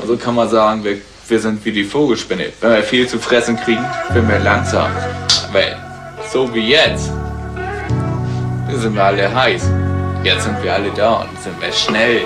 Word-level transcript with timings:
Also 0.00 0.16
kann 0.16 0.34
man 0.34 0.48
sagen, 0.48 0.84
wir, 0.84 0.98
wir 1.28 1.40
sind 1.40 1.64
wie 1.64 1.72
die 1.72 1.84
Vogelspinne. 1.84 2.46
Wenn 2.60 2.72
wir 2.72 2.82
viel 2.82 3.08
zu 3.08 3.18
fressen 3.18 3.56
kriegen, 3.56 3.84
sind 4.12 4.28
wir 4.28 4.38
langsam. 4.38 4.90
Weil, 5.52 5.76
so 6.32 6.52
wie 6.54 6.70
jetzt, 6.70 7.10
sind 8.72 8.94
wir 8.94 9.04
alle 9.04 9.34
heiß. 9.34 9.70
Jetzt 10.24 10.44
sind 10.44 10.62
wir 10.62 10.74
alle 10.74 10.90
da 10.90 11.14
und 11.14 11.42
sind 11.42 11.60
wir 11.60 11.72
schnell 11.72 12.22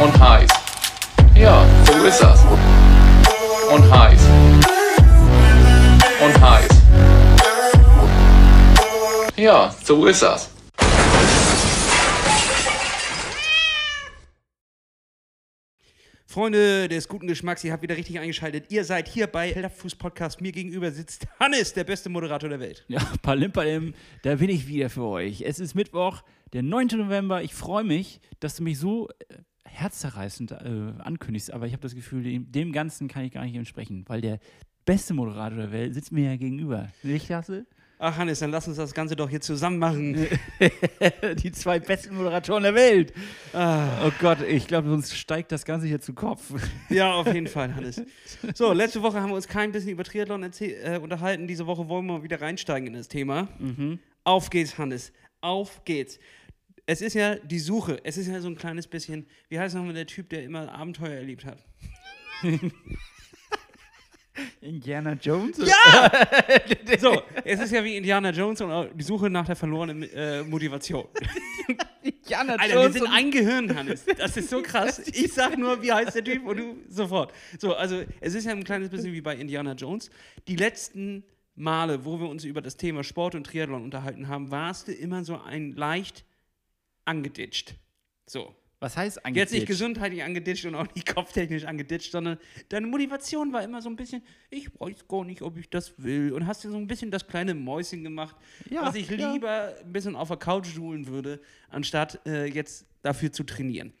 und 0.00 0.20
heiß. 0.20 0.50
Ja, 1.36 1.64
so 1.86 2.04
ist 2.04 2.20
das. 2.20 2.40
Und 3.70 3.90
heiß. 3.90 4.20
Und 6.24 6.40
heiß. 6.40 6.68
Ja, 9.36 9.74
so 9.82 10.06
ist 10.06 10.22
das. 10.22 10.48
Freunde 16.34 16.88
des 16.88 17.06
guten 17.06 17.28
Geschmacks, 17.28 17.62
ihr 17.62 17.70
habt 17.70 17.84
wieder 17.84 17.96
richtig 17.96 18.18
eingeschaltet. 18.18 18.64
Ihr 18.68 18.82
seid 18.82 19.06
hier 19.06 19.28
bei 19.28 19.52
Helderfuß 19.52 19.94
Podcast. 19.94 20.40
Mir 20.40 20.50
gegenüber 20.50 20.90
sitzt 20.90 21.28
Hannes, 21.38 21.74
der 21.74 21.84
beste 21.84 22.08
Moderator 22.08 22.48
der 22.48 22.58
Welt. 22.58 22.84
Ja, 22.88 22.98
Palim 23.22 23.52
Palim, 23.52 23.94
da 24.22 24.34
bin 24.34 24.50
ich 24.50 24.66
wieder 24.66 24.90
für 24.90 25.04
euch. 25.04 25.42
Es 25.42 25.60
ist 25.60 25.76
Mittwoch, 25.76 26.24
der 26.52 26.64
9. 26.64 26.88
November. 26.96 27.44
Ich 27.44 27.54
freue 27.54 27.84
mich, 27.84 28.20
dass 28.40 28.56
du 28.56 28.64
mich 28.64 28.80
so 28.80 29.08
äh, 29.10 29.36
herzzerreißend 29.64 30.50
äh, 30.50 30.92
ankündigst, 30.98 31.52
aber 31.52 31.68
ich 31.68 31.72
habe 31.72 31.82
das 31.82 31.94
Gefühl, 31.94 32.24
dem, 32.24 32.50
dem 32.50 32.72
Ganzen 32.72 33.06
kann 33.06 33.24
ich 33.24 33.30
gar 33.30 33.44
nicht 33.44 33.54
entsprechen, 33.54 34.04
weil 34.08 34.20
der 34.20 34.40
beste 34.84 35.14
Moderator 35.14 35.56
der 35.56 35.70
Welt 35.70 35.94
sitzt 35.94 36.10
mir 36.10 36.32
ja 36.32 36.36
gegenüber. 36.36 36.88
Nicht, 37.04 37.30
Hasse? 37.30 37.64
Ach 38.06 38.18
Hannes, 38.18 38.40
dann 38.40 38.50
lass 38.50 38.68
uns 38.68 38.76
das 38.76 38.92
Ganze 38.92 39.16
doch 39.16 39.30
hier 39.30 39.40
zusammen 39.40 39.78
machen. 39.78 40.26
Die 41.42 41.52
zwei 41.52 41.78
besten 41.78 42.16
Moderatoren 42.16 42.62
der 42.62 42.74
Welt. 42.74 43.14
Ah. 43.54 44.06
Oh 44.06 44.12
Gott, 44.20 44.42
ich 44.42 44.66
glaube, 44.66 44.90
sonst 44.90 45.16
steigt 45.16 45.50
das 45.52 45.64
Ganze 45.64 45.86
hier 45.86 46.02
zu 46.02 46.12
Kopf. 46.12 46.52
Ja, 46.90 47.14
auf 47.14 47.32
jeden 47.32 47.46
Fall, 47.46 47.74
Hannes. 47.74 48.02
So, 48.54 48.74
letzte 48.74 49.00
Woche 49.00 49.22
haben 49.22 49.30
wir 49.30 49.36
uns 49.36 49.48
kein 49.48 49.72
bisschen 49.72 49.92
über 49.92 50.04
Triathlon 50.04 50.42
äh, 50.42 50.98
unterhalten. 50.98 51.46
Diese 51.46 51.66
Woche 51.66 51.88
wollen 51.88 52.04
wir 52.04 52.22
wieder 52.22 52.42
reinsteigen 52.42 52.88
in 52.88 52.92
das 52.92 53.08
Thema. 53.08 53.48
Mhm. 53.58 53.98
Auf 54.22 54.50
geht's, 54.50 54.76
Hannes. 54.76 55.10
Auf 55.40 55.82
geht's. 55.86 56.18
Es 56.84 57.00
ist 57.00 57.14
ja 57.14 57.36
die 57.36 57.58
Suche. 57.58 58.00
Es 58.04 58.18
ist 58.18 58.26
ja 58.26 58.38
so 58.42 58.48
ein 58.48 58.56
kleines 58.56 58.86
bisschen, 58.86 59.26
wie 59.48 59.58
heißt 59.58 59.74
nochmal 59.74 59.94
der 59.94 60.06
Typ, 60.06 60.28
der 60.28 60.44
immer 60.44 60.70
Abenteuer 60.70 61.14
erlebt 61.14 61.46
hat? 61.46 61.64
Indiana 64.60 65.12
Jones? 65.12 65.58
Ja! 65.58 66.10
so, 66.98 67.22
es 67.44 67.60
ist 67.60 67.72
ja 67.72 67.84
wie 67.84 67.96
Indiana 67.96 68.30
Jones 68.30 68.60
und 68.60 68.90
die 68.94 69.04
Suche 69.04 69.30
nach 69.30 69.46
der 69.46 69.56
verlorenen 69.56 70.02
äh, 70.14 70.42
Motivation. 70.42 71.06
Indiana 72.02 72.54
Alter, 72.54 72.74
Jones 72.74 72.94
wir 72.94 73.02
sind 73.02 73.12
ein 73.12 73.30
Gehirn, 73.30 73.74
Hannes. 73.74 74.04
Das 74.18 74.36
ist 74.36 74.50
so 74.50 74.62
krass. 74.62 75.00
Ich 75.14 75.32
sag 75.32 75.56
nur, 75.56 75.82
wie 75.82 75.92
heißt 75.92 76.14
der 76.14 76.24
Typ 76.24 76.46
und 76.46 76.56
du 76.58 76.76
sofort. 76.88 77.32
So, 77.58 77.74
also 77.74 78.02
es 78.20 78.34
ist 78.34 78.44
ja 78.44 78.52
ein 78.52 78.64
kleines 78.64 78.88
bisschen 78.88 79.12
wie 79.12 79.20
bei 79.20 79.36
Indiana 79.36 79.72
Jones. 79.72 80.10
Die 80.48 80.56
letzten 80.56 81.24
Male, 81.54 82.04
wo 82.04 82.18
wir 82.18 82.28
uns 82.28 82.44
über 82.44 82.60
das 82.60 82.76
Thema 82.76 83.04
Sport 83.04 83.34
und 83.34 83.44
Triathlon 83.46 83.84
unterhalten 83.84 84.28
haben, 84.28 84.50
warst 84.50 84.88
du 84.88 84.92
immer 84.92 85.24
so 85.24 85.40
ein 85.40 85.72
leicht 85.72 86.24
angeditscht. 87.04 87.74
So. 88.26 88.54
Was 88.84 88.98
heißt 88.98 89.24
angeditscht? 89.24 89.52
Jetzt 89.54 89.60
nicht 89.60 89.66
gesundheitlich 89.66 90.22
angeditscht 90.22 90.66
und 90.66 90.74
auch 90.74 90.86
nicht 90.94 91.06
kopftechnisch 91.14 91.64
angeditscht, 91.64 92.12
sondern 92.12 92.36
deine 92.68 92.86
Motivation 92.86 93.50
war 93.50 93.62
immer 93.62 93.80
so 93.80 93.88
ein 93.88 93.96
bisschen, 93.96 94.22
ich 94.50 94.68
weiß 94.78 95.08
gar 95.08 95.24
nicht, 95.24 95.40
ob 95.40 95.56
ich 95.56 95.70
das 95.70 95.94
will. 95.96 96.34
Und 96.34 96.46
hast 96.46 96.64
dir 96.64 96.70
so 96.70 96.76
ein 96.76 96.86
bisschen 96.86 97.10
das 97.10 97.26
kleine 97.26 97.54
Mäuschen 97.54 98.04
gemacht, 98.04 98.36
ja, 98.68 98.82
was 98.82 98.94
ich 98.94 99.08
ja. 99.08 99.32
lieber 99.32 99.74
ein 99.82 99.90
bisschen 99.90 100.14
auf 100.14 100.28
der 100.28 100.36
Couch 100.36 100.66
suhlen 100.66 101.06
würde, 101.06 101.40
anstatt 101.70 102.20
äh, 102.26 102.44
jetzt 102.44 102.84
dafür 103.00 103.32
zu 103.32 103.44
trainieren. 103.44 103.94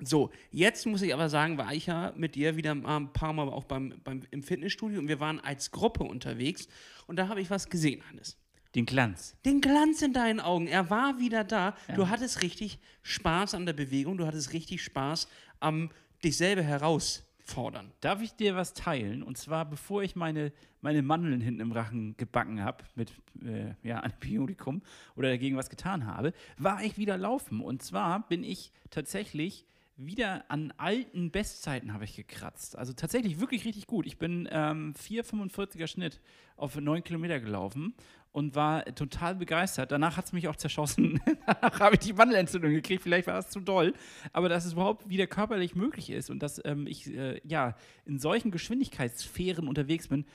So, 0.00 0.30
jetzt 0.50 0.86
muss 0.86 1.02
ich 1.02 1.12
aber 1.12 1.28
sagen, 1.28 1.58
war 1.58 1.74
ich 1.74 1.84
ja 1.84 2.14
mit 2.16 2.36
dir 2.36 2.56
wieder 2.56 2.70
ein 2.70 3.12
paar 3.12 3.34
Mal 3.34 3.50
auch 3.50 3.64
beim, 3.64 4.00
beim, 4.02 4.22
im 4.30 4.42
Fitnessstudio 4.42 4.98
und 4.98 5.08
wir 5.08 5.20
waren 5.20 5.40
als 5.40 5.72
Gruppe 5.72 6.04
unterwegs 6.04 6.68
und 7.06 7.16
da 7.16 7.28
habe 7.28 7.42
ich 7.42 7.50
was 7.50 7.68
gesehen, 7.68 8.02
Hannes. 8.08 8.38
Den 8.76 8.84
Glanz. 8.84 9.34
Den 9.46 9.62
Glanz 9.62 10.02
in 10.02 10.12
deinen 10.12 10.38
Augen. 10.38 10.66
Er 10.66 10.90
war 10.90 11.18
wieder 11.18 11.44
da. 11.44 11.74
Ja. 11.88 11.94
Du 11.94 12.10
hattest 12.10 12.42
richtig 12.42 12.78
Spaß 13.00 13.54
an 13.54 13.64
der 13.64 13.72
Bewegung. 13.72 14.18
Du 14.18 14.26
hattest 14.26 14.52
richtig 14.52 14.82
Spaß 14.82 15.28
am 15.60 15.90
dich 16.22 16.36
selber 16.36 16.60
herausfordern. 16.60 17.90
Darf 18.02 18.20
ich 18.20 18.34
dir 18.34 18.54
was 18.54 18.74
teilen? 18.74 19.22
Und 19.22 19.38
zwar, 19.38 19.64
bevor 19.64 20.02
ich 20.02 20.14
meine, 20.14 20.52
meine 20.82 21.00
Mandeln 21.00 21.40
hinten 21.40 21.60
im 21.62 21.72
Rachen 21.72 22.18
gebacken 22.18 22.62
habe 22.62 22.84
mit 22.94 23.12
äh, 23.42 23.72
ja, 23.82 24.00
Antibiotikum 24.00 24.82
oder 25.14 25.30
dagegen 25.30 25.56
was 25.56 25.70
getan 25.70 26.04
habe, 26.04 26.34
war 26.58 26.84
ich 26.84 26.98
wieder 26.98 27.16
laufen. 27.16 27.62
Und 27.62 27.82
zwar 27.82 28.28
bin 28.28 28.44
ich 28.44 28.72
tatsächlich 28.90 29.64
wieder 29.96 30.44
an 30.50 30.72
alten 30.76 31.30
Bestzeiten 31.30 31.92
habe 31.92 32.04
ich 32.04 32.16
gekratzt. 32.16 32.76
Also 32.76 32.92
tatsächlich 32.92 33.40
wirklich 33.40 33.64
richtig 33.64 33.86
gut. 33.86 34.06
Ich 34.06 34.18
bin 34.18 34.48
ähm, 34.50 34.94
4,45er 34.94 35.86
Schnitt 35.86 36.20
auf 36.56 36.76
9 36.76 37.02
Kilometer 37.02 37.40
gelaufen 37.40 37.94
und 38.32 38.54
war 38.54 38.84
total 38.94 39.34
begeistert. 39.34 39.90
Danach 39.92 40.18
hat 40.18 40.26
es 40.26 40.32
mich 40.34 40.48
auch 40.48 40.56
zerschossen. 40.56 41.20
Danach 41.46 41.80
habe 41.80 41.94
ich 41.94 42.00
die 42.00 42.18
Wandelentzündung 42.18 42.72
gekriegt. 42.72 43.02
Vielleicht 43.02 43.26
war 43.26 43.38
es 43.38 43.48
zu 43.48 43.60
doll. 43.60 43.94
Aber 44.34 44.50
dass 44.50 44.66
es 44.66 44.74
überhaupt 44.74 45.08
wieder 45.08 45.26
körperlich 45.26 45.74
möglich 45.74 46.10
ist 46.10 46.28
und 46.28 46.40
dass 46.40 46.60
ähm, 46.66 46.86
ich 46.86 47.06
äh, 47.14 47.40
ja 47.44 47.74
in 48.04 48.18
solchen 48.18 48.50
Geschwindigkeitssphären 48.50 49.66
unterwegs 49.66 50.08
bin, 50.08 50.26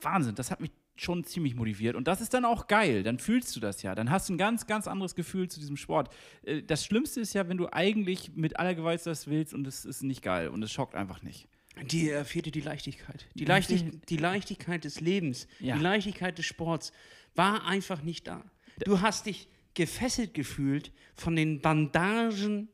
Wahnsinn. 0.00 0.36
Das 0.36 0.52
hat 0.52 0.60
mich 0.60 0.70
schon 0.96 1.24
ziemlich 1.24 1.54
motiviert. 1.54 1.96
Und 1.96 2.06
das 2.06 2.20
ist 2.20 2.34
dann 2.34 2.44
auch 2.44 2.66
geil. 2.66 3.02
Dann 3.02 3.18
fühlst 3.18 3.56
du 3.56 3.60
das 3.60 3.82
ja. 3.82 3.94
Dann 3.94 4.10
hast 4.10 4.28
du 4.28 4.34
ein 4.34 4.38
ganz, 4.38 4.66
ganz 4.66 4.86
anderes 4.86 5.14
Gefühl 5.14 5.48
zu 5.48 5.58
diesem 5.58 5.76
Sport. 5.76 6.14
Äh, 6.42 6.62
das 6.62 6.84
Schlimmste 6.84 7.20
ist 7.20 7.32
ja, 7.32 7.48
wenn 7.48 7.56
du 7.56 7.72
eigentlich 7.72 8.32
mit 8.34 8.58
aller 8.58 8.74
Gewalt 8.74 9.04
das 9.06 9.26
willst 9.26 9.54
und 9.54 9.66
es 9.66 9.84
ist 9.84 10.02
nicht 10.02 10.22
geil 10.22 10.48
und 10.48 10.62
es 10.62 10.70
schockt 10.70 10.94
einfach 10.94 11.22
nicht. 11.22 11.48
Die 11.82 12.10
äh, 12.10 12.24
fehlte 12.24 12.50
die 12.50 12.60
Leichtigkeit. 12.60 13.26
Die, 13.34 13.44
Leichtig 13.44 13.84
die 14.08 14.16
Leichtigkeit 14.16 14.84
des 14.84 15.00
Lebens, 15.00 15.46
ja. 15.60 15.76
die 15.76 15.82
Leichtigkeit 15.82 16.36
des 16.36 16.46
Sports 16.46 16.92
war 17.34 17.66
einfach 17.66 18.02
nicht 18.02 18.26
da. 18.26 18.44
Du 18.84 19.00
hast 19.00 19.26
dich 19.26 19.48
gefesselt 19.74 20.34
gefühlt 20.34 20.92
von 21.14 21.36
den 21.36 21.60
Bandagen 21.60 22.68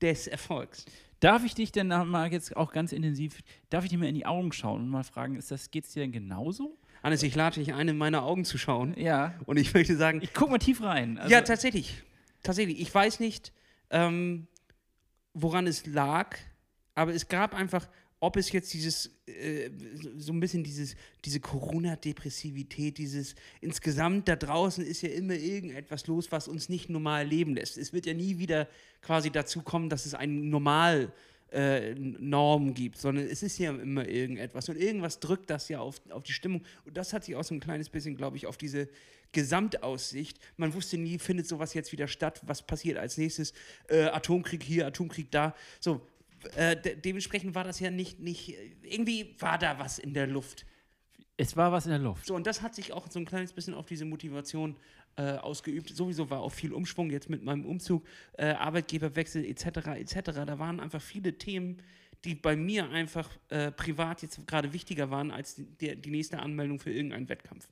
des 0.00 0.26
Erfolgs. 0.26 0.86
Darf 1.18 1.44
ich 1.44 1.54
dich 1.54 1.70
denn 1.70 1.88
mal 1.88 2.32
jetzt 2.32 2.56
auch 2.56 2.72
ganz 2.72 2.92
intensiv, 2.92 3.40
darf 3.68 3.84
ich 3.84 3.90
dir 3.90 3.98
mal 3.98 4.08
in 4.08 4.14
die 4.14 4.24
Augen 4.26 4.52
schauen 4.52 4.82
und 4.82 4.88
mal 4.88 5.04
fragen, 5.04 5.36
ist 5.36 5.50
das, 5.50 5.70
geht 5.70 5.84
es 5.84 5.92
dir 5.92 6.00
denn 6.00 6.12
genauso? 6.12 6.78
Hannes, 7.02 7.22
ich 7.22 7.34
lade 7.34 7.60
dich 7.60 7.72
ein, 7.72 7.88
in 7.88 7.96
meine 7.96 8.22
Augen 8.22 8.44
zu 8.44 8.58
schauen. 8.58 8.94
Ja. 8.98 9.34
Und 9.46 9.56
ich 9.56 9.72
möchte 9.72 9.96
sagen. 9.96 10.20
Ich 10.22 10.34
guck 10.34 10.50
mal 10.50 10.58
tief 10.58 10.82
rein. 10.82 11.18
Also 11.18 11.32
ja, 11.32 11.40
tatsächlich. 11.40 12.02
Tatsächlich. 12.42 12.80
Ich 12.80 12.94
weiß 12.94 13.20
nicht, 13.20 13.52
ähm, 13.90 14.46
woran 15.34 15.66
es 15.66 15.86
lag, 15.86 16.36
aber 16.94 17.14
es 17.14 17.28
gab 17.28 17.54
einfach, 17.54 17.88
ob 18.20 18.36
es 18.36 18.52
jetzt 18.52 18.72
dieses, 18.74 19.18
äh, 19.26 19.70
so 20.18 20.32
ein 20.32 20.40
bisschen 20.40 20.62
dieses, 20.62 20.94
diese 21.24 21.40
Corona-Depressivität, 21.40 22.98
dieses 22.98 23.34
insgesamt 23.62 24.28
da 24.28 24.36
draußen 24.36 24.84
ist 24.84 25.00
ja 25.00 25.08
immer 25.08 25.34
irgendetwas 25.34 26.06
los, 26.06 26.30
was 26.30 26.46
uns 26.46 26.68
nicht 26.68 26.90
normal 26.90 27.26
leben 27.26 27.54
lässt. 27.54 27.78
Es 27.78 27.94
wird 27.94 28.04
ja 28.04 28.12
nie 28.12 28.38
wieder 28.38 28.68
quasi 29.00 29.30
dazu 29.30 29.62
kommen, 29.62 29.88
dass 29.88 30.04
es 30.04 30.14
ein 30.14 30.50
normal 30.50 31.12
äh, 31.52 31.94
Normen 31.94 32.74
gibt, 32.74 32.98
sondern 32.98 33.26
es 33.26 33.42
ist 33.42 33.58
ja 33.58 33.70
immer 33.70 34.06
irgendetwas 34.06 34.68
und 34.68 34.76
irgendwas 34.76 35.20
drückt 35.20 35.50
das 35.50 35.68
ja 35.68 35.80
auf, 35.80 36.00
auf 36.10 36.22
die 36.22 36.32
Stimmung 36.32 36.62
und 36.84 36.96
das 36.96 37.12
hat 37.12 37.24
sich 37.24 37.36
auch 37.36 37.44
so 37.44 37.54
ein 37.54 37.60
kleines 37.60 37.88
bisschen, 37.88 38.16
glaube 38.16 38.36
ich, 38.36 38.46
auf 38.46 38.56
diese 38.56 38.88
Gesamtaussicht. 39.32 40.38
Man 40.56 40.74
wusste 40.74 40.98
nie, 40.98 41.18
findet 41.18 41.46
sowas 41.46 41.74
jetzt 41.74 41.92
wieder 41.92 42.08
statt, 42.08 42.40
was 42.44 42.62
passiert 42.62 42.98
als 42.98 43.16
nächstes, 43.16 43.52
äh, 43.88 44.04
Atomkrieg 44.04 44.62
hier, 44.62 44.86
Atomkrieg 44.86 45.30
da, 45.30 45.54
so. 45.78 46.06
Äh, 46.56 46.74
de 46.74 46.96
dementsprechend 46.96 47.54
war 47.54 47.64
das 47.64 47.80
ja 47.80 47.90
nicht, 47.90 48.18
nicht, 48.18 48.56
irgendwie 48.82 49.34
war 49.40 49.58
da 49.58 49.78
was 49.78 49.98
in 49.98 50.14
der 50.14 50.26
Luft. 50.26 50.64
Es 51.36 51.54
war 51.54 51.70
was 51.70 51.84
in 51.84 51.90
der 51.90 51.98
Luft. 51.98 52.26
So, 52.26 52.34
und 52.34 52.46
das 52.46 52.62
hat 52.62 52.74
sich 52.74 52.92
auch 52.92 53.10
so 53.10 53.18
ein 53.18 53.26
kleines 53.26 53.52
bisschen 53.52 53.74
auf 53.74 53.84
diese 53.84 54.06
Motivation 54.06 54.76
äh, 55.16 55.36
ausgeübt. 55.36 55.94
Sowieso 55.94 56.30
war 56.30 56.40
auch 56.40 56.52
viel 56.52 56.72
Umschwung 56.72 57.10
jetzt 57.10 57.28
mit 57.28 57.42
meinem 57.42 57.66
Umzug, 57.66 58.06
äh, 58.34 58.46
Arbeitgeberwechsel 58.46 59.44
etc. 59.44 59.88
etc. 59.96 60.14
Da 60.46 60.58
waren 60.58 60.80
einfach 60.80 61.02
viele 61.02 61.36
Themen, 61.36 61.82
die 62.24 62.34
bei 62.34 62.56
mir 62.56 62.90
einfach 62.90 63.30
äh, 63.48 63.70
privat 63.72 64.22
jetzt 64.22 64.46
gerade 64.46 64.72
wichtiger 64.72 65.10
waren 65.10 65.30
als 65.30 65.56
die, 65.56 65.96
die, 65.96 66.10
nächste 66.10 66.38
Anmeldung 66.38 66.78
für 66.78 66.92
irgendeinen 66.92 67.28
Wettkampf. 67.28 67.68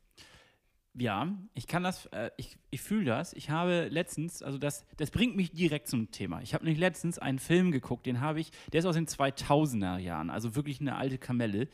Ja, 0.94 1.32
ich 1.55 1.67
kann 1.67 1.85
das, 1.85 2.06
äh, 2.06 2.31
ich, 2.37 2.56
ich 2.70 2.81
fühle 2.81 3.05
das. 3.05 3.32
Ich 3.35 3.50
habe 3.50 3.88
letztens, 3.88 4.43
also 4.43 4.58
das, 4.58 4.85
das 4.96 5.11
bringt 5.11 5.37
mich 5.37 5.52
direkt 5.52 5.87
zum 5.87 6.11
Thema. 6.11 6.40
Ich 6.43 6.55
habe 6.55 6.64
nämlich 6.64 6.81
letztens 6.81 7.19
einen 7.19 7.38
Film 7.38 7.70
geguckt, 7.70 8.06
den 8.06 8.20
habe 8.20 8.40
ich, 8.40 8.50
der 8.73 8.81
ist 8.81 8.87
aus 8.87 8.96
den 8.96 9.06
2000er 9.06 9.99
Jahren, 9.99 10.31
also 10.31 10.56
wirklich 10.56 10.81
eine 10.81 10.96
alte 10.96 11.19
Kamelle. 11.19 11.69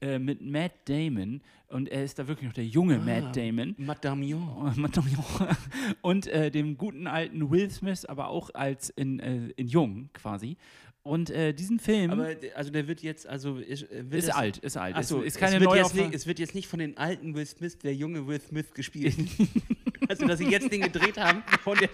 Äh, 0.00 0.20
mit 0.20 0.40
Matt 0.40 0.72
Damon 0.84 1.40
und 1.70 1.88
er 1.88 2.04
ist 2.04 2.20
da 2.20 2.28
wirklich 2.28 2.46
noch 2.46 2.54
der 2.54 2.66
junge 2.66 2.96
ah, 2.96 3.04
Matt 3.04 3.36
Damon. 3.36 3.74
Matt 3.78 4.04
Damon. 4.04 4.72
Matt 4.76 4.96
Damon. 4.96 5.24
und 6.02 6.28
äh, 6.28 6.52
dem 6.52 6.78
guten 6.78 7.08
alten 7.08 7.50
Will 7.50 7.68
Smith, 7.70 8.04
aber 8.04 8.28
auch 8.28 8.50
als 8.54 8.90
in, 8.90 9.18
äh, 9.18 9.48
in 9.56 9.66
Jung 9.66 10.08
quasi. 10.12 10.56
Und 11.02 11.30
äh, 11.30 11.52
diesen 11.52 11.80
Film. 11.80 12.12
Aber 12.12 12.28
also 12.54 12.70
der 12.70 12.86
wird 12.86 13.02
jetzt, 13.02 13.26
also 13.26 13.56
ist, 13.56 13.90
äh, 13.90 14.04
ist 14.10 14.32
alt, 14.32 14.58
ist 14.58 14.76
alt. 14.76 14.94
Achso, 14.94 15.20
ist, 15.20 15.34
ist 15.34 15.38
keine 15.38 15.56
es 15.56 15.62
neue 15.62 15.78
jetzt 15.78 15.94
nicht, 15.94 16.14
Es 16.14 16.26
wird 16.26 16.38
jetzt 16.38 16.54
nicht 16.54 16.68
von 16.68 16.78
den 16.78 16.96
alten 16.96 17.34
Will 17.34 17.46
Smith, 17.46 17.78
der 17.78 17.94
junge 17.94 18.26
Will 18.28 18.40
Smith 18.40 18.72
gespielt. 18.74 19.16
also 20.08 20.26
dass 20.26 20.38
sie 20.38 20.48
jetzt 20.48 20.70
den 20.70 20.82
gedreht 20.82 21.18
haben 21.18 21.42
von 21.62 21.76
der 21.76 21.88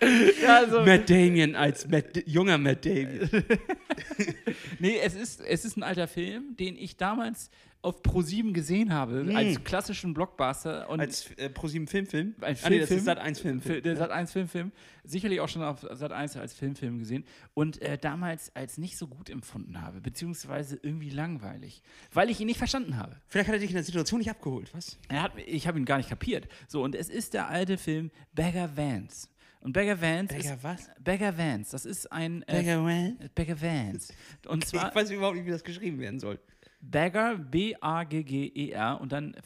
also, 0.46 0.82
Matt 0.84 1.08
Damien 1.10 1.54
als 1.54 1.86
Matt, 1.88 2.22
junger 2.26 2.58
Matt 2.58 2.84
Damien. 2.84 3.28
nee, 4.78 4.98
es 5.02 5.14
ist, 5.14 5.40
es 5.40 5.64
ist 5.64 5.76
ein 5.76 5.82
alter 5.82 6.08
Film, 6.08 6.56
den 6.56 6.76
ich 6.76 6.96
damals 6.96 7.50
auf 7.80 8.02
Pro7 8.02 8.52
gesehen 8.52 8.92
habe, 8.92 9.24
als 9.36 9.62
klassischen 9.62 10.12
Blockbuster. 10.12 10.90
Und 10.90 10.98
Als 10.98 11.30
äh, 11.36 11.48
ProSieben 11.48 11.86
Filmfilm. 11.86 12.34
ein 12.40 12.56
Ah, 12.64 12.68
nee, 12.70 12.80
das 12.80 12.88
Filmfilm. 12.88 12.98
ist 12.98 13.04
Sat 13.04 13.18
1 13.18 13.40
Filmfilm. 13.40 13.74
Fi- 13.76 13.82
Der 13.82 13.96
Sat 13.96 14.10
1 14.10 14.32
Filmfilm. 14.32 14.72
Sicherlich 15.04 15.38
auch 15.40 15.48
schon 15.48 15.62
auf 15.62 15.86
Sat 15.92 16.10
1 16.10 16.36
als 16.38 16.54
Filmfilm 16.54 16.98
gesehen. 16.98 17.24
Und 17.54 17.80
äh, 17.80 17.96
damals 17.96 18.50
als 18.56 18.78
nicht 18.78 18.98
so 18.98 19.06
gut 19.06 19.30
empfunden 19.30 19.80
habe, 19.80 20.00
beziehungsweise 20.00 20.76
irgendwie 20.82 21.10
langweilig, 21.10 21.82
weil 22.12 22.30
ich 22.30 22.40
ihn 22.40 22.46
nicht 22.46 22.58
verstanden 22.58 22.96
habe. 22.96 23.14
Vielleicht 23.28 23.46
hat 23.48 23.54
er 23.54 23.60
dich 23.60 23.70
in 23.70 23.76
der 23.76 23.84
Situation 23.84 24.18
nicht 24.18 24.30
abgeholt, 24.30 24.74
was? 24.74 24.98
Er 25.08 25.22
hat, 25.22 25.32
ich 25.46 25.68
habe 25.68 25.78
ihn 25.78 25.84
gar 25.84 25.98
nicht 25.98 26.08
kapiert. 26.08 26.48
So, 26.66 26.82
und 26.82 26.96
es 26.96 27.08
ist 27.08 27.32
der 27.32 27.46
alte 27.48 27.78
Film 27.78 28.10
Beggar 28.34 28.76
Vance. 28.76 29.28
Und 29.68 29.74
Beggar 29.74 30.00
Vance 30.00 30.34
Beggar 30.34 30.54
ist. 30.54 30.64
was? 30.64 30.90
Beggar 30.98 31.36
Vance, 31.36 31.72
das 31.72 31.84
ist 31.84 32.10
ein. 32.10 32.42
Äh, 32.48 32.56
Beggar 32.56 32.82
Vance? 32.86 33.30
Beggar 33.34 33.60
Vance. 33.60 34.14
Und 34.46 34.64
zwar 34.64 34.88
Ich 34.88 34.94
weiß 34.94 35.10
überhaupt 35.10 35.36
nicht, 35.36 35.44
wie 35.44 35.50
das 35.50 35.62
geschrieben 35.62 35.98
werden 35.98 36.18
soll. 36.18 36.40
Bagger, 36.80 37.36
B-A-G-G-E-R 37.36 38.98
und 38.98 39.12
dann 39.12 39.36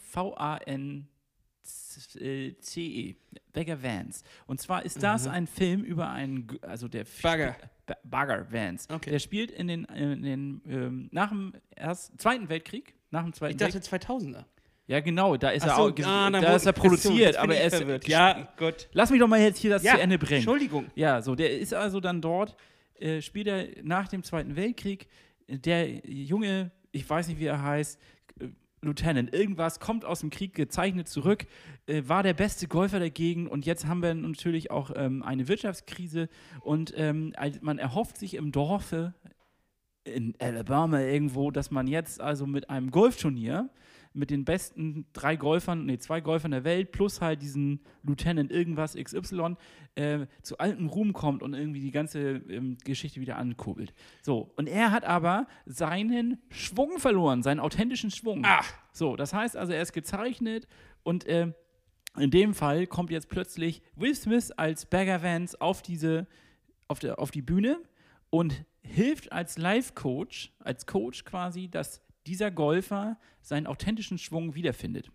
V-A-N-C-E. 1.65 3.15
Bagger 3.53 3.83
Vance. 3.83 4.23
Und 4.47 4.61
zwar 4.61 4.85
ist 4.85 5.03
das 5.03 5.27
ein 5.27 5.47
Film 5.49 5.83
über 5.83 6.09
einen, 6.11 6.47
also 6.63 6.87
der 6.87 7.05
Bagger. 7.21 7.57
Ba- 7.85 7.97
Bagger 8.05 8.53
Vance. 8.53 8.89
Okay. 8.95 9.11
Der 9.11 9.19
spielt 9.19 9.51
in 9.51 9.67
den, 9.67 9.85
in 9.87 10.23
den 10.23 10.63
ähm, 10.69 11.09
nach 11.11 11.31
dem 11.31 11.53
ersten, 11.75 12.17
Zweiten 12.19 12.49
Weltkrieg, 12.49 12.95
nach 13.11 13.25
dem 13.25 13.33
Zweiten 13.33 13.53
Ich 13.53 13.57
dachte 13.59 13.75
Weltkrieg. 13.75 14.03
2000er. 14.09 14.45
Ja, 14.93 15.01
genau, 15.01 15.39
da 15.39 15.49
ist 15.49 15.63
Ach 15.63 15.69
er 15.69 15.77
so, 15.77 15.83
auch, 15.85 16.07
ah, 16.07 16.31
da 16.31 16.55
ist 16.55 16.67
er 16.67 16.75
so, 16.75 16.81
produziert, 16.83 17.33
bin 17.33 17.41
aber 17.41 17.57
er 17.57 17.67
ist 17.69 17.77
verwirrt. 17.77 18.07
Ja, 18.07 18.47
Gott. 18.59 18.91
Lass 18.93 19.11
mich 19.11 19.21
doch 19.21 19.27
mal 19.27 19.41
jetzt 19.41 19.57
hier 19.57 19.71
das 19.71 19.83
Ja, 19.83 19.95
zu 19.95 20.03
Ende 20.03 20.19
bringen. 20.19 20.41
Entschuldigung. 20.41 20.91
Ja, 20.95 21.23
so, 21.23 21.35
der 21.35 21.59
ist 21.59 21.73
also 21.73 21.99
dann 21.99 22.21
dort, 22.21 22.55
äh, 22.97 23.23
spielt 23.23 23.47
er 23.47 23.69
nach 23.83 24.09
dem 24.09 24.23
Zweiten 24.23 24.55
Weltkrieg. 24.55 25.09
Der 25.49 25.89
junge, 26.07 26.73
ich 26.91 27.09
weiß 27.09 27.29
nicht, 27.29 27.41
wie 27.41 27.47
er 27.47 27.63
heißt, 27.63 27.99
äh, 28.39 28.49
Lieutenant, 28.83 29.33
irgendwas, 29.33 29.81
kommt 29.81 30.05
aus 30.05 30.21
dem 30.21 30.29
Krieg 30.29 30.53
gezeichnet 30.53 31.09
zurück, 31.09 31.47
äh, 31.87 32.03
war 32.05 32.23
der 32.23 32.35
beste 32.35 32.69
Golfer 32.69 32.99
der 32.99 33.09
Gegend 33.09 33.51
und 33.51 33.65
jetzt 33.65 33.87
haben 33.87 34.03
wir 34.03 34.13
natürlich 34.13 34.71
auch 34.71 34.91
ähm, 34.95 35.23
eine 35.23 35.49
Wirtschaftskrise 35.49 36.29
und 36.61 36.93
ähm, 36.99 37.33
man 37.63 37.79
erhofft 37.79 38.19
sich 38.19 38.35
im 38.35 38.53
Dorfe 38.53 39.15
in 40.05 40.35
Alabama 40.39 41.01
irgendwo, 41.01 41.51
dass 41.51 41.71
man 41.71 41.87
jetzt 41.87 42.21
also 42.21 42.47
mit 42.47 42.69
einem 42.69 42.91
Golfturnier 42.91 43.71
mit 44.15 44.31
den 44.31 44.45
besten 44.45 45.07
drei 45.13 45.37
Golfern, 45.37 45.87
nee, 45.87 45.99
zwei 45.99 46.21
Golfern 46.21 46.51
der 46.51 46.65
Welt, 46.65 46.93
plus 46.93 47.21
halt 47.21 47.43
diesen 47.43 47.81
Lieutenant 48.03 48.51
irgendwas 48.51 48.95
XY, 48.95 49.57
äh, 49.95 50.27
zu 50.43 50.59
altem 50.59 50.89
Ruhm 50.89 51.13
kommt 51.13 51.43
und 51.43 51.55
irgendwie 51.55 51.81
die 51.81 51.91
ganze 51.91 52.37
ähm, 52.49 52.77
Geschichte 52.85 53.21
wieder 53.21 53.37
ankurbelt. 53.37 53.95
So, 54.23 54.53
und 54.57 54.69
er 54.69 54.91
hat 54.91 55.05
aber 55.05 55.47
seinen 55.67 56.39
Schwung 56.51 56.99
verloren, 56.99 57.43
seinen 57.43 57.61
authentischen 57.61 58.11
Schwung. 58.11 58.43
Ach. 58.45 58.73
So, 58.93 59.17
das 59.17 59.33
heißt 59.33 59.57
also, 59.57 59.73
er 59.73 59.83
ist 59.83 59.93
gezeichnet 59.93 60.67
und 61.03 61.27
äh, 61.27 61.53
in 62.19 62.31
dem 62.31 62.55
Fall 62.55 62.87
kommt 62.87 63.11
jetzt 63.11 63.29
plötzlich 63.29 63.83
Will 63.97 64.15
Smith 64.15 64.51
als 64.53 64.87
Bagger 64.87 65.23
Vance 65.23 65.59
auf 65.61 65.83
diese, 65.83 66.27
auf, 66.89 66.99
der, 66.99 67.19
auf 67.19 67.31
die 67.31 67.43
Bühne 67.43 67.79
und 68.31 68.65
hilft 68.83 69.33
als 69.33 69.59
Life-Coach, 69.59 70.53
als 70.59 70.87
Coach 70.87 71.25
quasi, 71.25 71.69
dass 71.69 72.03
dieser 72.27 72.51
Golfer 72.51 73.19
seinen 73.41 73.67
authentischen 73.67 74.19
Schwung 74.19 74.55
wiederfindet. 74.55 75.11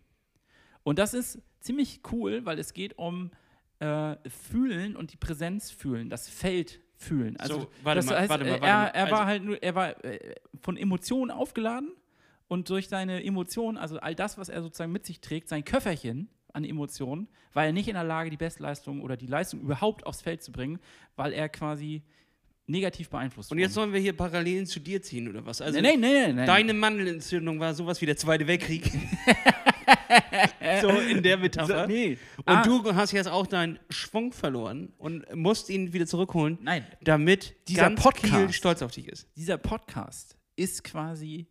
Und 0.83 1.00
das 1.00 1.13
ist 1.13 1.39
ziemlich 1.59 2.01
cool, 2.12 2.45
weil 2.45 2.59
es 2.59 2.74
geht 2.74 2.98
um 2.98 3.31
äh, 3.80 4.15
Fühlen 4.30 4.95
und 4.95 5.13
die 5.13 5.18
Präsenz 5.18 5.69
fühlen, 5.71 6.09
das 6.09 6.30
Feld 6.30 6.81
fühlen. 6.95 7.38
Also, 7.38 7.62
So, 7.62 7.68
warte 7.83 7.98
das 8.00 8.06
mal, 8.07 8.19
heißt, 8.19 8.30
warte 8.30 8.45
mal, 8.45 8.50
äh, 8.57 8.62
warte 8.62 8.65
er, 8.65 8.95
er 8.95 9.04
Also- 9.04 9.15
war 9.15 9.25
halt 9.25 9.44
nur, 9.44 9.62
er 9.62 9.75
war 9.75 10.04
äh, 10.06 10.36
von 10.62 10.77
Emotionen 10.77 11.30
aufgeladen 11.31 11.92
und 12.48 12.69
durch 12.69 12.88
seine 12.88 13.24
Emotionen, 13.24 13.77
also 13.77 14.00
all 14.00 14.15
das, 14.15 14.38
was 14.38 14.50
er 14.50 14.62
sozusagen 14.63 14.92
mit 14.92 15.06
sich 15.06 15.21
trägt, 15.21 15.48
sein 15.50 15.63
Köfferchen 15.63 16.30
an 16.54 16.63
Emotionen, 16.63 17.27
war 17.54 17.65
er 17.65 17.71
nicht 17.74 17.88
in 17.88 17.94
der 17.94 18.04
Lage, 18.04 18.30
die 18.31 18.38
Bestleistung 18.38 19.01
oder 19.01 19.15
die 19.15 19.27
Leistung 19.27 19.62
überhaupt 19.62 20.07
aufs 20.07 20.21
Feld 20.21 20.42
zu 20.42 20.51
bringen, 20.51 20.80
weil 21.15 21.33
er 21.33 21.50
quasi 21.50 22.01
negativ 22.67 23.09
beeinflusst 23.09 23.51
Und 23.51 23.59
jetzt 23.59 23.73
sollen 23.73 23.93
wir 23.93 23.99
hier 23.99 24.13
Parallelen 24.15 24.65
zu 24.65 24.79
dir 24.79 25.01
ziehen, 25.01 25.27
oder 25.29 25.45
was? 25.45 25.61
Also, 25.61 25.79
Nee, 25.79 25.95
nee, 25.95 26.27
nee, 26.27 26.33
nee. 26.33 26.45
deine 26.45 26.73
Mandelentzündung 26.73 27.59
war 27.59 27.73
sowas 27.73 27.99
wie 28.01 28.05
der 28.05 28.17
Zweite 28.17 28.45
Weltkrieg. 28.45 28.91
so 30.81 30.89
in 30.89 31.23
der 31.23 31.37
Metapher. 31.37 31.81
So, 31.83 31.87
nee. 31.87 32.17
Und 32.37 32.43
Ah. 32.47 32.63
du 32.63 32.93
hast 32.95 33.11
jetzt 33.11 33.27
auch 33.29 33.47
deinen 33.47 33.79
Schwung 33.89 34.31
verloren 34.33 34.91
und 34.97 35.25
musst 35.35 35.69
ihn 35.69 35.93
wieder 35.93 36.05
zurückholen, 36.05 36.57
Nein. 36.61 36.85
damit 37.01 37.55
Dieser 37.67 37.83
ganz 37.83 38.01
Podcast. 38.01 38.33
Kiel 38.33 38.51
stolz 38.53 38.81
auf 38.81 38.91
dich 38.91 39.07
ist. 39.07 39.27
dieser 39.35 39.57
Podcast 39.57 40.37
ist 40.55 40.83
quasi 40.83 41.47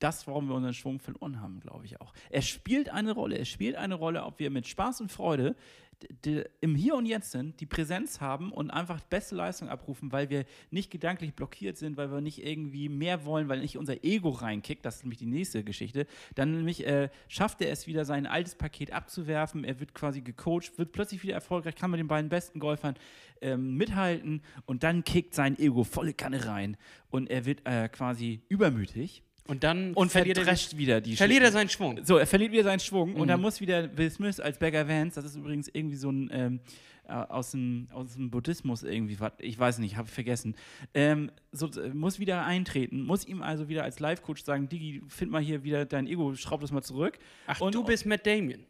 das, 0.00 0.26
warum 0.28 0.48
wir 0.48 0.54
unseren 0.54 0.74
Schwung 0.74 1.00
verloren 1.00 1.40
haben, 1.40 1.60
glaube 1.60 1.84
ich 1.84 2.00
auch. 2.00 2.12
Er 2.30 2.42
spielt 2.42 2.88
eine 2.88 3.12
Rolle. 3.12 3.36
Er 3.36 3.44
spielt 3.44 3.74
eine 3.76 3.94
Rolle, 3.96 4.24
ob 4.24 4.38
wir 4.38 4.48
mit 4.50 4.66
Spaß 4.68 5.00
und 5.00 5.10
Freude 5.10 5.56
d- 6.02 6.08
d- 6.24 6.44
im 6.60 6.74
Hier 6.74 6.94
und 6.94 7.06
Jetzt 7.06 7.30
sind, 7.32 7.60
die 7.60 7.66
Präsenz 7.66 8.20
haben 8.20 8.52
und 8.52 8.70
einfach 8.70 9.00
beste 9.04 9.34
Leistung 9.34 9.68
abrufen, 9.68 10.12
weil 10.12 10.30
wir 10.30 10.44
nicht 10.70 10.90
gedanklich 10.90 11.34
blockiert 11.34 11.76
sind, 11.76 11.96
weil 11.96 12.10
wir 12.10 12.20
nicht 12.20 12.44
irgendwie 12.44 12.88
mehr 12.88 13.24
wollen, 13.24 13.48
weil 13.48 13.60
nicht 13.60 13.76
unser 13.78 14.04
Ego 14.04 14.30
reinkickt. 14.30 14.84
Das 14.84 14.96
ist 14.96 15.02
nämlich 15.04 15.18
die 15.18 15.26
nächste 15.26 15.64
Geschichte. 15.64 16.06
Dann 16.34 16.52
nämlich 16.52 16.86
äh, 16.86 17.08
schafft 17.28 17.60
er 17.62 17.70
es 17.70 17.86
wieder, 17.86 18.04
sein 18.04 18.26
altes 18.26 18.54
Paket 18.54 18.92
abzuwerfen. 18.92 19.64
Er 19.64 19.80
wird 19.80 19.94
quasi 19.94 20.20
gecoacht, 20.20 20.78
wird 20.78 20.92
plötzlich 20.92 21.22
wieder 21.22 21.34
erfolgreich, 21.34 21.74
kann 21.74 21.90
mit 21.90 22.00
den 22.00 22.08
beiden 22.08 22.28
besten 22.28 22.60
Golfern 22.60 22.94
ähm, 23.40 23.76
mithalten 23.76 24.42
und 24.66 24.82
dann 24.82 25.04
kickt 25.04 25.34
sein 25.34 25.58
Ego 25.58 25.84
volle 25.84 26.14
Kanne 26.14 26.46
rein 26.46 26.76
und 27.10 27.30
er 27.30 27.44
wird 27.44 27.66
äh, 27.66 27.88
quasi 27.88 28.42
übermütig 28.48 29.22
Und 29.48 29.64
dann 29.64 29.94
und 29.94 30.12
verliert, 30.12 30.36
er, 30.38 30.46
wieder 30.78 31.00
die 31.00 31.16
verliert 31.16 31.42
er 31.42 31.50
seinen 31.50 31.70
Schwung. 31.70 31.98
so, 32.04 32.18
er 32.18 32.26
verliert 32.26 32.52
wieder 32.52 32.64
seinen 32.64 32.80
Schwung 32.80 33.14
und 33.14 33.22
Mhm. 33.22 33.28
dann 33.28 33.40
muss 33.40 33.60
wieder 33.60 33.96
Will 33.96 34.10
Smith 34.10 34.38
als 34.40 34.58
Beggar 34.58 34.86
Vance, 34.86 35.14
das 35.16 35.24
ist 35.24 35.36
übrigens 35.36 35.68
irgendwie 35.72 35.96
so 35.96 36.10
ein 36.12 36.28
ähm, 36.32 36.60
äh, 37.08 37.12
aus, 37.14 37.52
dem, 37.52 37.88
aus 37.90 38.12
dem 38.12 38.30
Buddhismus 38.30 38.82
irgendwie, 38.82 39.16
ich 39.38 39.58
weiß 39.58 39.78
nicht, 39.78 39.96
habe 39.96 40.06
ich 40.06 40.12
vergessen, 40.12 40.54
ähm, 40.92 41.30
so, 41.52 41.70
muss 41.94 42.18
wieder 42.18 42.44
eintreten, 42.44 43.00
muss 43.02 43.24
ihm 43.26 43.40
also 43.40 43.70
wieder 43.70 43.82
als 43.84 43.98
Life-Coach 43.98 44.44
sagen, 44.44 44.68
Digi, 44.68 45.00
find 45.08 45.30
mal 45.30 45.40
hier 45.40 45.64
wieder 45.64 45.86
dein 45.86 46.06
Ego, 46.06 46.34
schraub 46.34 46.60
das 46.60 46.70
mal 46.70 46.82
zurück. 46.82 47.18
Ach, 47.46 47.60
Und- 47.62 47.74
du 47.74 47.82
bist 47.82 48.04
Matt 48.04 48.26
Damien. 48.26 48.66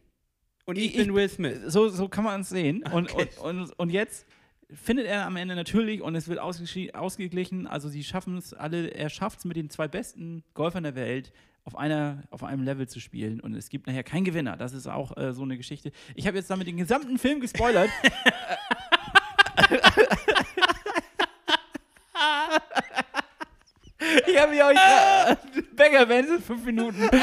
Und 0.65 0.77
ich, 0.77 0.91
Ich- 0.95 0.97
bin 1.03 1.13
Will 1.13 1.27
Smith. 1.27 1.59
So, 1.67 1.89
so 1.89 2.07
kann 2.07 2.23
man 2.23 2.39
es 2.41 2.49
sehen. 2.49 2.83
Und, 2.93 3.13
Okay. 3.13 3.27
und, 3.43 3.57
und, 3.59 3.73
und 3.79 3.89
jetzt 3.89 4.25
findet 4.73 5.07
er 5.07 5.25
am 5.25 5.35
Ende 5.35 5.55
natürlich 5.55 6.01
und 6.01 6.15
es 6.15 6.27
wird 6.27 6.39
ausgeglichen. 6.39 7.67
Also 7.67 7.89
sie 7.89 8.03
schaffen 8.03 8.37
es 8.37 8.53
alle, 8.53 8.89
er 8.89 9.09
schafft 9.09 9.39
es 9.39 9.45
mit 9.45 9.57
den 9.57 9.69
zwei 9.69 9.87
besten 9.87 10.43
Golfern 10.53 10.83
der 10.83 10.95
Welt 10.95 11.31
auf, 11.63 11.75
einer, 11.75 12.23
auf 12.29 12.43
einem 12.43 12.63
Level 12.63 12.87
zu 12.87 12.99
spielen 12.99 13.39
und 13.39 13.55
es 13.55 13.69
gibt 13.69 13.87
nachher 13.87 14.03
keinen 14.03 14.25
Gewinner. 14.25 14.57
Das 14.57 14.73
ist 14.73 14.87
auch 14.87 15.15
äh, 15.17 15.33
so 15.33 15.43
eine 15.43 15.57
Geschichte. 15.57 15.91
Ich 16.15 16.27
habe 16.27 16.37
jetzt 16.37 16.49
damit 16.49 16.67
den 16.67 16.77
gesamten 16.77 17.17
Film 17.17 17.39
gespoilert. 17.41 17.89
ich 24.27 24.39
habe 24.39 24.51
mich 24.51 24.63
euch 24.63 24.77
Bäcker 25.75 26.09
Vance 26.09 26.35
in 26.35 26.41
fünf 26.41 26.65
Minuten. 26.65 27.09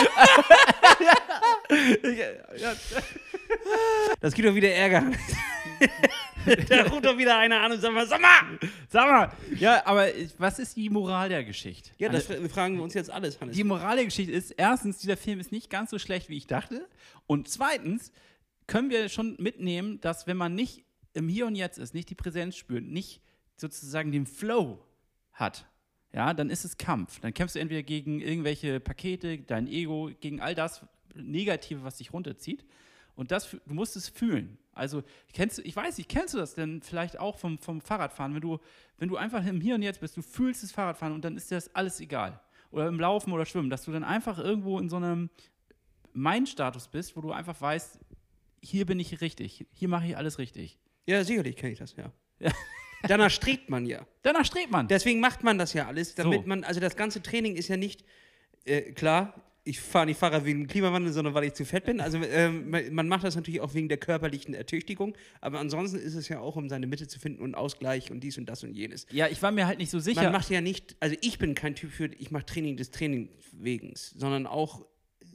Das 4.20 4.34
gibt 4.34 4.48
doch 4.48 4.54
wieder 4.54 4.70
Ärger. 4.70 5.04
da 6.68 6.82
ruft 6.84 7.04
doch 7.04 7.18
wieder 7.18 7.38
einer 7.38 7.60
an 7.60 7.72
und 7.72 7.80
sagt 7.80 7.94
mal, 7.94 8.06
sag 8.06 8.20
mal! 8.20 8.58
Sag 8.88 9.08
mal, 9.08 9.32
ja, 9.58 9.84
aber 9.86 10.08
was 10.38 10.58
ist 10.58 10.76
die 10.76 10.90
Moral 10.90 11.28
der 11.28 11.44
Geschichte? 11.44 11.90
Ja, 11.98 12.08
das 12.08 12.26
fragen 12.26 12.76
wir 12.76 12.82
uns 12.82 12.94
jetzt 12.94 13.10
alles, 13.10 13.40
Hannes. 13.40 13.56
die 13.56 13.64
Moral 13.64 13.96
der 13.96 14.04
Geschichte 14.04 14.32
ist, 14.32 14.52
erstens, 14.52 14.98
dieser 14.98 15.16
Film 15.16 15.40
ist 15.40 15.52
nicht 15.52 15.70
ganz 15.70 15.90
so 15.90 15.98
schlecht, 15.98 16.28
wie 16.28 16.36
ich 16.36 16.46
dachte. 16.46 16.88
Und 17.26 17.48
zweitens 17.48 18.12
können 18.66 18.90
wir 18.90 19.08
schon 19.08 19.36
mitnehmen, 19.38 20.00
dass 20.00 20.26
wenn 20.26 20.36
man 20.36 20.54
nicht 20.54 20.84
im 21.14 21.28
Hier 21.28 21.46
und 21.46 21.54
Jetzt 21.54 21.78
ist, 21.78 21.94
nicht 21.94 22.10
die 22.10 22.14
Präsenz 22.14 22.56
spürt, 22.56 22.84
nicht 22.84 23.22
sozusagen 23.56 24.12
den 24.12 24.26
Flow 24.26 24.78
hat, 25.32 25.66
ja, 26.12 26.32
dann 26.34 26.50
ist 26.50 26.64
es 26.64 26.78
Kampf. 26.78 27.20
Dann 27.20 27.34
kämpfst 27.34 27.56
du 27.56 27.60
entweder 27.60 27.82
gegen 27.82 28.20
irgendwelche 28.20 28.80
Pakete, 28.80 29.38
dein 29.38 29.66
Ego, 29.66 30.10
gegen 30.20 30.40
all 30.40 30.54
das 30.54 30.82
Negative, 31.14 31.84
was 31.84 31.98
dich 31.98 32.12
runterzieht. 32.12 32.64
Und 33.16 33.30
das, 33.32 33.50
du 33.50 33.74
musst 33.74 33.96
es 33.96 34.08
fühlen. 34.08 34.58
Also, 34.72 35.02
kennst 35.32 35.58
du, 35.58 35.62
ich 35.62 35.74
weiß 35.74 35.96
nicht, 35.98 36.08
kennst 36.08 36.34
du 36.34 36.38
das 36.38 36.54
denn 36.54 36.82
vielleicht 36.82 37.18
auch 37.18 37.38
vom, 37.38 37.58
vom 37.58 37.80
Fahrradfahren? 37.80 38.34
Wenn 38.34 38.42
du, 38.42 38.58
wenn 38.98 39.08
du 39.08 39.16
einfach 39.16 39.44
im 39.44 39.60
Hier 39.60 39.74
und 39.74 39.82
Jetzt 39.82 40.00
bist, 40.00 40.16
du 40.16 40.22
fühlst 40.22 40.62
das 40.62 40.70
Fahrradfahren 40.70 41.14
und 41.14 41.24
dann 41.24 41.36
ist 41.36 41.50
dir 41.50 41.54
das 41.54 41.74
alles 41.74 41.98
egal. 42.00 42.38
Oder 42.70 42.88
im 42.88 43.00
Laufen 43.00 43.32
oder 43.32 43.46
Schwimmen, 43.46 43.70
dass 43.70 43.84
du 43.84 43.92
dann 43.92 44.04
einfach 44.04 44.38
irgendwo 44.38 44.78
in 44.78 44.90
so 44.90 44.96
einem 44.96 45.30
Mind-Status 46.12 46.88
bist, 46.88 47.16
wo 47.16 47.22
du 47.22 47.32
einfach 47.32 47.58
weißt, 47.58 47.98
hier 48.62 48.84
bin 48.86 49.00
ich 49.00 49.20
richtig, 49.20 49.66
hier 49.72 49.88
mache 49.88 50.06
ich 50.08 50.16
alles 50.16 50.38
richtig. 50.38 50.78
ja, 51.06 51.22
sicherlich 51.24 51.56
kenne 51.56 51.72
ich 51.72 51.78
das, 51.78 51.94
ja. 51.96 52.12
Danach 53.02 53.30
strebt 53.30 53.70
man 53.70 53.86
ja. 53.86 54.06
Danach 54.22 54.44
strebt 54.44 54.70
man. 54.70 54.88
Deswegen 54.88 55.20
macht 55.20 55.42
man 55.44 55.58
das 55.58 55.72
ja 55.72 55.86
alles, 55.86 56.14
damit 56.14 56.42
So. 56.42 56.48
man, 56.48 56.64
also 56.64 56.80
das 56.80 56.96
ganze 56.96 57.22
Training 57.22 57.56
ist 57.56 57.68
ja 57.68 57.76
nicht, 57.76 58.04
äh, 58.64 58.92
klar, 58.92 59.34
ich 59.66 59.80
fahre 59.80 60.06
nicht 60.06 60.18
Fahrrad 60.18 60.44
wegen 60.44 60.60
dem 60.60 60.68
Klimawandel, 60.68 61.12
sondern 61.12 61.34
weil 61.34 61.44
ich 61.44 61.54
zu 61.54 61.64
fett 61.64 61.84
bin. 61.84 62.00
Also 62.00 62.18
ähm, 62.22 62.70
man 62.92 63.08
macht 63.08 63.24
das 63.24 63.34
natürlich 63.34 63.60
auch 63.60 63.74
wegen 63.74 63.88
der 63.88 63.98
körperlichen 63.98 64.54
Ertüchtigung, 64.54 65.16
aber 65.40 65.58
ansonsten 65.58 65.98
ist 65.98 66.14
es 66.14 66.28
ja 66.28 66.38
auch, 66.38 66.54
um 66.54 66.68
seine 66.68 66.86
Mitte 66.86 67.08
zu 67.08 67.18
finden 67.18 67.42
und 67.42 67.56
Ausgleich 67.56 68.12
und 68.12 68.20
dies 68.20 68.38
und 68.38 68.46
das 68.48 68.62
und 68.62 68.72
jenes. 68.72 69.06
Ja, 69.10 69.26
ich 69.26 69.42
war 69.42 69.50
mir 69.50 69.66
halt 69.66 69.78
nicht 69.78 69.90
so 69.90 69.98
sicher. 69.98 70.22
Man 70.22 70.32
macht 70.32 70.50
ja 70.50 70.60
nicht, 70.60 70.94
also 71.00 71.16
ich 71.20 71.38
bin 71.38 71.56
kein 71.56 71.74
Typ 71.74 71.90
für, 71.90 72.06
ich 72.06 72.30
mache 72.30 72.46
Training 72.46 72.76
des 72.76 72.92
Trainings 72.92 73.30
wegen, 73.52 73.92
sondern 73.94 74.46
auch 74.46 74.82
äh, 75.22 75.26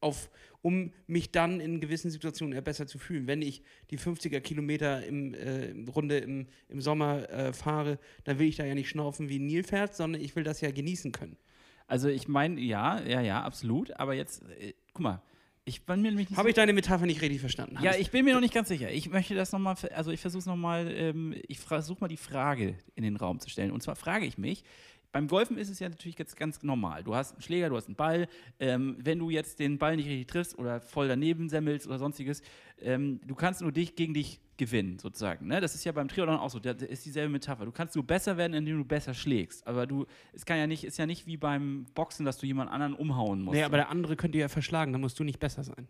auf, 0.00 0.30
um 0.60 0.92
mich 1.06 1.32
dann 1.32 1.58
in 1.58 1.80
gewissen 1.80 2.10
Situationen 2.10 2.62
besser 2.62 2.86
zu 2.86 2.98
fühlen. 2.98 3.26
Wenn 3.26 3.40
ich 3.40 3.62
die 3.90 3.98
50er 3.98 4.40
Kilometer 4.40 5.02
im, 5.06 5.32
äh, 5.32 5.72
Runde 5.90 6.18
im, 6.18 6.46
im 6.68 6.82
Sommer 6.82 7.30
äh, 7.30 7.52
fahre, 7.54 7.98
dann 8.24 8.38
will 8.38 8.48
ich 8.48 8.56
da 8.56 8.66
ja 8.66 8.74
nicht 8.74 8.90
schnaufen 8.90 9.30
wie 9.30 9.38
ein 9.38 9.46
Nilpferd, 9.46 9.96
sondern 9.96 10.20
ich 10.20 10.36
will 10.36 10.44
das 10.44 10.60
ja 10.60 10.70
genießen 10.70 11.12
können. 11.12 11.38
Also 11.86 12.08
ich 12.08 12.28
meine, 12.28 12.60
ja, 12.60 13.00
ja, 13.02 13.20
ja, 13.20 13.42
absolut. 13.42 13.98
Aber 13.98 14.14
jetzt, 14.14 14.42
äh, 14.60 14.74
guck 14.92 15.02
mal, 15.02 15.22
ich 15.64 15.84
bin 15.84 16.00
mir 16.00 16.08
nämlich 16.10 16.30
nicht 16.30 16.38
Habe 16.38 16.48
ich 16.48 16.54
deine 16.54 16.72
Metapher 16.72 17.06
nicht 17.06 17.20
richtig 17.20 17.40
verstanden? 17.40 17.78
Ja, 17.82 17.96
ich 17.96 18.12
bin 18.12 18.24
mir 18.24 18.34
noch 18.34 18.40
nicht 18.40 18.54
ganz 18.54 18.68
sicher. 18.68 18.90
Ich 18.90 19.10
möchte 19.10 19.34
das 19.34 19.50
nochmal, 19.52 19.74
also 19.94 20.12
ich 20.12 20.20
versuche 20.20 20.38
es 20.40 20.46
nochmal, 20.46 20.88
ähm, 20.92 21.34
ich 21.48 21.58
versuche 21.58 22.00
mal 22.00 22.08
die 22.08 22.16
Frage 22.16 22.76
in 22.94 23.02
den 23.02 23.16
Raum 23.16 23.40
zu 23.40 23.50
stellen. 23.50 23.72
Und 23.72 23.82
zwar 23.82 23.96
frage 23.96 24.26
ich 24.26 24.38
mich, 24.38 24.62
beim 25.10 25.26
Golfen 25.26 25.58
ist 25.58 25.70
es 25.70 25.80
ja 25.80 25.88
natürlich 25.88 26.18
jetzt 26.18 26.36
ganz 26.36 26.62
normal. 26.62 27.02
Du 27.02 27.14
hast 27.14 27.32
einen 27.32 27.42
Schläger, 27.42 27.68
du 27.68 27.76
hast 27.76 27.86
einen 27.86 27.96
Ball. 27.96 28.28
Ähm, 28.60 28.96
wenn 29.00 29.18
du 29.18 29.30
jetzt 29.30 29.58
den 29.58 29.78
Ball 29.78 29.96
nicht 29.96 30.06
richtig 30.06 30.28
triffst 30.28 30.58
oder 30.58 30.80
voll 30.80 31.08
daneben 31.08 31.48
semmelst 31.48 31.86
oder 31.86 31.98
sonstiges, 31.98 32.42
ähm, 32.80 33.20
du 33.26 33.34
kannst 33.34 33.60
nur 33.60 33.72
dich 33.72 33.96
gegen 33.96 34.14
dich 34.14 34.40
gewinnen, 34.58 34.98
sozusagen. 34.98 35.46
Ne? 35.46 35.60
Das 35.60 35.74
ist 35.74 35.84
ja 35.84 35.92
beim 35.92 36.08
Triathlon 36.08 36.38
auch 36.38 36.50
so. 36.50 36.58
Das 36.58 36.82
ist 36.82 37.04
dieselbe 37.04 37.30
Metapher. 37.30 37.64
Du 37.64 37.72
kannst 37.72 37.94
nur 37.94 38.06
besser 38.06 38.36
werden, 38.36 38.54
indem 38.54 38.78
du 38.78 38.84
besser 38.84 39.14
schlägst. 39.14 39.66
Aber 39.66 39.86
du, 39.86 40.06
es 40.32 40.44
kann 40.44 40.58
ja 40.58 40.66
nicht, 40.66 40.84
ist 40.84 40.98
ja 40.98 41.06
nicht 41.06 41.26
wie 41.26 41.36
beim 41.36 41.86
Boxen, 41.94 42.24
dass 42.24 42.38
du 42.38 42.46
jemand 42.46 42.70
anderen 42.70 42.94
umhauen 42.94 43.42
musst. 43.42 43.56
Nee, 43.56 43.64
aber 43.64 43.76
der 43.76 43.90
andere 43.90 44.16
könnte 44.16 44.38
ja 44.38 44.48
verschlagen, 44.48 44.92
dann 44.92 45.00
musst 45.00 45.18
du 45.18 45.24
nicht 45.24 45.38
besser 45.38 45.64
sein. 45.64 45.88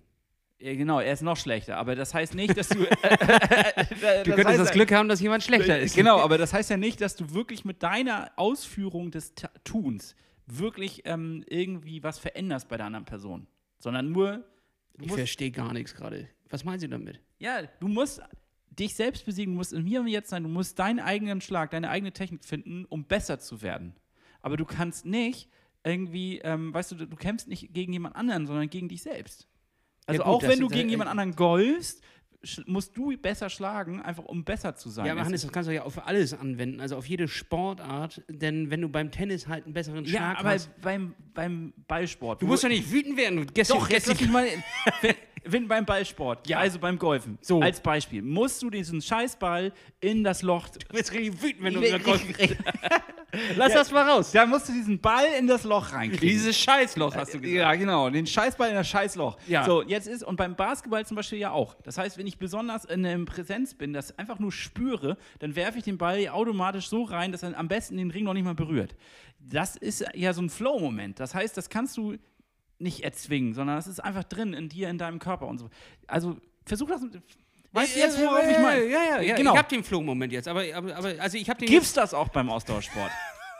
Ja, 0.58 0.74
genau, 0.74 1.00
er 1.00 1.12
ist 1.12 1.22
noch 1.22 1.36
schlechter. 1.36 1.76
Aber 1.76 1.94
das 1.94 2.14
heißt 2.14 2.34
nicht, 2.34 2.56
dass 2.56 2.68
du. 2.68 2.78
du 2.84 2.86
Du 4.24 4.32
könntest 4.34 4.58
das 4.58 4.70
Glück 4.72 4.90
haben, 4.92 5.08
dass 5.08 5.20
jemand 5.20 5.42
schlechter 5.42 5.78
ist. 5.78 5.94
Genau, 5.94 6.18
aber 6.20 6.38
das 6.38 6.52
heißt 6.52 6.70
ja 6.70 6.76
nicht, 6.76 7.00
dass 7.00 7.14
du 7.16 7.34
wirklich 7.34 7.64
mit 7.64 7.82
deiner 7.82 8.32
Ausführung 8.36 9.10
des 9.10 9.34
Ta- 9.34 9.50
Tuns 9.64 10.16
wirklich 10.46 11.02
ähm, 11.04 11.44
irgendwie 11.48 12.02
was 12.02 12.18
veränderst 12.18 12.68
bei 12.68 12.76
der 12.76 12.86
anderen 12.86 13.04
Person. 13.04 13.46
Sondern 13.78 14.10
nur, 14.12 14.44
Ich 15.00 15.12
verstehe 15.12 15.50
gar 15.50 15.72
nichts 15.72 15.94
gerade. 15.94 16.28
Was 16.48 16.64
meinen 16.64 16.78
Sie 16.78 16.88
damit? 16.88 17.20
ja, 17.38 17.62
du 17.80 17.88
musst 17.88 18.22
dich 18.78 18.94
selbst 18.94 19.24
besiegen, 19.24 19.54
du 19.54 19.58
musst 19.58 19.72
in 19.72 19.84
mir 19.84 20.00
und 20.00 20.08
jetzt 20.08 20.30
sein, 20.30 20.42
du 20.42 20.48
musst 20.48 20.78
deinen 20.78 21.00
eigenen 21.00 21.40
Schlag, 21.40 21.70
deine 21.70 21.90
eigene 21.90 22.12
Technik 22.12 22.44
finden, 22.44 22.84
um 22.86 23.04
besser 23.04 23.38
zu 23.38 23.62
werden. 23.62 23.94
Aber 24.42 24.56
du 24.56 24.64
kannst 24.64 25.06
nicht 25.06 25.48
irgendwie, 25.84 26.38
ähm, 26.38 26.74
weißt 26.74 26.92
du, 26.92 26.94
du 27.06 27.16
kämpfst 27.16 27.48
nicht 27.48 27.72
gegen 27.72 27.92
jemand 27.92 28.16
anderen, 28.16 28.46
sondern 28.46 28.68
gegen 28.68 28.88
dich 28.88 29.02
selbst. 29.02 29.48
Also 30.06 30.22
Ja, 30.22 30.26
gut, 30.26 30.34
auch 30.34 30.48
wenn 30.48 30.60
du 30.60 30.68
gegen 30.68 30.88
äh, 30.88 30.92
jemand 30.92 31.10
anderen 31.10 31.34
golfst, 31.34 32.02
musst 32.66 32.96
du 32.96 33.16
besser 33.16 33.50
schlagen, 33.50 34.02
einfach 34.02 34.24
um 34.24 34.44
besser 34.44 34.76
zu 34.76 34.88
sein. 34.90 35.06
Ja, 35.06 35.12
aber 35.12 35.22
Es 35.22 35.26
Hannes, 35.26 35.42
das 35.42 35.52
kannst 35.52 35.68
du 35.68 35.74
ja 35.74 35.82
auf 35.82 36.06
alles 36.06 36.32
anwenden, 36.32 36.80
also 36.80 36.96
auf 36.96 37.06
jede 37.08 37.28
Sportart, 37.28 38.22
denn 38.28 38.70
wenn 38.70 38.80
du 38.82 38.88
beim 38.88 39.10
Tennis 39.10 39.48
halt 39.48 39.64
einen 39.64 39.74
besseren 39.74 40.04
Ja, 40.04 40.10
Schlag 40.10 40.38
aber 40.40 40.50
hast. 40.50 40.80
beim, 40.80 41.14
beim 41.34 41.72
Ballsport. 41.88 42.42
Du 42.42 42.46
musst 42.46 42.62
doch 42.62 42.68
nicht 42.68 42.90
wütend 42.90 43.16
werden. 43.16 43.46
Gehst 43.52 43.70
Doch, 43.70 43.88
gehst 43.88 44.06
jetzt 44.06 44.08
lass 44.08 44.20
mich 44.20 44.30
mal. 44.30 44.46
wenn, 45.46 45.68
beim 45.68 45.84
Ballsport, 45.84 46.48
Ja. 46.48 46.58
also 46.58 46.78
beim 46.78 46.98
Golfen, 46.98 47.38
So. 47.40 47.60
als 47.60 47.80
Beispiel, 47.80 48.22
musst 48.22 48.62
du 48.62 48.70
diesen 48.70 49.00
Scheißball 49.02 49.72
in 50.00 50.24
das 50.24 50.42
Loch. 50.42 50.68
Du 50.68 50.78
bist 50.94 51.12
richtig 51.12 51.42
wütend, 51.42 51.62
wenn 51.62 51.74
du 51.74 51.80
über 51.86 51.98
Golf 51.98 52.24
ich- 52.38 52.56
Lass 53.56 53.72
das 53.74 53.90
mal 53.90 54.08
raus. 54.08 54.32
Da 54.32 54.46
musst 54.46 54.68
du 54.68 54.72
diesen 54.72 54.98
Ball 55.00 55.26
in 55.38 55.46
das 55.46 55.64
Loch 55.64 55.92
reinkriegen. 55.92 56.26
Dieses 56.26 56.56
Scheißloch 56.58 57.14
hast 57.14 57.34
du 57.34 57.40
gesagt. 57.40 57.58
Ja, 57.58 57.74
genau, 57.74 58.08
den 58.08 58.26
Scheißball 58.26 58.68
in 58.70 58.74
das 58.76 58.88
Scheißloch. 58.88 59.36
Ja. 59.46 59.64
So, 59.64 59.82
jetzt 59.82 60.06
ist, 60.08 60.22
und 60.22 60.36
beim 60.36 60.54
Basketball 60.56 61.04
zum 61.04 61.16
Beispiel 61.16 61.38
ja 61.40 61.50
auch. 61.50 61.74
Das 61.82 61.98
heißt, 61.98 62.16
wenn 62.16 62.26
ich 62.26 62.38
besonders 62.38 62.84
in 62.86 63.02
der 63.02 63.18
Präsenz 63.26 63.74
bin, 63.74 63.92
das 63.92 64.16
einfach 64.18 64.38
nur 64.38 64.52
spüre, 64.52 65.18
dann 65.40 65.54
werfe 65.54 65.78
ich 65.78 65.84
den 65.84 65.98
Ball 65.98 66.28
automatisch 66.28 66.88
so 66.88 67.02
rein, 67.02 67.30
dass 67.32 67.42
er 67.42 67.58
am 67.58 67.68
besten 67.68 67.96
den 67.98 68.10
Ring 68.10 68.24
noch 68.24 68.32
nicht 68.34 68.44
mal 68.44 68.54
berührt. 68.54 68.94
Das 69.38 69.76
ist 69.76 70.04
ja 70.14 70.32
so 70.32 70.40
ein 70.40 70.48
Flow-Moment. 70.48 71.20
Das 71.20 71.34
heißt, 71.34 71.56
das 71.56 71.68
kannst 71.68 71.96
du 71.98 72.16
nicht 72.78 73.02
erzwingen, 73.02 73.54
sondern 73.54 73.76
das 73.76 73.86
ist 73.86 74.00
einfach 74.00 74.24
drin 74.24 74.52
in 74.52 74.68
dir, 74.68 74.88
in 74.88 74.98
deinem 74.98 75.18
Körper 75.18 75.46
und 75.46 75.58
so. 75.58 75.70
Also, 76.06 76.36
versuch 76.64 76.88
das. 76.88 77.02
Weißt 77.72 77.96
du 77.96 78.00
jetzt, 78.00 78.18
worauf 78.18 78.48
ich 78.48 78.58
meine? 78.58 78.86
Ja, 78.86 79.02
ja, 79.02 79.20
ja. 79.20 79.36
Genau. 79.36 79.52
Ich 79.52 79.58
hab 79.58 79.68
den 79.68 79.84
Flow-Moment 79.84 80.32
jetzt, 80.32 80.48
aber, 80.48 80.62
aber, 80.74 80.96
aber 80.96 81.14
also 81.18 81.36
ich 81.36 81.48
hab 81.48 81.58
den 81.58 81.68
Gibt's 81.68 81.92
das 81.92 82.14
auch 82.14 82.28
beim 82.28 82.50
Ausdauersport? 82.50 83.10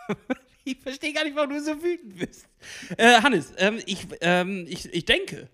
Ich 0.69 0.79
verstehe 0.81 1.13
gar 1.13 1.23
nicht, 1.23 1.37
warum 1.37 1.51
du 1.51 1.63
so 1.63 1.81
wütend 1.81 2.19
bist. 2.19 2.49
Äh, 2.97 3.23
Hannes, 3.23 3.53
ähm, 3.57 3.81
ich, 3.87 4.05
ähm, 4.21 4.67
ich, 4.69 4.93
ich 4.93 5.05
denke. 5.05 5.49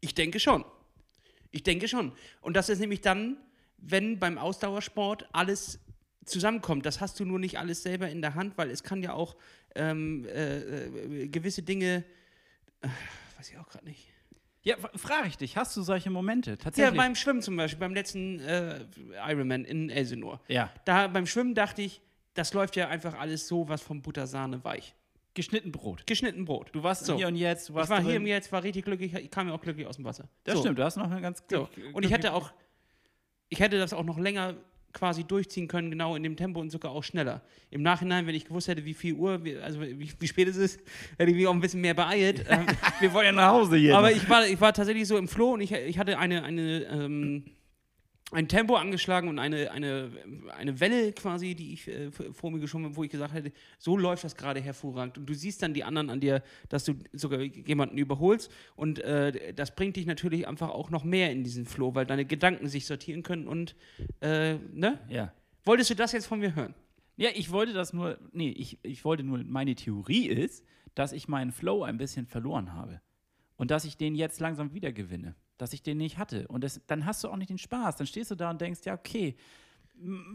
Ich 0.00 0.14
denke 0.14 0.40
schon. 0.40 0.64
Ich 1.50 1.62
denke 1.64 1.86
schon. 1.86 2.12
Und 2.40 2.54
das 2.56 2.70
ist 2.70 2.78
nämlich 2.78 3.02
dann, 3.02 3.36
wenn 3.76 4.18
beim 4.18 4.38
Ausdauersport 4.38 5.28
alles 5.32 5.80
zusammenkommt. 6.24 6.86
Das 6.86 7.02
hast 7.02 7.20
du 7.20 7.26
nur 7.26 7.38
nicht 7.38 7.58
alles 7.58 7.82
selber 7.82 8.08
in 8.08 8.22
der 8.22 8.34
Hand, 8.34 8.56
weil 8.56 8.70
es 8.70 8.82
kann 8.82 9.02
ja 9.02 9.12
auch 9.12 9.36
ähm, 9.74 10.24
äh, 10.24 10.60
äh, 10.60 11.28
gewisse 11.28 11.62
Dinge. 11.62 12.04
Äh, 12.82 12.88
weiß 13.36 13.50
ich 13.50 13.58
auch 13.58 13.68
gerade 13.68 13.84
nicht. 13.84 14.08
ja, 14.62 14.76
frage 14.96 15.28
ich 15.28 15.36
dich, 15.38 15.56
hast 15.56 15.76
du 15.76 15.82
solche 15.82 16.10
Momente? 16.10 16.50
Ja, 16.52 16.56
Tatsächlich? 16.56 16.96
beim 16.96 17.14
Schwimmen 17.14 17.42
zum 17.42 17.56
Beispiel, 17.56 17.78
beim 17.80 17.94
letzten 17.94 18.40
äh, 18.40 18.84
Ironman 19.28 19.64
in 19.64 19.90
Elsinore. 19.90 20.40
ja. 20.48 20.70
Da 20.84 21.08
beim 21.08 21.26
Schwimmen 21.26 21.54
dachte 21.54 21.82
ich, 21.82 22.00
das 22.34 22.52
läuft 22.54 22.76
ja 22.76 22.88
einfach 22.88 23.14
alles 23.18 23.48
so 23.48 23.68
was 23.68 23.82
vom 23.82 24.02
Buttersahne 24.02 24.62
weich. 24.64 24.94
Geschnitten 25.34 25.70
Brot. 25.72 26.06
Geschnitten 26.06 26.44
Brot. 26.44 26.70
Du 26.72 26.82
warst 26.82 27.04
So. 27.06 27.16
hier 27.16 27.28
und 27.28 27.36
jetzt, 27.36 27.68
du 27.68 27.74
warst 27.74 27.88
Ich 27.88 27.90
war 27.96 28.00
hier 28.02 28.12
drin. 28.14 28.22
und 28.22 28.28
jetzt, 28.28 28.50
war 28.52 28.62
richtig 28.62 28.84
glücklich, 28.84 29.14
ich 29.14 29.30
kam 29.30 29.46
ja 29.48 29.54
auch 29.54 29.60
glücklich 29.60 29.86
aus 29.86 29.96
dem 29.96 30.04
Wasser. 30.04 30.28
Das 30.44 30.54
so. 30.54 30.60
stimmt, 30.60 30.78
du 30.78 30.84
hast 30.84 30.96
noch 30.96 31.10
eine 31.10 31.20
ganz 31.20 31.42
So. 31.48 31.68
glück- 31.72 31.94
Und 31.94 32.04
ich 32.04 32.10
hätte 32.10 32.32
auch, 32.32 32.52
ich 33.48 33.60
hätte 33.60 33.78
das 33.78 33.92
auch 33.92 34.04
noch 34.04 34.18
länger 34.18 34.54
quasi 34.92 35.24
durchziehen 35.24 35.68
können, 35.68 35.90
genau 35.90 36.16
in 36.16 36.22
dem 36.22 36.36
Tempo 36.36 36.60
und 36.60 36.70
sogar 36.70 36.92
auch 36.92 37.04
schneller. 37.04 37.42
Im 37.70 37.82
Nachhinein, 37.82 38.26
wenn 38.26 38.34
ich 38.34 38.44
gewusst 38.44 38.68
hätte, 38.68 38.84
wie 38.84 38.94
viel 38.94 39.14
Uhr, 39.14 39.44
wie, 39.44 39.56
also 39.56 39.80
wie, 39.80 40.14
wie 40.18 40.28
spät 40.28 40.48
es 40.48 40.56
ist, 40.56 40.80
hätte 41.18 41.30
ich 41.30 41.36
mich 41.36 41.46
auch 41.46 41.54
ein 41.54 41.60
bisschen 41.60 41.80
mehr 41.80 41.94
beeilt. 41.94 42.44
Wir 43.00 43.12
wollen 43.12 43.26
ja 43.26 43.32
nach 43.32 43.52
Hause 43.52 43.76
hier. 43.76 43.96
aber 43.96 44.12
ich 44.12 44.28
war, 44.28 44.46
ich 44.46 44.60
war 44.60 44.72
tatsächlich 44.72 45.06
so 45.06 45.16
im 45.16 45.28
Flow 45.28 45.54
und 45.54 45.60
ich, 45.60 45.72
ich 45.72 45.98
hatte 45.98 46.18
eine, 46.18 46.42
eine, 46.44 46.84
ähm, 46.84 47.44
ein 48.32 48.48
Tempo 48.48 48.76
angeschlagen 48.76 49.28
und 49.28 49.38
eine, 49.38 49.70
eine, 49.72 50.10
eine 50.56 50.80
Welle 50.80 51.12
quasi, 51.12 51.54
die 51.54 51.72
ich 51.72 51.88
äh, 51.88 52.10
vor 52.10 52.50
mir 52.50 52.60
geschoben 52.60 52.84
habe, 52.84 52.96
wo 52.96 53.04
ich 53.04 53.10
gesagt 53.10 53.34
hätte, 53.34 53.52
so 53.78 53.96
läuft 53.96 54.24
das 54.24 54.36
gerade 54.36 54.60
hervorragend. 54.60 55.18
Und 55.18 55.26
du 55.26 55.34
siehst 55.34 55.62
dann 55.62 55.74
die 55.74 55.84
anderen 55.84 56.10
an 56.10 56.20
dir, 56.20 56.42
dass 56.68 56.84
du 56.84 56.94
sogar 57.12 57.40
jemanden 57.40 57.98
überholst. 57.98 58.50
Und 58.76 59.00
äh, 59.00 59.52
das 59.54 59.74
bringt 59.74 59.96
dich 59.96 60.06
natürlich 60.06 60.46
einfach 60.46 60.70
auch 60.70 60.90
noch 60.90 61.04
mehr 61.04 61.32
in 61.32 61.42
diesen 61.42 61.66
Flow, 61.66 61.94
weil 61.94 62.06
deine 62.06 62.24
Gedanken 62.24 62.68
sich 62.68 62.86
sortieren 62.86 63.22
können 63.22 63.48
und, 63.48 63.74
äh, 64.20 64.54
ne? 64.72 65.00
ja. 65.08 65.32
Wolltest 65.64 65.90
du 65.90 65.94
das 65.94 66.12
jetzt 66.12 66.26
von 66.26 66.38
mir 66.38 66.54
hören? 66.54 66.74
Ja, 67.16 67.28
ich 67.34 67.50
wollte 67.50 67.74
das 67.74 67.92
nur, 67.92 68.18
nee, 68.32 68.48
ich, 68.50 68.78
ich 68.82 69.04
wollte 69.04 69.22
nur, 69.22 69.44
meine 69.44 69.74
Theorie 69.74 70.26
ist, 70.26 70.64
dass 70.94 71.12
ich 71.12 71.28
meinen 71.28 71.52
Flow 71.52 71.82
ein 71.82 71.98
bisschen 71.98 72.26
verloren 72.26 72.72
habe. 72.72 73.00
Und 73.56 73.70
dass 73.70 73.84
ich 73.84 73.98
den 73.98 74.14
jetzt 74.14 74.40
langsam 74.40 74.72
wieder 74.72 74.90
gewinne. 74.90 75.34
Dass 75.60 75.72
ich 75.72 75.82
den 75.82 75.98
nicht 75.98 76.16
hatte. 76.16 76.48
Und 76.48 76.64
das, 76.64 76.80
dann 76.86 77.04
hast 77.04 77.22
du 77.22 77.28
auch 77.28 77.36
nicht 77.36 77.50
den 77.50 77.58
Spaß. 77.58 77.96
Dann 77.96 78.06
stehst 78.06 78.30
du 78.30 78.34
da 78.34 78.50
und 78.50 78.60
denkst, 78.60 78.80
ja, 78.84 78.94
okay, 78.94 79.36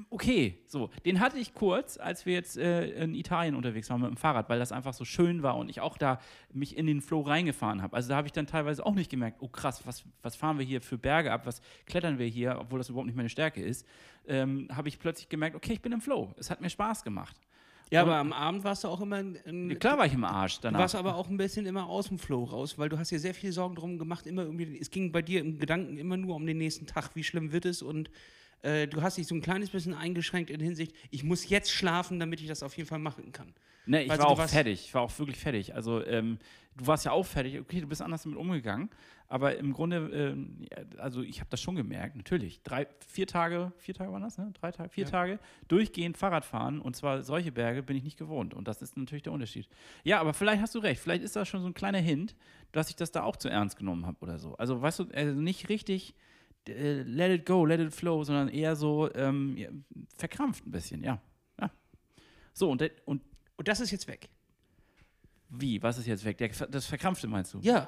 okay, 0.09 0.59
so. 0.67 0.89
Den 1.05 1.19
hatte 1.19 1.37
ich 1.37 1.53
kurz, 1.53 1.97
als 1.97 2.25
wir 2.25 2.33
jetzt 2.33 2.57
äh, 2.57 3.03
in 3.03 3.15
Italien 3.15 3.55
unterwegs 3.55 3.89
waren 3.89 4.01
mit 4.01 4.09
dem 4.09 4.17
Fahrrad, 4.17 4.49
weil 4.49 4.59
das 4.59 4.71
einfach 4.71 4.93
so 4.93 5.05
schön 5.05 5.43
war 5.43 5.57
und 5.57 5.69
ich 5.69 5.81
auch 5.81 5.97
da 5.97 6.19
mich 6.53 6.77
in 6.77 6.85
den 6.85 7.01
Flow 7.01 7.21
reingefahren 7.21 7.81
habe. 7.81 7.95
Also 7.95 8.09
da 8.09 8.15
habe 8.15 8.27
ich 8.27 8.33
dann 8.33 8.47
teilweise 8.47 8.85
auch 8.85 8.93
nicht 8.93 9.09
gemerkt, 9.09 9.37
oh 9.41 9.47
krass, 9.47 9.85
was, 9.85 10.03
was 10.21 10.35
fahren 10.35 10.59
wir 10.59 10.65
hier 10.65 10.81
für 10.81 10.97
Berge 10.97 11.31
ab, 11.31 11.45
was 11.45 11.61
klettern 11.85 12.19
wir 12.19 12.27
hier, 12.27 12.57
obwohl 12.59 12.79
das 12.79 12.89
überhaupt 12.89 13.07
nicht 13.07 13.15
meine 13.15 13.29
Stärke 13.29 13.63
ist. 13.63 13.87
Ähm, 14.27 14.67
habe 14.71 14.87
ich 14.87 14.99
plötzlich 14.99 15.29
gemerkt, 15.29 15.55
okay, 15.55 15.73
ich 15.73 15.81
bin 15.81 15.91
im 15.91 16.01
Flow. 16.01 16.33
Es 16.37 16.49
hat 16.49 16.61
mir 16.61 16.69
Spaß 16.69 17.03
gemacht. 17.03 17.39
Ja, 17.91 18.01
Und- 18.03 18.09
aber 18.09 18.17
am 18.17 18.33
Abend 18.33 18.63
warst 18.63 18.83
du 18.83 18.87
auch 18.87 18.99
immer. 19.01 19.19
In, 19.19 19.77
Klar 19.79 19.97
war 19.97 20.05
ich 20.05 20.13
im 20.13 20.23
Arsch 20.23 20.55
Du 20.55 20.61
danach. 20.63 20.79
warst 20.79 20.95
aber 20.95 21.15
auch 21.15 21.29
ein 21.29 21.37
bisschen 21.37 21.65
immer 21.65 21.87
aus 21.87 22.07
dem 22.07 22.17
Flow 22.19 22.43
raus, 22.43 22.77
weil 22.77 22.89
du 22.89 22.97
hast 22.97 23.11
dir 23.11 23.19
sehr 23.19 23.33
viel 23.33 23.51
Sorgen 23.51 23.75
drum 23.75 23.97
gemacht, 23.99 24.25
immer 24.25 24.43
irgendwie, 24.43 24.77
es 24.79 24.89
ging 24.89 25.11
bei 25.11 25.21
dir 25.21 25.39
im 25.41 25.59
Gedanken 25.59 25.97
immer 25.97 26.17
nur 26.17 26.35
um 26.35 26.45
den 26.45 26.57
nächsten 26.57 26.87
Tag, 26.87 27.11
wie 27.15 27.23
schlimm 27.23 27.51
wird 27.51 27.65
es 27.65 27.81
und 27.81 28.09
äh, 28.63 28.87
du 28.87 29.01
hast 29.03 29.17
dich 29.17 29.27
so 29.27 29.35
ein 29.35 29.41
kleines 29.41 29.69
bisschen 29.69 29.93
eingeschränkt 29.93 30.49
in 30.49 30.59
Hinsicht, 30.59 30.95
ich 31.11 31.23
muss 31.23 31.47
jetzt 31.47 31.71
schlafen, 31.71 32.19
damit 32.19 32.41
ich 32.41 32.47
das 32.47 32.63
auf 32.63 32.75
jeden 32.75 32.89
Fall 32.89 32.99
machen 32.99 33.31
kann. 33.31 33.53
Ne, 33.85 34.01
ich 34.03 34.09
Weißt 34.09 34.19
war 34.19 34.29
auch 34.29 34.41
fertig. 34.47 34.85
Ich 34.85 34.93
war 34.95 35.03
auch 35.03 35.19
wirklich 35.19 35.37
fertig. 35.37 35.75
Also, 35.75 36.03
ähm, 36.03 36.39
du 36.75 36.87
warst 36.87 37.05
ja 37.05 37.11
auch 37.11 37.23
fertig. 37.23 37.59
Okay, 37.59 37.81
du 37.81 37.87
bist 37.87 38.01
anders 38.01 38.23
damit 38.23 38.39
umgegangen. 38.39 38.89
Aber 39.27 39.57
im 39.57 39.73
Grunde, 39.73 40.37
ja, 40.69 40.99
also 41.01 41.21
ich 41.21 41.39
habe 41.39 41.49
das 41.49 41.59
schon 41.59 41.75
gemerkt, 41.75 42.15
natürlich. 42.15 42.61
Drei, 42.61 42.87
vier 43.07 43.25
Tage, 43.25 43.71
vier 43.77 43.95
Tage 43.95 44.11
waren 44.11 44.21
das, 44.21 44.37
ne? 44.37 44.51
Drei 44.53 44.71
Tage, 44.71 44.89
vier 44.89 45.05
Ja. 45.05 45.09
Tage 45.09 45.39
durchgehend 45.67 46.15
Fahrrad 46.17 46.45
fahren 46.45 46.79
und 46.79 46.95
zwar 46.95 47.23
solche 47.23 47.51
Berge 47.51 47.81
bin 47.81 47.97
ich 47.97 48.03
nicht 48.03 48.17
gewohnt. 48.17 48.53
Und 48.53 48.67
das 48.67 48.81
ist 48.83 48.97
natürlich 48.97 49.23
der 49.23 49.33
Unterschied. 49.33 49.67
Ja, 50.03 50.19
aber 50.21 50.33
vielleicht 50.33 50.61
hast 50.61 50.75
du 50.75 50.79
recht. 50.79 51.01
Vielleicht 51.01 51.23
ist 51.23 51.35
das 51.35 51.47
schon 51.47 51.61
so 51.61 51.67
ein 51.67 51.73
kleiner 51.73 51.97
Hint, 51.99 52.35
dass 52.71 52.89
ich 52.89 52.95
das 52.95 53.11
da 53.11 53.23
auch 53.23 53.35
zu 53.35 53.49
ernst 53.49 53.77
genommen 53.77 54.05
habe 54.05 54.17
oder 54.21 54.37
so. 54.37 54.55
Also, 54.57 54.81
weißt 54.81 54.99
du, 54.99 55.05
also 55.13 55.33
nicht 55.33 55.69
richtig 55.69 56.13
äh, 56.67 57.01
let 57.01 57.31
it 57.31 57.45
go, 57.45 57.65
let 57.65 57.79
it 57.79 57.93
flow, 57.93 58.23
sondern 58.23 58.47
eher 58.49 58.75
so 58.75 59.11
ähm, 59.15 59.57
ja, 59.57 59.69
verkrampft 60.15 60.65
ein 60.67 60.71
bisschen, 60.71 61.03
ja. 61.03 61.19
ja. 61.59 61.71
So, 62.53 62.69
und, 62.69 62.83
und 63.05 63.21
Und 63.57 63.67
das 63.67 63.79
ist 63.79 63.89
jetzt 63.91 64.07
weg. 64.07 64.29
Wie? 65.49 65.81
Was 65.81 65.97
ist 65.97 66.05
jetzt 66.07 66.25
weg? 66.25 66.37
Der, 66.37 66.49
das 66.49 66.85
Verkrampfte 66.85 67.27
meinst 67.27 67.53
du? 67.53 67.59
Ja. 67.59 67.87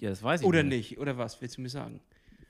Ja, 0.00 0.10
das 0.10 0.22
weiß 0.22 0.40
ich 0.42 0.46
Oder 0.46 0.62
nicht? 0.62 0.98
Oder 0.98 1.16
was 1.18 1.40
willst 1.40 1.56
du 1.56 1.60
mir 1.62 1.68
sagen? 1.68 2.00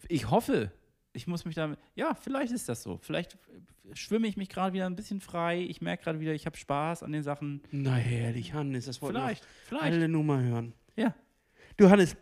Ich 0.08 0.30
hoffe. 0.30 0.70
Ich 1.12 1.26
muss 1.26 1.44
mich 1.44 1.54
damit. 1.54 1.78
Ja, 1.94 2.14
vielleicht 2.14 2.52
ist 2.52 2.68
das 2.68 2.82
so. 2.82 2.98
Vielleicht 3.02 3.38
schwimme 3.94 4.28
ich 4.28 4.36
mich 4.36 4.48
gerade 4.50 4.72
wieder 4.74 4.86
ein 4.86 4.96
bisschen 4.96 5.20
frei. 5.20 5.60
Ich 5.62 5.80
merke 5.80 6.04
gerade 6.04 6.20
wieder, 6.20 6.34
ich 6.34 6.44
habe 6.44 6.56
Spaß 6.56 7.02
an 7.02 7.12
den 7.12 7.22
Sachen. 7.22 7.62
Na 7.70 7.94
herrlich, 7.94 8.52
Hannes, 8.52 8.84
das 8.86 9.00
wollten 9.00 9.16
wir 9.16 9.22
Vielleicht, 9.24 9.42
doch 9.42 9.48
vielleicht. 9.68 9.84
alle 9.94 10.08
nur 10.08 10.24
mal 10.24 10.42
hören. 10.42 10.74
Ja. 10.96 11.14
Du, 11.78 11.88
Hannes, 11.88 12.16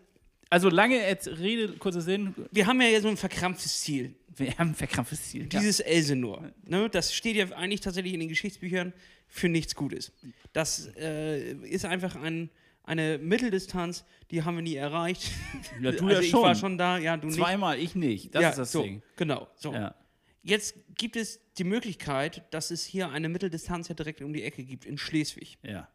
Also 0.51 0.69
lange 0.69 0.97
jetzt 0.97 1.27
Rede, 1.27 1.73
kurzer 1.73 2.03
Sinn. 2.03 2.35
wir 2.53 2.67
haben 2.67 2.81
ja 2.81 2.89
jetzt 2.89 3.03
so 3.03 3.09
ein 3.09 3.17
verkrampftes 3.17 3.81
Ziel. 3.81 4.15
Wir 4.37 4.57
haben 4.59 4.71
ein 4.71 4.75
verkrampftes 4.75 5.23
Ziel. 5.31 5.47
Dieses 5.47 5.81
Elsenor. 5.81 6.51
Ne, 6.67 6.89
das 6.91 7.15
steht 7.15 7.35
ja 7.37 7.47
eigentlich 7.53 7.81
tatsächlich 7.81 8.15
in 8.15 8.21
den 8.21 8.29
Geschichtsbüchern 8.29 8.93
für 9.27 9.49
nichts 9.49 9.75
Gutes. 9.75 10.13
Das 10.53 10.87
äh, 10.97 11.53
ist 11.53 11.85
einfach 11.85 12.15
ein, 12.17 12.51
eine 12.85 13.19
Mitteldistanz, 13.19 14.05
die 14.31 14.43
haben 14.43 14.57
wir 14.57 14.63
nie 14.63 14.77
erreicht. 14.77 15.31
Ja, 15.81 15.91
du 15.91 16.07
also 16.07 16.11
ja 16.11 16.21
ich 16.21 16.31
schon. 16.31 16.43
war 16.43 16.55
schon 16.55 16.79
da, 16.79 16.99
ja, 16.99 17.17
du 17.17 17.27
nicht. 17.27 17.37
Zweimal, 17.37 17.79
ich 17.79 17.95
nicht. 17.95 18.35
Das 18.35 18.43
ja, 18.43 18.51
ist 18.51 18.59
das 18.59 18.73
so, 18.73 18.83
Ding. 18.83 19.03
Genau. 19.17 19.49
So. 19.57 19.73
Ja. 19.73 19.95
Jetzt 20.43 20.77
gibt 20.95 21.17
es 21.17 21.41
die 21.57 21.65
Möglichkeit, 21.65 22.45
dass 22.53 22.71
es 22.71 22.85
hier 22.85 23.09
eine 23.11 23.29
Mitteldistanz 23.29 23.89
ja 23.89 23.95
direkt 23.95 24.21
um 24.21 24.33
die 24.33 24.43
Ecke 24.43 24.63
gibt, 24.65 24.85
in 24.85 24.99
Schleswig. 24.99 25.59
ja. 25.63 25.89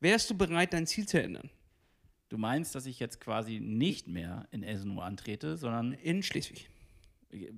Wärst 0.00 0.28
du 0.28 0.36
bereit, 0.36 0.74
dein 0.74 0.86
Ziel 0.86 1.06
zu 1.08 1.22
ändern? 1.22 1.48
Du 2.28 2.36
meinst, 2.36 2.74
dass 2.74 2.84
ich 2.84 2.98
jetzt 3.00 3.20
quasi 3.20 3.60
nicht 3.60 4.06
mehr 4.06 4.46
in 4.50 4.62
Elsenor 4.62 5.04
antrete, 5.04 5.56
sondern 5.56 5.92
In 5.92 6.22
Schleswig. 6.22 6.68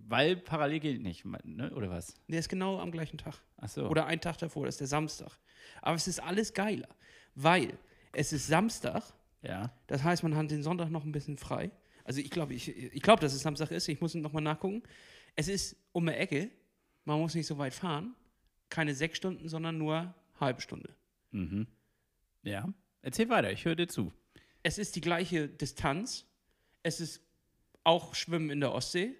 weil 0.06 0.36
parallel 0.36 0.80
geht 0.80 1.02
nicht, 1.02 1.24
ne? 1.24 1.72
oder 1.74 1.90
was? 1.90 2.14
Der 2.28 2.38
ist 2.38 2.48
genau 2.48 2.78
am 2.78 2.92
gleichen 2.92 3.18
Tag. 3.18 3.34
Ach 3.56 3.68
so. 3.68 3.88
Oder 3.88 4.06
einen 4.06 4.20
Tag 4.20 4.38
davor, 4.38 4.66
das 4.66 4.74
ist 4.76 4.80
der 4.80 4.86
Samstag. 4.86 5.38
Aber 5.82 5.96
es 5.96 6.06
ist 6.06 6.22
alles 6.22 6.52
geiler, 6.52 6.88
weil 7.34 7.78
es 8.18 8.32
ist 8.32 8.46
Samstag, 8.46 9.02
ja. 9.42 9.70
das 9.86 10.02
heißt, 10.02 10.22
man 10.22 10.34
hat 10.36 10.50
den 10.50 10.62
Sonntag 10.62 10.90
noch 10.90 11.04
ein 11.04 11.12
bisschen 11.12 11.36
frei. 11.36 11.70
Also 12.04 12.20
ich 12.20 12.30
glaube, 12.30 12.54
ich, 12.54 12.68
ich 12.68 13.02
glaube, 13.02 13.20
dass 13.20 13.34
es 13.34 13.42
Samstag 13.42 13.70
ist, 13.70 13.88
ich 13.88 14.00
muss 14.00 14.14
nochmal 14.14 14.42
nachgucken. 14.42 14.82
Es 15.34 15.48
ist 15.48 15.76
um 15.92 16.08
eine 16.08 16.16
Ecke, 16.16 16.50
man 17.04 17.18
muss 17.20 17.34
nicht 17.34 17.46
so 17.46 17.58
weit 17.58 17.74
fahren, 17.74 18.14
keine 18.70 18.94
sechs 18.94 19.18
Stunden, 19.18 19.48
sondern 19.48 19.76
nur 19.76 20.14
halbe 20.40 20.60
Stunde. 20.60 20.94
Mhm. 21.32 21.66
Ja. 22.42 22.72
Erzähl 23.02 23.28
weiter, 23.28 23.52
ich 23.52 23.64
höre 23.64 23.76
dir 23.76 23.88
zu. 23.88 24.12
Es 24.62 24.78
ist 24.78 24.96
die 24.96 25.00
gleiche 25.00 25.48
Distanz, 25.48 26.24
es 26.82 27.00
ist 27.00 27.20
auch 27.84 28.14
Schwimmen 28.14 28.50
in 28.50 28.60
der 28.60 28.72
Ostsee, 28.72 29.14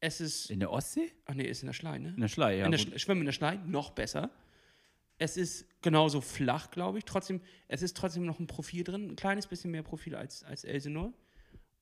es 0.00 0.20
ist, 0.20 0.50
In 0.50 0.60
der 0.60 0.70
Ostsee? 0.70 1.12
ach 1.24 1.34
nee, 1.34 1.44
ist 1.44 1.62
in 1.62 1.66
der 1.66 1.72
Schlei, 1.72 1.98
ne? 1.98 2.10
In 2.10 2.20
der 2.20 2.28
Schlei, 2.28 2.56
ja. 2.58 2.64
in 2.66 2.70
der. 2.70 2.80
Schle- 2.80 2.98
Schwimmen 2.98 3.20
in 3.22 3.26
der 3.26 3.32
Schlei, 3.32 3.56
noch 3.66 3.90
besser. 3.90 4.30
Es 5.18 5.36
ist 5.36 5.66
genauso 5.82 6.20
flach, 6.20 6.70
glaube 6.70 6.98
ich. 6.98 7.04
Trotzdem, 7.04 7.40
es 7.68 7.82
ist 7.82 7.96
trotzdem 7.96 8.26
noch 8.26 8.38
ein 8.38 8.46
Profil 8.46 8.84
drin, 8.84 9.10
ein 9.10 9.16
kleines 9.16 9.46
bisschen 9.46 9.70
mehr 9.70 9.82
Profil 9.82 10.14
als, 10.14 10.44
als 10.44 10.64
Elsinore. 10.64 11.12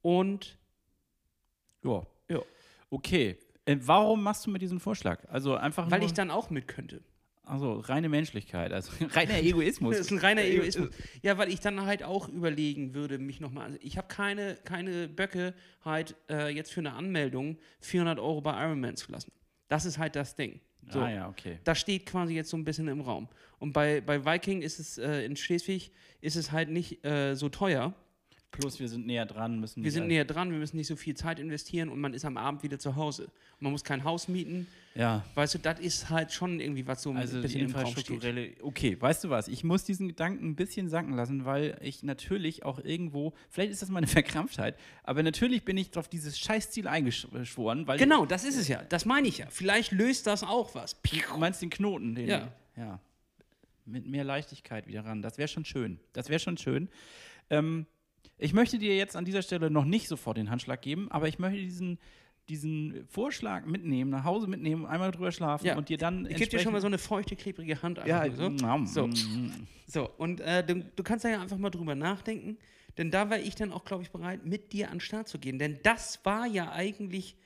Und 0.03 0.59
ja. 1.83 2.07
ja, 2.29 2.41
Okay. 2.91 3.39
Äh, 3.65 3.77
warum 3.81 4.23
machst 4.23 4.47
du 4.47 4.51
mir 4.51 4.59
diesen 4.59 4.79
Vorschlag? 4.79 5.25
Also 5.29 5.57
einfach 5.57 5.91
weil 5.91 6.03
ich 6.03 6.13
dann 6.13 6.31
auch 6.31 6.51
mit 6.51 6.69
könnte. 6.69 7.03
also 7.45 7.79
reine 7.81 8.09
Menschlichkeit, 8.09 8.73
also 8.73 8.93
reiner 9.15 9.39
Egoismus. 9.39 9.97
Das 9.97 10.07
ist 10.07 10.13
ein 10.13 10.19
reiner 10.19 10.45
Egoismus. 10.45 10.91
Ja, 11.23 11.39
weil 11.39 11.49
ich 11.49 11.61
dann 11.61 11.85
halt 11.85 12.03
auch 12.03 12.29
überlegen 12.29 12.95
würde, 12.95 13.19
mich 13.19 13.41
nochmal. 13.41 13.65
Also 13.67 13.79
ich 13.81 13.97
habe 13.97 14.09
keine, 14.09 14.57
keine 14.65 15.09
Böcke, 15.09 15.55
halt 15.85 16.15
äh, 16.31 16.55
jetzt 16.55 16.73
für 16.73 16.81
eine 16.81 16.93
Anmeldung 16.93 17.59
400 17.81 18.19
Euro 18.19 18.41
bei 18.41 18.53
Ironman 18.65 18.97
zu 18.97 19.11
lassen. 19.11 19.33
Das 19.69 19.87
ist 19.87 19.99
halt 19.99 20.15
das 20.15 20.37
Ding. 20.37 20.61
So. 20.91 21.01
Ah 21.01 21.11
ja, 21.11 21.29
okay. 21.29 21.59
Das 21.65 21.79
steht 21.79 22.07
quasi 22.07 22.35
jetzt 22.35 22.51
so 22.51 22.57
ein 22.57 22.65
bisschen 22.65 22.89
im 22.89 23.01
Raum. 23.01 23.29
Und 23.59 23.73
bei, 23.73 24.01
bei 24.01 24.25
Viking 24.25 24.63
ist 24.63 24.79
es 24.79 24.99
äh, 24.99 25.25
in 25.25 25.37
Schleswig 25.37 25.91
ist 26.21 26.37
es 26.37 26.53
halt 26.53 26.71
nicht 26.71 27.05
äh, 27.05 27.35
so 27.35 27.49
teuer. 27.49 27.95
Plus 28.61 28.81
wir 28.81 28.89
sind 28.89 29.07
näher 29.07 29.27
dran, 29.27 29.61
müssen 29.61 29.77
Wir 29.77 29.85
nicht 29.85 29.95
sind 29.95 30.07
näher 30.07 30.25
dran, 30.25 30.51
wir 30.51 30.59
müssen 30.59 30.77
nicht 30.77 30.87
so 30.87 30.97
viel 30.97 31.15
Zeit 31.15 31.39
investieren 31.39 31.89
und 31.89 32.01
man 32.01 32.15
ist 32.15 32.25
am 32.25 32.37
Abend 32.37 32.63
wieder 32.63 32.79
zu 32.79 32.97
Hause. 32.97 33.25
Und 33.25 33.63
man 33.63 33.73
muss 33.73 33.85
kein 33.85 34.05
Haus 34.05 34.29
mieten. 34.29 34.67
Ja. 34.95 35.25
Weißt 35.35 35.55
du, 35.55 35.59
das 35.59 35.81
ist 35.81 36.11
halt 36.11 36.33
schon 36.33 36.61
irgendwie 36.61 36.87
was 36.87 37.03
so 37.03 37.11
ein 37.11 37.17
Also 37.17 37.37
die 37.37 37.43
bisschen 37.43 37.61
im 37.61 37.67
infrastrukturelle. 37.67 38.53
Okay, 38.63 38.97
weißt 39.01 39.25
du 39.25 39.31
was? 39.31 39.49
Ich 39.49 39.65
muss 39.65 39.85
diesen 39.85 40.09
Gedanken 40.09 40.51
ein 40.51 40.55
bisschen 40.55 40.89
sacken 40.89 41.15
lassen, 41.15 41.45
weil 41.45 41.77
ich 41.81 42.03
natürlich 42.03 42.65
auch 42.65 42.79
irgendwo, 42.79 43.35
vielleicht 43.51 43.73
ist 43.73 43.83
das 43.83 43.89
meine 43.89 44.07
Verkrampftheit, 44.07 44.77
aber 45.03 45.23
natürlich 45.23 45.65
bin 45.65 45.77
ich 45.77 45.97
auf 45.97 46.09
dieses 46.09 46.39
Scheißziel 46.39 46.87
eingeschworen, 46.87 47.87
weil 47.87 47.99
Genau, 47.99 48.25
das 48.25 48.45
ist 48.45 48.57
es 48.57 48.69
ja. 48.69 48.83
Das 48.89 49.05
meine 49.05 49.27
ich 49.29 49.39
ja. 49.39 49.47
Vielleicht 49.51 49.93
löst 49.93 50.27
das 50.27 50.43
auch 50.43 50.75
was. 50.75 50.97
du 51.03 51.39
meinst 51.39 51.61
den 51.61 51.71
Knoten, 51.71 52.15
den 52.15 52.29
Ja. 52.29 52.53
ja. 52.77 53.01
Mit 53.87 54.07
mehr 54.07 54.25
Leichtigkeit 54.25 54.87
wieder 54.87 55.05
ran. 55.05 55.21
Das 55.21 55.37
wäre 55.37 55.49
schon 55.49 55.65
schön. 55.65 56.01
Das 56.15 56.31
wäre 56.31 56.39
schon 56.39 56.57
schön. 56.57 56.89
Ähm, 57.51 57.87
ich 58.39 58.53
möchte 58.53 58.79
dir 58.79 58.97
jetzt 58.97 59.17
an 59.17 59.25
dieser 59.25 59.43
Stelle 59.43 59.71
noch 59.71 59.85
nicht 59.85 60.09
sofort 60.09 60.37
den 60.37 60.51
Handschlag 60.51 60.83
geben, 60.83 61.11
aber 61.11 61.29
ich 61.29 61.39
möchte 61.39 61.61
diesen, 61.61 61.99
diesen 62.49 63.07
Vorschlag 63.09 63.65
mitnehmen, 63.67 64.11
nach 64.11 64.25
Hause 64.25 64.47
mitnehmen, 64.47 64.85
einmal 64.87 65.11
drüber 65.11 65.33
schlafen 65.33 65.67
Ja. 65.67 65.77
und 65.77 65.89
dir 65.89 65.97
dann 65.99 66.27
Ich 66.27 66.37
gebe 66.37 66.51
dir 66.51 66.59
schon 66.59 66.73
mal 66.73 66.81
so 66.81 66.87
eine 66.87 66.99
feuchte, 66.99 67.37
klebrige 67.37 67.81
Hand. 67.83 67.99
ja, 68.07 68.21
einfach 68.21 68.51
nur 68.51 68.87
so. 68.87 69.07
mm, 69.07 69.17
So. 69.17 69.27
mm. 69.27 69.67
So, 69.87 70.11
und 70.19 70.41
äh, 70.41 70.65
du, 70.67 70.83
du 70.97 71.03
kannst 71.03 71.25
da 71.25 71.29
ja 71.29 71.41
einfach 71.41 71.59
mal 71.59 71.71
drüber 71.71 71.95
nachdenken, 71.95 72.57
denn 72.99 73.11
da 73.11 73.29
war 73.31 73.39
ich 73.39 73.55
dann 73.55 73.73
auch, 73.73 73.85
glaube 73.85 74.03
ich, 74.03 74.11
bereit, 74.11 74.45
mit 74.47 74.73
dir 74.73 74.87
an 74.91 74.95
den 74.97 75.01
Start 75.01 75.29
zu 75.29 75.39
gehen. 75.39 75.59
Denn 75.59 75.79
das 75.83 76.21
war 76.25 76.47
ja 76.47 76.71
eigentlich 76.73 77.37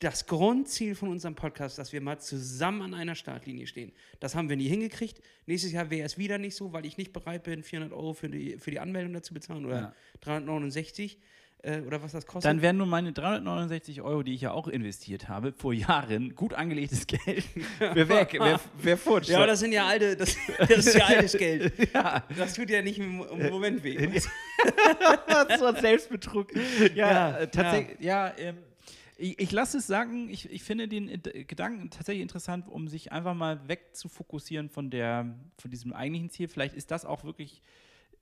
das 0.00 0.26
Grundziel 0.26 0.94
von 0.94 1.08
unserem 1.08 1.34
Podcast, 1.34 1.76
dass 1.78 1.92
wir 1.92 2.00
mal 2.00 2.18
zusammen 2.20 2.82
an 2.82 2.94
einer 2.94 3.14
Startlinie 3.16 3.66
stehen. 3.66 3.92
Das 4.20 4.34
haben 4.36 4.48
wir 4.48 4.56
nie 4.56 4.68
hingekriegt. 4.68 5.20
Nächstes 5.46 5.72
Jahr 5.72 5.90
wäre 5.90 6.06
es 6.06 6.18
wieder 6.18 6.38
nicht 6.38 6.54
so, 6.54 6.72
weil 6.72 6.86
ich 6.86 6.98
nicht 6.98 7.12
bereit 7.12 7.42
bin, 7.42 7.62
400 7.64 7.92
Euro 7.96 8.12
für 8.12 8.28
die, 8.28 8.58
für 8.58 8.70
die 8.70 8.78
Anmeldung 8.78 9.12
dazu 9.12 9.34
bezahlen 9.34 9.66
oder 9.66 9.80
Ja. 9.80 9.94
369 10.20 11.18
äh, 11.62 11.80
oder 11.80 12.00
was 12.00 12.12
das 12.12 12.26
kostet. 12.26 12.48
Dann 12.48 12.62
wären 12.62 12.76
nur 12.76 12.86
meine 12.86 13.12
369 13.12 14.00
Euro, 14.02 14.22
die 14.22 14.34
ich 14.34 14.42
ja 14.42 14.52
auch 14.52 14.68
investiert 14.68 15.28
habe, 15.28 15.52
vor 15.52 15.72
Jahren, 15.72 16.36
gut 16.36 16.54
angelegtes 16.54 17.08
Geld, 17.08 17.44
wer 17.80 18.08
weg, 18.08 18.36
wer, 18.38 18.60
wer 18.80 18.96
futsch. 18.96 19.28
ja, 19.28 19.38
aber 19.38 19.48
das 19.48 19.58
sind 19.58 19.72
ja 19.72 19.84
alte, 19.84 20.16
das, 20.16 20.36
das 20.58 20.86
ist 20.86 20.94
ja 20.94 21.06
altes 21.06 21.32
Geld. 21.36 21.72
ja, 21.92 22.22
Das 22.36 22.54
tut 22.54 22.70
ja 22.70 22.82
nicht 22.82 23.00
im, 23.00 23.20
im 23.22 23.50
Moment 23.50 23.82
weh. 23.82 23.96
das 25.26 25.60
ein 25.62 25.76
Selbstbetrug. 25.80 26.54
Ja, 26.94 27.10
Ja, 27.10 27.38
äh, 27.38 27.48
tatsächlich, 27.48 27.98
ja, 28.00 28.32
ähm, 28.38 28.58
ich, 29.18 29.38
ich 29.40 29.52
lasse 29.52 29.78
es 29.78 29.86
sagen, 29.86 30.28
ich, 30.28 30.50
ich 30.50 30.62
finde 30.62 30.86
den 30.86 31.20
Gedanken 31.48 31.90
tatsächlich 31.90 32.22
interessant, 32.22 32.68
um 32.68 32.86
sich 32.86 33.10
einfach 33.10 33.34
mal 33.34 33.66
wegzufokussieren 33.68 34.68
von, 34.70 34.90
der, 34.90 35.34
von 35.58 35.70
diesem 35.70 35.92
eigentlichen 35.92 36.30
Ziel. 36.30 36.46
Vielleicht 36.46 36.74
ist 36.76 36.92
das 36.92 37.04
auch 37.04 37.24
wirklich, 37.24 37.60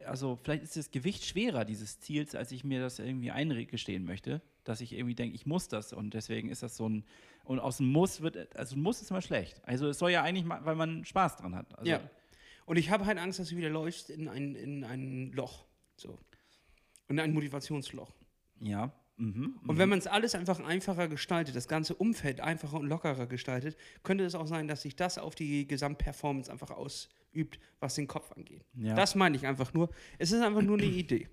also 0.05 0.39
vielleicht 0.43 0.63
ist 0.63 0.77
das 0.77 0.91
Gewicht 0.91 1.25
schwerer 1.25 1.67
dieses 1.67 2.01
Ziels, 2.01 2.35
als 2.35 2.51
ich 2.51 2.65
mir 2.65 2.81
das 2.81 2.99
irgendwie 2.99 3.31
eingestehen 3.31 4.05
möchte. 4.05 4.41
Dass 4.65 4.81
ich 4.81 4.95
irgendwie 4.95 5.15
denke, 5.15 5.37
ich 5.37 5.47
muss 5.47 5.69
das 5.69 5.93
und 5.93 6.15
deswegen 6.15 6.49
ist 6.49 6.63
das 6.63 6.77
so 6.77 6.89
ein, 6.89 7.05
und 7.45 7.61
aus 7.61 7.77
dem 7.77 7.93
Muss 7.93 8.23
wird, 8.23 8.57
also 8.57 8.75
ein 8.75 8.83
Muss 8.83 9.03
ist 9.03 9.11
immer 9.11 9.23
schlecht. 9.23 9.61
Also 9.65 9.89
es 9.89 9.99
soll 9.99 10.11
ja 10.11 10.23
eigentlich, 10.23 10.47
mal, 10.47 10.65
weil 10.65 10.77
man 10.77 11.05
Spaß 11.05 11.37
dran 11.37 11.55
hat. 11.55 11.79
Also, 11.79 11.91
Ja. 11.91 12.01
Und 12.65 12.79
ich 12.79 12.91
habe 12.91 13.07
halt 13.07 13.19
Angst, 13.19 13.39
dass 13.39 13.51
du 13.51 13.57
wieder 13.57 13.69
läufst 13.69 14.11
in 14.11 14.29
ein, 14.29 14.57
in 14.57 14.83
ein 14.83 15.31
Loch. 15.33 15.67
So. 15.97 16.19
In 17.07 17.21
ein 17.21 17.33
Motivationsloch. 17.33 18.13
Ja. 18.61 18.93
Mhm. 19.17 19.59
Und 19.67 19.79
wenn 19.79 19.89
man 19.89 19.99
es 19.99 20.07
alles 20.07 20.35
einfach 20.35 20.61
einfacher 20.61 21.09
gestaltet, 21.09 21.57
das 21.57 21.69
ganze 21.69 21.95
Umfeld 21.95 22.41
einfacher 22.41 22.79
und 22.79 22.87
lockerer 22.87 23.27
gestaltet, 23.27 23.77
könnte 24.03 24.25
es 24.25 24.35
auch 24.35 24.47
sein, 24.47 24.69
dass 24.69 24.83
sich 24.83 24.97
das 24.97 25.19
auf 25.19 25.35
die 25.35 25.67
Gesamtperformance 25.67 26.51
einfach 26.51 26.71
ausübt, 26.71 27.59
was 27.81 27.95
den 27.95 28.07
Kopf 28.07 28.33
angeht. 28.33 28.65
Ja. 28.75 28.95
Das 28.95 29.15
meine 29.15 29.37
ich 29.37 29.47
einfach 29.47 29.73
nur. 29.73 29.89
Es 30.19 30.33
ist 30.33 30.43
einfach 30.43 30.63
nur 30.63 30.77
eine 30.77 30.87
Idee. 30.87 31.29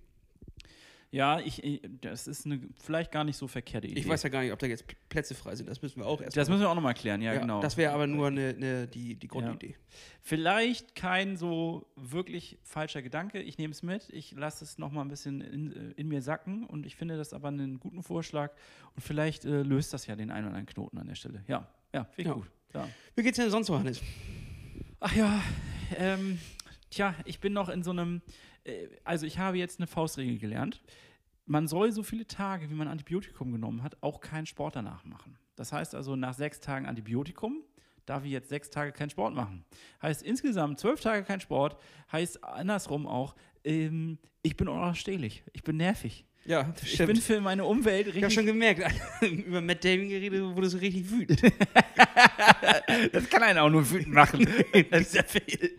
Ja, 1.13 1.39
ich, 1.39 1.63
ich, 1.63 1.80
das 2.02 2.26
ist 2.26 2.47
eine 2.47 2.60
vielleicht 2.84 3.12
gar 3.12 3.23
nicht 3.23 3.38
so 3.38 3.47
verkehrte 3.47 3.88
Idee. 3.88 3.99
Ich 3.99 4.08
weiß 4.08 4.23
ja 4.23 4.30
gar 4.30 4.41
nicht, 4.41 4.52
ob 4.52 4.58
da 4.58 4.65
jetzt 4.65 4.86
Plätze 5.10 5.36
frei 5.36 5.56
sind. 5.56 5.69
Das 5.69 5.80
müssen 5.84 5.99
wir 5.99 6.08
auch 6.08 6.19
erst 6.19 6.36
das 6.36 6.47
mal- 6.49 6.56
müssen 6.56 6.65
wir 6.65 6.69
auch 6.71 6.76
nochmal 6.76 6.95
klären, 6.95 7.21
ja, 7.21 7.34
ja, 7.34 7.39
genau. 7.39 7.62
Das 7.62 7.78
wäre 7.78 7.93
aber 7.93 8.08
nur 8.08 8.28
eine, 8.28 8.49
eine, 8.49 8.88
die, 8.88 9.13
die 9.15 9.28
Grundidee. 9.28 9.76
Vielleicht 10.21 10.95
kein 10.95 11.38
so 11.38 11.86
wirklich 11.95 12.58
falscher 12.63 13.04
Gedanke. 13.04 13.39
Ich 13.41 13.60
nehme 13.60 13.71
es 13.73 13.84
mit. 13.84 14.10
Ich 14.10 14.32
lasse 14.32 14.63
es 14.63 14.80
nochmal 14.80 15.06
ein 15.06 15.10
bisschen 15.10 15.41
in, 15.41 15.71
äh, 15.71 15.93
in 15.97 16.08
mir 16.08 16.23
sacken 16.23 16.65
und 16.65 16.86
ich 16.88 16.95
finde 16.95 17.15
das 17.15 17.32
aber 17.32 17.49
einen 17.49 17.80
guten 17.80 18.02
Vorschlag. 18.02 18.52
Und 18.95 19.02
vielleicht 19.04 19.45
äh, 19.45 19.62
löst 19.62 19.93
das 19.93 20.08
ja 20.08 20.15
den 20.15 20.32
einen 20.32 20.47
oder 20.47 20.56
anderen 20.56 20.65
Knoten 20.73 20.97
an 20.97 21.06
der 21.08 21.15
Stelle. 21.15 21.43
Ja, 21.47 21.67
ja, 21.93 22.06
finde 22.06 22.21
ich 22.21 22.28
Ja. 22.28 22.34
gut. 22.34 22.49
Ja. 22.73 22.88
Wie 23.15 23.21
geht's 23.21 23.38
denn 23.38 23.52
sonst 23.52 23.67
so, 23.67 23.78
Hannes? 23.78 24.02
Ach 24.99 25.15
ja, 25.15 25.43
ähm, 25.97 26.39
tja, 26.93 27.15
ich 27.25 27.39
bin 27.39 27.53
noch 27.53 27.69
in 27.69 27.84
so 27.84 27.91
einem, 27.91 28.21
äh, 28.63 28.88
also 29.03 29.25
ich 29.25 29.39
habe 29.39 29.58
jetzt 29.58 29.79
eine 29.79 29.88
Faustregel 29.88 30.38
gelernt. 30.38 30.82
Man 31.45 31.67
soll 31.67 31.91
so 31.91 32.03
viele 32.03 32.25
Tage, 32.25 32.69
wie 32.69 32.73
man 32.73 32.88
Antibiotikum 32.88 33.51
genommen 33.51 33.84
hat, 33.84 34.01
auch 34.01 34.21
keinen 34.21 34.45
Sport 34.45 34.75
danach 34.75 35.03
machen. 35.03 35.38
Das 35.56 35.71
heißt 35.73 35.93
also, 35.93 36.15
nach 36.15 36.34
sechs 36.34 36.60
Tagen 36.60 36.86
Antibiotikum 36.86 37.63
darf 38.06 38.25
ich 38.25 38.32
jetzt 38.32 38.49
sechs 38.49 38.69
Tage 38.69 38.91
keinen 38.91 39.10
Sport 39.10 39.34
machen. 39.34 39.65
Heißt 40.01 40.23
insgesamt 40.23 40.79
zwölf 40.79 41.01
Tage 41.01 41.23
kein 41.23 41.41
Sport, 41.41 41.77
heißt 42.12 42.43
andersrum 42.43 43.08
auch, 43.08 43.36
ähm, 43.63 44.17
ich 44.41 44.58
bin 44.58 44.67
unausstehlich, 44.67 45.43
ich 45.53 45.63
bin 45.63 45.77
nervig. 45.77 46.25
Ja, 46.45 46.73
Ich 46.84 46.97
bin 46.97 47.15
für 47.15 47.39
meine 47.39 47.63
Umwelt 47.63 48.08
Ich 48.08 48.13
habe 48.15 48.17
richtig. 48.25 48.34
schon 48.34 48.45
gemerkt, 48.45 48.82
über 49.21 49.62
Matt 49.62 49.84
Damon 49.86 50.10
geredet, 50.10 50.41
wurde 50.56 50.67
so 50.69 50.77
richtig 50.77 51.10
wütend. 51.10 51.41
das 53.13 53.29
kann 53.29 53.43
einen 53.43 53.60
auch 53.60 53.69
nur 53.69 53.89
wütend 53.89 54.13
machen. 54.13 54.45
Ja 54.91 55.23
viel. 55.23 55.71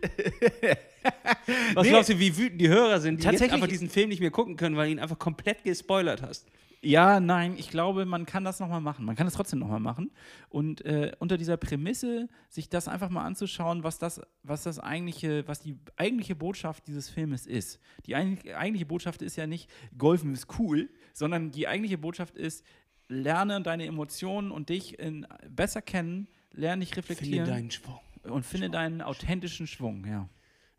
Was 1.75 1.83
Nee. 1.83 1.89
glaubst 1.91 2.09
du, 2.09 2.17
wie 2.19 2.35
wütend 2.35 2.59
die 2.59 2.67
Hörer 2.67 2.99
sind, 2.99 3.19
die 3.19 3.23
jetzt 3.23 3.33
Tatsächlich- 3.33 3.53
einfach 3.53 3.67
diesen 3.67 3.89
Film 3.91 4.09
nicht 4.09 4.21
mehr 4.21 4.31
gucken 4.31 4.55
können, 4.57 4.75
weil 4.75 4.87
du 4.87 4.93
ihn 4.93 4.99
einfach 4.99 5.19
komplett 5.19 5.63
gespoilert 5.63 6.23
hast? 6.23 6.47
Ja, 6.81 7.19
nein, 7.19 7.55
ich 7.57 7.69
glaube, 7.69 8.05
man 8.05 8.25
kann 8.25 8.43
das 8.43 8.59
nochmal 8.59 8.81
machen. 8.81 9.05
Man 9.05 9.15
kann 9.15 9.27
es 9.27 9.33
trotzdem 9.33 9.59
nochmal 9.59 9.79
machen. 9.79 10.11
Und 10.49 10.85
äh, 10.85 11.13
unter 11.19 11.37
dieser 11.37 11.57
Prämisse, 11.57 12.27
sich 12.49 12.69
das 12.69 12.87
einfach 12.87 13.09
mal 13.09 13.23
anzuschauen, 13.25 13.83
was 13.83 13.97
das, 13.97 14.21
was 14.43 14.63
das 14.63 14.79
eigentliche, 14.79 15.47
was 15.47 15.61
die 15.61 15.77
eigentliche 15.97 16.35
Botschaft 16.35 16.87
dieses 16.87 17.09
Filmes 17.09 17.47
ist. 17.47 17.79
Die 18.05 18.15
eig 18.15 18.53
eigentliche 18.55 18.85
Botschaft 18.85 19.21
ist 19.21 19.35
ja 19.35 19.47
nicht, 19.47 19.69
Golfen 19.97 20.33
ist 20.33 20.59
cool, 20.59 20.89
sondern 21.13 21.51
die 21.51 21.67
eigentliche 21.67 21.97
Botschaft 21.97 22.35
ist, 22.35 22.63
lerne 23.07 23.61
deine 23.61 23.85
Emotionen 23.85 24.51
und 24.51 24.69
dich 24.69 24.99
in, 24.99 25.25
besser 25.49 25.81
kennen, 25.81 26.27
lerne 26.51 26.81
dich 26.81 26.93
Finde 26.93 27.09
reflektieren 27.09 27.47
deinen 27.47 27.71
Schwung. 27.71 27.99
und 28.23 28.45
finde 28.45 28.69
deinen 28.69 29.01
authentischen 29.01 29.67
Schwung, 29.67 30.05
ja. 30.05 30.29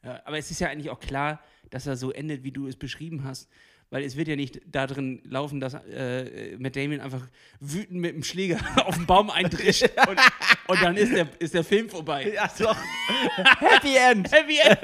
Ja, 0.04 0.20
aber 0.24 0.38
es 0.38 0.50
ist 0.52 0.60
ja 0.60 0.68
eigentlich 0.68 0.90
auch 0.90 1.00
klar, 1.00 1.40
dass 1.70 1.86
er 1.86 1.96
so 1.96 2.12
endet, 2.12 2.44
wie 2.44 2.52
du 2.52 2.68
es 2.68 2.76
beschrieben 2.76 3.24
hast. 3.24 3.48
Weil 3.96 4.04
es 4.04 4.14
wird 4.14 4.28
ja 4.28 4.36
nicht 4.36 4.60
da 4.66 4.86
drin 4.86 5.22
laufen, 5.24 5.58
dass 5.58 5.72
äh, 5.72 6.54
Matt 6.58 6.76
Damon 6.76 7.00
einfach 7.00 7.22
wütend 7.60 7.98
mit 7.98 8.14
dem 8.14 8.22
Schläger 8.22 8.58
auf 8.86 8.94
den 8.94 9.06
Baum 9.06 9.30
eindrischt 9.30 9.88
und, 10.06 10.20
und 10.66 10.82
dann 10.82 10.98
ist 10.98 11.14
der, 11.14 11.26
ist 11.38 11.54
der 11.54 11.64
Film 11.64 11.88
vorbei. 11.88 12.30
Ja, 12.34 12.46
doch. 12.58 12.76
Happy 13.58 13.96
End. 13.96 14.30
Happy 14.30 14.58
End. 14.58 14.78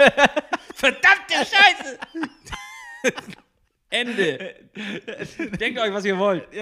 Verdammte 0.75 1.35
Scheiße! 1.35 1.99
Ende. 3.93 4.55
Denkt 5.61 5.79
euch, 5.79 5.93
was 5.93 6.05
ihr 6.05 6.19
wollt. 6.19 6.49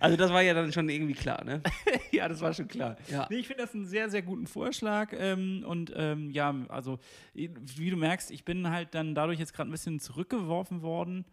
Also 0.00 0.16
das 0.16 0.32
war 0.32 0.42
ja 0.42 0.54
dann 0.54 0.72
schon 0.72 0.88
irgendwie 0.88 1.14
klar, 1.14 1.44
ne? 1.44 1.62
Ja, 2.10 2.28
das 2.28 2.40
war 2.40 2.52
schon 2.52 2.68
klar. 2.68 2.96
Ja. 3.08 3.26
Nee, 3.30 3.36
ich 3.36 3.46
finde 3.46 3.62
das 3.62 3.74
einen 3.74 3.86
sehr, 3.86 4.10
sehr 4.10 4.22
guten 4.22 4.46
Vorschlag. 4.46 5.12
Ähm, 5.16 5.64
und 5.66 5.92
ähm, 5.96 6.30
ja, 6.30 6.54
also, 6.68 6.98
wie 7.34 7.90
du 7.90 7.96
merkst, 7.96 8.30
ich 8.30 8.44
bin 8.44 8.68
halt 8.70 8.94
dann 8.94 9.14
dadurch 9.14 9.38
jetzt 9.38 9.54
gerade 9.54 9.70
ein 9.70 9.72
bisschen 9.72 10.00
zurückgeworfen 10.00 10.82
worden. 10.82 11.24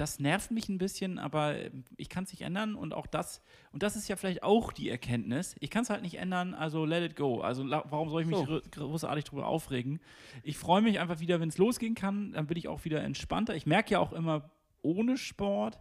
Das 0.00 0.18
nervt 0.18 0.50
mich 0.50 0.68
ein 0.70 0.78
bisschen, 0.78 1.18
aber 1.18 1.56
ähm, 1.58 1.84
ich 1.98 2.08
kann 2.08 2.24
es 2.24 2.30
nicht 2.32 2.40
ändern. 2.42 2.74
Und 2.74 2.94
auch 2.94 3.06
das, 3.06 3.42
und 3.70 3.82
das 3.82 3.96
ist 3.96 4.08
ja 4.08 4.16
vielleicht 4.16 4.42
auch 4.42 4.72
die 4.72 4.88
Erkenntnis. 4.88 5.56
Ich 5.60 5.68
kann 5.68 5.82
es 5.82 5.90
halt 5.90 6.00
nicht 6.02 6.14
ändern, 6.14 6.54
also 6.54 6.86
let 6.86 7.02
it 7.10 7.16
go. 7.16 7.40
Also 7.42 7.68
warum 7.68 8.08
soll 8.08 8.22
ich 8.22 8.28
mich 8.28 8.38
So. 8.38 8.44
gro- 8.46 8.60
großartig 8.70 9.24
drüber 9.24 9.46
aufregen? 9.46 10.00
Ich 10.42 10.56
freue 10.56 10.80
mich 10.80 10.98
einfach 11.00 11.20
wieder, 11.20 11.38
wenn 11.40 11.50
es 11.50 11.58
losgehen 11.58 11.94
kann. 11.94 12.32
Dann 12.32 12.46
bin 12.46 12.56
ich 12.56 12.66
auch 12.68 12.84
wieder 12.84 13.02
entspannter. 13.02 13.54
Ich 13.54 13.66
merke 13.66 13.92
ja 13.92 13.98
auch 13.98 14.12
immer, 14.12 14.50
ohne 14.80 15.18
Sport 15.18 15.78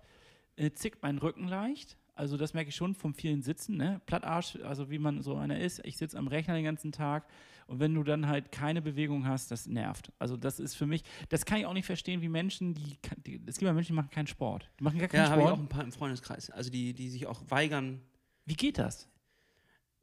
äh, 0.57 0.71
zickt 0.71 1.01
mein 1.01 1.17
Rücken 1.17 1.47
leicht. 1.47 1.97
Also 2.15 2.35
das 2.35 2.53
merke 2.53 2.69
ich 2.69 2.75
schon 2.75 2.95
vom 2.95 3.13
vielen 3.13 3.41
Sitzen, 3.41 3.77
ne? 3.77 4.01
Plattarsch, 4.05 4.57
also 4.65 4.89
wie 4.91 4.99
man 4.99 5.21
so 5.21 5.35
einer 5.37 5.57
ist. 5.61 5.79
Ich 5.85 5.95
sitze 5.95 6.17
am 6.17 6.27
Rechner 6.27 6.53
den 6.55 6.65
ganzen 6.65 6.91
Tag 6.91 7.25
und 7.69 7.79
wenn 7.79 7.93
du 7.93 8.03
dann 8.03 8.27
halt 8.27 8.51
keine 8.51 8.81
Bewegung 8.81 9.27
hast, 9.27 9.51
das 9.51 9.67
nervt. 9.67 10.11
Also 10.17 10.35
das 10.37 10.59
ist 10.59 10.75
für 10.75 10.87
mich, 10.87 11.03
das 11.29 11.45
kann 11.45 11.59
ich 11.59 11.65
auch 11.67 11.73
nicht 11.73 11.85
verstehen, 11.85 12.21
wie 12.21 12.29
Menschen, 12.29 12.73
die, 12.73 12.97
die 13.25 13.35
es 13.45 13.57
gibt 13.57 13.67
ja 13.67 13.73
Menschen, 13.73 13.93
die 13.93 13.97
machen 13.97 14.09
keinen 14.09 14.27
Sport. 14.27 14.69
Die 14.79 14.83
machen 14.83 14.97
gar 14.97 15.07
keinen 15.07 15.23
Ja, 15.25 15.29
habe 15.29 15.41
ich 15.41 15.47
Sport. 15.47 15.59
auch 15.59 15.63
ein 15.63 15.69
paar 15.69 15.83
im 15.83 15.91
Freundeskreis. 15.91 16.49
Also 16.49 16.71
die, 16.71 16.93
die 16.93 17.09
sich 17.09 17.27
auch 17.27 17.41
weigern. 17.49 18.01
Wie 18.45 18.55
geht 18.55 18.79
das? 18.79 19.07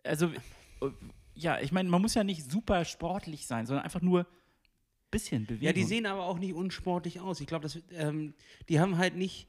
Also, 0.05 0.31
ja, 1.35 1.59
ich 1.61 1.73
meine, 1.73 1.89
man 1.89 2.01
muss 2.01 2.15
ja 2.15 2.23
nicht 2.23 2.51
super 2.51 2.85
sportlich 2.85 3.47
sein, 3.47 3.67
sondern 3.67 3.85
einfach 3.85 4.01
nur 4.01 4.21
ein 4.21 4.27
bisschen 5.11 5.45
Bewegung. 5.47 5.67
Ja, 5.67 5.73
die 5.73 5.83
sehen 5.83 6.07
aber 6.07 6.25
auch 6.25 6.39
nicht 6.39 6.55
unsportlich 6.55 7.21
aus. 7.21 7.41
Ich 7.41 7.49
glaube, 7.49 7.69
ähm, 7.91 8.35
die 8.69 8.79
haben 8.79 8.97
halt 8.97 9.17
nicht 9.17 9.49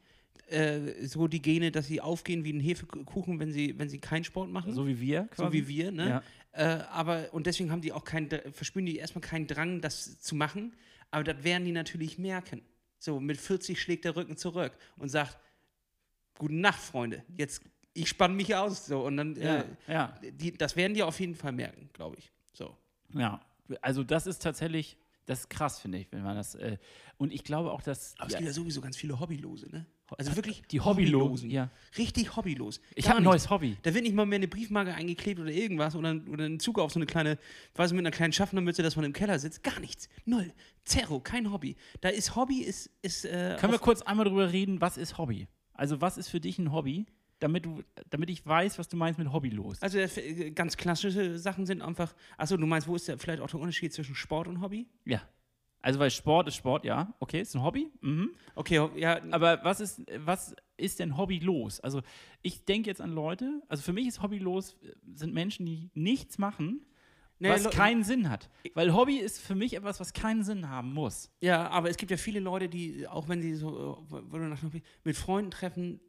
äh, 0.49 1.05
so 1.05 1.27
die 1.27 1.41
Gene, 1.41 1.71
dass 1.71 1.87
sie 1.87 2.01
aufgehen 2.01 2.43
wie 2.43 2.53
ein 2.53 2.59
Hefekuchen, 2.59 3.39
wenn 3.39 3.51
sie, 3.51 3.77
wenn 3.77 3.89
sie 3.89 3.99
keinen 3.99 4.23
Sport 4.23 4.49
machen. 4.49 4.73
so 4.73 4.87
wie 4.87 4.99
wir 4.99 5.27
quasi. 5.27 5.43
so 5.43 5.53
wie 5.53 5.67
wir, 5.67 5.91
ne? 5.91 6.09
Ja. 6.09 6.23
Äh, 6.53 6.83
aber, 6.91 7.33
und 7.33 7.45
deswegen 7.45 7.71
haben 7.71 7.81
die 7.81 7.91
auch 7.93 8.03
keinen, 8.03 8.29
verspüren 8.51 8.85
die 8.85 8.97
erstmal 8.97 9.21
keinen 9.21 9.47
Drang, 9.47 9.81
das 9.81 10.19
zu 10.19 10.35
machen. 10.35 10.75
Aber 11.11 11.23
das 11.23 11.43
werden 11.43 11.65
die 11.65 11.71
natürlich 11.71 12.17
merken. 12.17 12.61
So, 12.99 13.19
mit 13.19 13.37
40 13.37 13.79
schlägt 13.79 14.05
der 14.05 14.15
Rücken 14.15 14.37
zurück 14.37 14.75
und 14.97 15.09
sagt, 15.09 15.37
guten 16.37 16.61
Nacht, 16.61 16.79
Freunde. 16.79 17.23
Jetzt, 17.37 17.61
ich 17.93 18.09
spanne 18.09 18.33
mich 18.33 18.55
aus. 18.55 18.87
So, 18.87 19.05
und 19.05 19.17
dann, 19.17 19.35
Ja, 19.35 19.59
äh, 19.59 19.65
ja. 19.87 20.19
die, 20.23 20.51
das 20.51 20.75
werden 20.75 20.93
die 20.93 21.03
auf 21.03 21.19
jeden 21.19 21.35
Fall 21.35 21.51
merken, 21.51 21.89
glaube 21.93 22.17
ich. 22.17 22.31
So. 22.53 22.75
Ja, 23.13 23.39
also 23.81 24.03
das 24.03 24.27
ist 24.27 24.41
tatsächlich, 24.41 24.97
das 25.25 25.41
ist 25.41 25.49
krass, 25.49 25.79
finde 25.79 25.99
ich, 25.99 26.11
wenn 26.11 26.23
man 26.23 26.35
das. 26.35 26.55
Äh, 26.55 26.77
und 27.17 27.31
ich 27.33 27.43
glaube 27.43 27.71
auch, 27.71 27.81
dass. 27.81 28.15
Aber 28.17 28.27
es 28.27 28.35
gibt 28.35 28.47
ja 28.47 28.53
sowieso 28.53 28.81
ganz 28.81 28.97
viele 28.97 29.19
Hobbylose, 29.19 29.69
ne? 29.69 29.85
Also 30.17 30.35
wirklich 30.35 30.61
die 30.71 30.79
Hobbylosen, 30.79 31.49
ja. 31.49 31.69
Richtig 31.97 32.35
hobbylos. 32.35 32.79
Ich 32.95 33.05
Gar 33.05 33.15
habe 33.15 33.21
ein 33.21 33.23
neues 33.25 33.49
Hobby. 33.49 33.75
Da 33.83 33.93
wird 33.93 34.03
nicht 34.03 34.15
mal 34.15 34.25
mehr 34.25 34.37
eine 34.37 34.47
Briefmarke 34.47 34.93
eingeklebt 34.93 35.39
oder 35.39 35.51
irgendwas 35.51 35.95
oder, 35.95 36.15
oder 36.29 36.45
ein 36.45 36.59
Zug 36.59 36.79
auf 36.79 36.91
so 36.91 36.99
eine 36.99 37.05
kleine, 37.05 37.37
weiß 37.75 37.91
ich, 37.91 37.95
mit 37.95 38.05
einer 38.05 38.15
kleinen 38.15 38.31
Schaffnermütze, 38.33 38.83
dass 38.83 38.95
man 38.95 39.05
im 39.05 39.13
Keller 39.13 39.37
sitzt. 39.39 39.63
Gar 39.63 39.79
nichts. 39.79 40.07
Null. 40.25 40.53
Zero. 40.85 41.19
Kein 41.19 41.51
Hobby. 41.51 41.75
Da 42.01 42.09
ist 42.09 42.35
Hobby, 42.35 42.59
ist. 42.59 42.89
ist 43.01 43.25
äh, 43.25 43.57
Können 43.59 43.73
wir 43.73 43.79
kurz 43.79 44.01
einmal 44.01 44.25
drüber 44.25 44.51
reden, 44.51 44.79
was 44.79 44.97
ist 44.97 45.17
Hobby? 45.17 45.47
Also, 45.73 45.99
was 45.99 46.17
ist 46.17 46.29
für 46.29 46.39
dich 46.39 46.57
ein 46.57 46.71
Hobby? 46.71 47.05
Damit, 47.39 47.65
du, 47.65 47.83
damit 48.09 48.31
ich 48.31 48.43
weiß, 48.43 48.79
was 48.79 48.87
du 48.87 48.97
meinst 48.97 49.19
mit 49.19 49.31
hobbylos. 49.31 49.79
also 49.83 49.99
äh, 49.99 50.49
ganz 50.51 50.75
klassische 50.75 51.37
Sachen 51.37 51.67
sind 51.67 51.83
einfach. 51.83 52.15
Achso, 52.35 52.57
du 52.57 52.65
meinst, 52.65 52.87
wo 52.87 52.95
ist 52.95 53.07
der, 53.07 53.19
vielleicht 53.19 53.41
auch 53.41 53.49
der 53.49 53.59
Unterschied 53.59 53.93
zwischen 53.93 54.15
Sport 54.15 54.47
und 54.47 54.61
Hobby? 54.61 54.87
Ja. 55.05 55.21
Also, 55.87 56.01
weil 56.01 56.11
Sport 56.11 56.49
ist 56.49 56.55
Sport, 56.55 56.83
ja. 56.83 57.13
Okay, 57.21 57.39
ist 57.39 57.55
ein 57.55 57.63
Hobby. 57.63 57.89
Mhm. 58.01 58.31
Okay, 58.55 58.89
ja. 58.97 59.21
Aber 59.31 59.63
was 59.63 59.79
ist, 59.79 60.01
was 60.17 60.53
ist 60.75 60.99
denn 60.99 61.15
hobbylos? 61.15 61.79
Also, 61.79 62.01
ich 62.41 62.65
denke 62.65 62.89
jetzt 62.89 62.99
an 62.99 63.13
Leute, 63.13 63.61
also 63.69 63.83
für 63.83 63.93
mich 63.93 64.05
ist 64.05 64.21
hobbylos, 64.21 64.73
äh, 64.83 64.91
sind 65.13 65.33
Menschen, 65.33 65.65
die 65.65 65.89
nichts 65.93 66.39
machen, 66.39 66.85
Nee, 67.39 67.51
was 67.51 67.69
keinen 67.69 68.03
Sinn 68.03 68.29
hat. 68.29 68.49
Weil 68.73 68.93
Hobby 68.93 69.15
ist 69.17 69.39
für 69.39 69.55
mich 69.55 69.75
etwas, 69.75 70.01
was 70.01 70.11
keinen 70.11 70.43
Sinn 70.43 70.69
haben 70.69 70.93
muss. 70.93 71.31
Ja, 71.39 71.69
aber 71.69 71.89
es 71.89 71.95
gibt 71.95 72.11
ja 72.11 72.17
viele 72.17 72.41
Leute, 72.41 72.67
die, 72.67 73.07
auch 73.07 73.29
wenn 73.29 73.41
sie 73.41 73.53
so, 73.53 74.05
mit 75.05 75.15
Freunden 75.15 75.51
treffen 75.51 76.01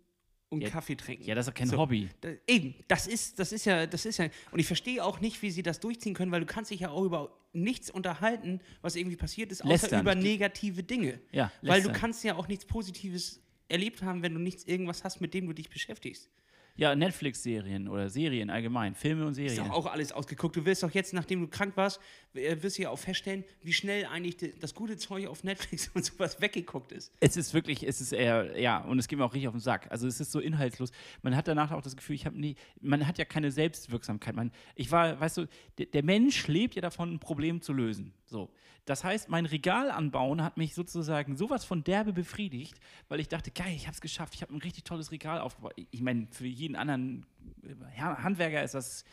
und 0.51 0.63
Ja, 0.63 0.71
Kaffee 0.71 0.97
trinken. 0.97 1.25
Ja, 1.25 1.35
das 1.35 1.47
ist 1.47 1.51
doch 1.53 1.55
kein 1.59 1.69
So. 1.69 1.77
Hobby. 1.79 2.09
Da, 2.21 2.31
eben, 2.47 2.75
das 2.89 3.07
ist, 3.07 3.39
das 3.39 3.53
ist 3.53 3.65
ja, 3.67 3.87
das 3.87 4.07
ist 4.07 4.19
ja, 4.19 4.29
und 4.51 4.59
ich 4.59 4.67
verstehe 4.67 5.05
auch 5.05 5.21
nicht, 5.21 5.41
wie 5.43 5.51
sie 5.51 5.63
das 5.63 5.81
durchziehen 5.81 6.15
können, 6.15 6.33
weil 6.33 6.41
du 6.41 6.47
kannst 6.47 6.71
dich 6.71 6.81
ja 6.81 6.91
auch 6.91 7.05
über 7.05 7.37
nichts 7.53 7.91
unterhalten, 7.91 8.61
was 8.81 8.97
irgendwie 8.97 9.17
passiert 9.17 9.53
ist, 9.53 9.63
außer 9.63 9.71
Lästern. 9.73 10.01
über 10.03 10.15
negative 10.15 10.83
Dinge. 10.83 11.21
Ja, 11.33 11.53
weil 11.63 11.83
du 11.83 11.93
kannst 11.93 12.25
ja 12.25 12.37
auch 12.37 12.49
nichts 12.49 12.65
Positives 12.65 13.41
erlebt 13.69 14.03
haben, 14.03 14.23
wenn 14.23 14.33
du 14.33 14.41
nichts 14.41 14.65
irgendwas 14.65 15.05
hast, 15.05 15.21
mit 15.21 15.35
dem 15.35 15.47
du 15.47 15.53
dich 15.53 15.69
beschäftigst. 15.69 16.31
Ja, 16.79 16.95
Netflix-Serien 16.95 17.89
oder 17.89 18.09
Serien 18.09 18.51
allgemein, 18.51 18.95
Filme 18.95 19.25
und 19.27 19.33
Ist 19.33 19.37
Serien. 19.39 19.65
doch 19.65 19.71
auch 19.71 19.87
alles 19.87 20.13
ausgeguckt. 20.13 20.55
Du 20.55 20.65
wirst 20.65 20.85
doch 20.85 20.93
jetzt, 20.93 21.13
nachdem 21.13 21.41
du 21.41 21.49
krank 21.49 21.77
warst, 21.77 21.99
äh, 22.35 22.57
wirst 22.63 22.79
du 22.79 22.83
ja 22.83 22.91
auch 22.91 22.99
feststellen, 23.01 23.43
wie 23.65 23.73
schnell 23.73 24.07
eigentlich 24.07 24.37
das 24.61 24.77
gute 24.77 24.97
Zeug 24.97 25.27
auf 25.27 25.43
Netflix 25.43 25.91
und 25.95 26.05
sowas 26.05 26.41
weggeguckt 26.41 26.93
ist. 26.93 27.13
Es 27.19 27.37
ist 27.37 27.53
wirklich, 27.53 27.83
es 27.85 28.01
ist 28.01 28.13
eher, 28.13 28.57
ja, 28.61 28.79
und 28.79 29.01
es 29.01 29.09
geht 29.09 29.19
mir 29.19 29.25
auch 29.25 29.35
richtig 29.35 29.49
auf 29.49 29.55
den 29.55 29.61
Sack. 29.61 29.91
Also 29.91 30.07
es 30.07 30.21
ist 30.21 30.31
so 30.31 30.39
inhaltslos. 30.39 30.93
Man 31.23 31.35
hat 31.35 31.49
danach 31.49 31.73
auch 31.73 31.83
das 31.83 31.97
Gefühl, 31.97 32.15
ich 32.15 32.27
habe 32.27 32.39
nie, 32.39 32.55
man 32.81 33.09
hat 33.09 33.19
ja 33.19 33.25
keine 33.25 33.51
Selbstwirksamkeit. 33.51 34.37
Man, 34.37 34.53
ich 34.77 34.93
war, 34.93 35.19
weißt 35.19 35.39
du, 35.39 35.47
der, 35.79 35.87
der 35.87 36.05
Mensch 36.05 36.47
lebt 36.47 36.77
ja 36.77 36.81
davon, 36.81 37.13
ein 37.15 37.19
Problem 37.19 37.61
zu 37.61 37.73
lösen. 37.73 38.13
So. 38.29 38.51
Das 38.85 39.05
heißt, 39.05 39.29
mein 39.29 39.47
Regal 39.47 39.91
anbauen 39.91 40.43
hat 40.43 40.57
mich 40.57 40.75
sozusagen 40.75 41.37
sowas 41.37 41.65
von 41.65 41.85
derbe 41.85 42.13
befriedigt, 42.13 42.79
weil 43.09 43.21
ich 43.21 43.29
dachte, 43.29 43.51
geil, 43.51 43.73
ich 43.75 43.87
habe 43.87 43.95
es 43.95 44.01
geschafft, 44.01 44.35
ich 44.35 44.43
habe 44.43 44.55
ein 44.55 44.61
richtig 44.61 44.85
tolles 44.85 45.11
Regal 45.11 45.41
aufgebaut. 45.41 45.75
Ich, 45.91 46.01
meine, 46.01 46.27
für 46.31 46.47
jeden 46.47 46.77
anderen 46.77 47.27
äh, 47.63 48.01
Handwerker 48.01 48.63
ist 48.63 48.75
das 48.75 49.05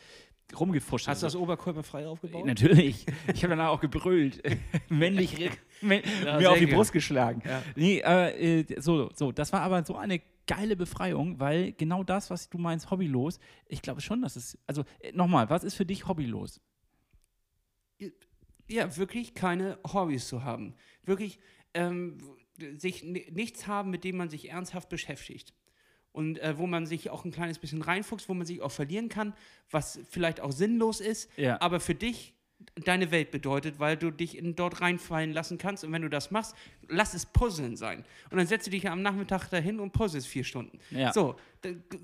rumgefuscht. 0.58 1.08
Hast 1.08 1.22
du 1.22 1.26
das 1.26 1.36
oberkörperfrei 1.36 2.06
aufgebaut? 2.06 2.46
Natürlich. 2.46 3.06
Ich 3.32 3.42
habe 3.42 3.56
danach 3.56 3.68
auch 3.68 3.80
gebrüllt. 3.80 4.42
Männlich 4.88 5.38
Ja, 6.24 6.38
mir 6.38 6.50
auf 6.50 6.58
die. 6.58 6.66
Brust 6.66 6.92
geschlagen. 6.92 7.42
Ja. 7.44 7.62
Nee, 7.74 7.98
äh, 7.98 8.60
äh, 8.60 8.80
so, 8.80 9.10
so, 9.14 9.32
das 9.32 9.52
war 9.52 9.62
aber 9.62 9.84
so 9.84 9.96
eine 9.96 10.20
geile 10.46 10.76
Befreiung, 10.76 11.40
weil 11.40 11.72
genau 11.72 12.04
das, 12.04 12.30
was 12.30 12.48
du 12.48 12.58
meinst, 12.58 12.90
hobbylos, 12.90 13.40
ich 13.66 13.82
glaube 13.82 14.00
schon, 14.00 14.22
dass 14.22 14.36
es, 14.36 14.56
also 14.66 14.84
äh, 15.00 15.12
nochmal, 15.12 15.50
was 15.50 15.64
ist 15.64 15.74
für 15.74 15.86
dich 15.86 16.06
hobbylos? 16.06 16.60
Ja, 18.68 18.96
wirklich 18.96 19.34
keine 19.34 19.78
Hobbys 19.92 20.28
zu 20.28 20.44
haben. 20.44 20.74
Wirklich 21.04 21.38
ähm, 21.74 22.18
sich 22.78 23.02
ni- 23.04 23.26
nichts 23.30 23.66
haben, 23.66 23.90
mit 23.90 24.04
dem 24.04 24.16
man 24.16 24.28
sich 24.30 24.48
ernsthaft 24.50 24.88
beschäftigt. 24.88 25.52
Und 26.12 26.38
äh, 26.38 26.56
wo 26.56 26.66
man 26.66 26.86
sich 26.86 27.10
auch 27.10 27.24
ein 27.26 27.30
kleines 27.30 27.58
bisschen 27.58 27.82
reinfuchst, 27.82 28.28
wo 28.30 28.34
man 28.34 28.46
sich 28.46 28.62
auch 28.62 28.72
verlieren 28.72 29.08
kann, 29.10 29.34
was 29.70 29.98
vielleicht 30.10 30.40
auch 30.40 30.52
sinnlos 30.52 31.00
ist, 31.00 31.30
Ja. 31.36 31.60
aber 31.60 31.78
für 31.80 31.94
dich 31.94 32.34
deine 32.84 33.10
Welt 33.10 33.30
bedeutet, 33.30 33.78
weil 33.78 33.96
du 33.96 34.10
dich 34.10 34.36
in 34.36 34.54
dort 34.54 34.82
reinfallen 34.82 35.32
lassen 35.32 35.56
kannst. 35.56 35.82
Und 35.82 35.92
wenn 35.92 36.02
du 36.02 36.10
das 36.10 36.30
machst, 36.30 36.54
lass 36.88 37.14
es 37.14 37.24
Puzzeln 37.24 37.74
sein. 37.76 38.04
Und 38.30 38.36
dann 38.36 38.46
setzt 38.46 38.66
du 38.66 38.70
dich 38.70 38.82
ja 38.82 38.92
am 38.92 39.00
Nachmittag 39.00 39.48
dahin 39.48 39.80
und 39.80 39.92
puzzelst 39.92 40.26
vier 40.26 40.44
Stunden. 40.44 40.78
Ja. 40.90 41.10
So, 41.12 41.36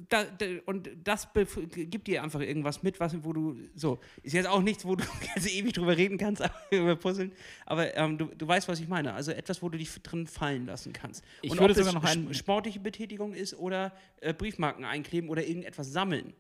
da, 0.08 0.24
da, 0.24 0.46
und 0.64 0.88
das 1.04 1.28
gibt 1.34 2.08
dir 2.08 2.22
einfach 2.22 2.40
irgendwas 2.40 2.82
mit, 2.82 2.98
was, 3.00 3.22
wo 3.22 3.34
du, 3.34 3.56
so, 3.74 4.00
ist 4.22 4.32
jetzt 4.32 4.48
auch 4.48 4.62
nichts, 4.62 4.84
wo 4.86 4.96
du 4.96 5.04
jetzt 5.36 5.48
ewig 5.54 5.74
drüber 5.74 5.94
reden 5.96 6.16
kannst, 6.16 6.42
über 6.70 6.96
Puzzeln, 6.96 7.32
aber 7.66 7.94
ähm, 7.96 8.16
du, 8.16 8.24
du 8.26 8.48
weißt, 8.48 8.66
was 8.66 8.80
ich 8.80 8.88
meine. 8.88 9.12
Also 9.12 9.30
etwas, 9.32 9.62
wo 9.62 9.68
du 9.68 9.76
dich 9.76 9.90
drin 10.02 10.26
fallen 10.26 10.64
lassen 10.66 10.92
kannst. 10.94 11.22
Ich 11.42 11.50
und 11.50 11.60
würde 11.60 11.74
ob 11.74 11.78
sogar 11.78 11.92
noch 11.92 12.04
sp- 12.08 12.32
sportliche 12.34 12.80
Betätigung 12.80 13.34
ist 13.34 13.54
oder 13.54 13.92
äh, 14.22 14.32
Briefmarken 14.32 14.84
einkleben 14.86 15.28
oder 15.28 15.46
irgendetwas 15.46 15.92
sammeln, 15.92 16.32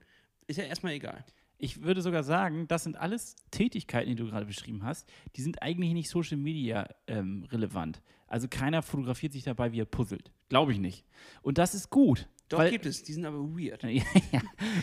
ist 0.46 0.56
ja 0.56 0.64
erstmal 0.64 0.94
egal. 0.94 1.22
Ich 1.62 1.82
würde 1.82 2.02
sogar 2.02 2.24
sagen, 2.24 2.66
das 2.66 2.82
sind 2.82 2.96
alles 2.96 3.36
Tätigkeiten, 3.52 4.10
die 4.10 4.16
du 4.16 4.26
gerade 4.26 4.46
beschrieben 4.46 4.82
hast, 4.82 5.08
die 5.36 5.42
sind 5.42 5.62
eigentlich 5.62 5.92
nicht 5.92 6.08
Social 6.08 6.36
Media 6.36 6.88
ähm, 7.06 7.46
relevant. 7.52 8.02
Also 8.26 8.48
keiner 8.48 8.82
fotografiert 8.82 9.32
sich 9.32 9.44
dabei, 9.44 9.70
wie 9.70 9.80
er 9.80 9.84
puzzelt. 9.84 10.32
Glaube 10.48 10.72
ich 10.72 10.78
nicht. 10.78 11.04
Und 11.40 11.58
das 11.58 11.74
ist 11.74 11.88
gut. 11.88 12.26
Doch, 12.48 12.58
weil, 12.58 12.70
gibt 12.70 12.84
es. 12.84 13.04
Die 13.04 13.12
sind 13.12 13.24
aber 13.24 13.38
weird. 13.38 13.82
ja, 13.84 14.02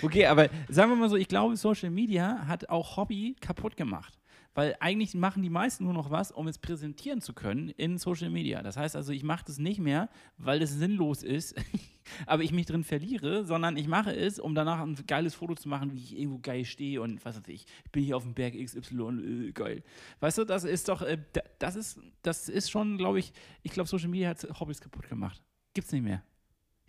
okay, 0.01 0.25
aber 0.27 0.49
sagen 0.69 0.91
wir 0.91 0.95
mal 0.95 1.09
so, 1.09 1.17
ich 1.17 1.27
glaube, 1.27 1.57
Social 1.57 1.89
Media 1.89 2.47
hat 2.47 2.69
auch 2.69 2.95
Hobby 2.95 3.35
kaputt 3.41 3.75
gemacht. 3.75 4.17
Weil 4.59 4.75
eigentlich 4.81 5.13
machen 5.15 5.41
die 5.41 5.49
meisten 5.49 5.85
nur 5.85 5.93
noch 5.93 6.11
was, 6.11 6.31
um 6.33 6.49
es 6.49 6.57
präsentieren 6.57 7.21
zu 7.21 7.31
können 7.33 7.69
in 7.69 7.97
Social 7.97 8.29
Media. 8.29 8.61
Das 8.61 8.75
heißt 8.75 8.93
also, 8.97 9.13
ich 9.13 9.23
mache 9.23 9.45
das 9.45 9.57
nicht 9.57 9.79
mehr, 9.79 10.09
weil 10.37 10.61
es 10.61 10.71
sinnlos 10.71 11.23
ist, 11.23 11.55
aber 12.25 12.43
ich 12.43 12.51
mich 12.51 12.65
drin 12.65 12.83
verliere, 12.83 13.45
sondern 13.45 13.77
ich 13.77 13.87
mache 13.87 14.13
es, 14.13 14.37
um 14.37 14.55
danach 14.55 14.81
ein 14.81 14.97
geiles 15.07 15.33
Foto 15.35 15.55
zu 15.55 15.69
machen, 15.69 15.93
wie 15.93 15.99
ich 15.99 16.17
irgendwo 16.19 16.39
geil 16.39 16.65
stehe 16.65 17.01
und 17.01 17.23
was 17.23 17.37
weiß 17.37 17.47
ich, 17.47 17.67
ich 17.85 17.91
bin 17.93 18.03
hier 18.03 18.17
auf 18.17 18.23
dem 18.23 18.33
Berg 18.33 18.53
XY, 18.53 19.47
äh, 19.47 19.51
geil. 19.53 19.81
Weißt 20.19 20.39
du, 20.39 20.43
das 20.43 20.65
ist 20.65 20.89
doch, 20.89 21.03
äh, 21.03 21.17
da- 21.31 21.41
das 21.59 21.77
ist, 21.77 21.97
das 22.21 22.49
ist 22.49 22.69
schon, 22.69 22.97
glaube 22.97 23.19
ich, 23.19 23.31
ich 23.63 23.71
glaube, 23.71 23.87
Social 23.87 24.09
Media 24.09 24.27
hat 24.27 24.45
Hobbys 24.59 24.81
kaputt 24.81 25.07
gemacht. 25.07 25.41
Gibt's 25.73 25.93
nicht 25.93 26.03
mehr. 26.03 26.21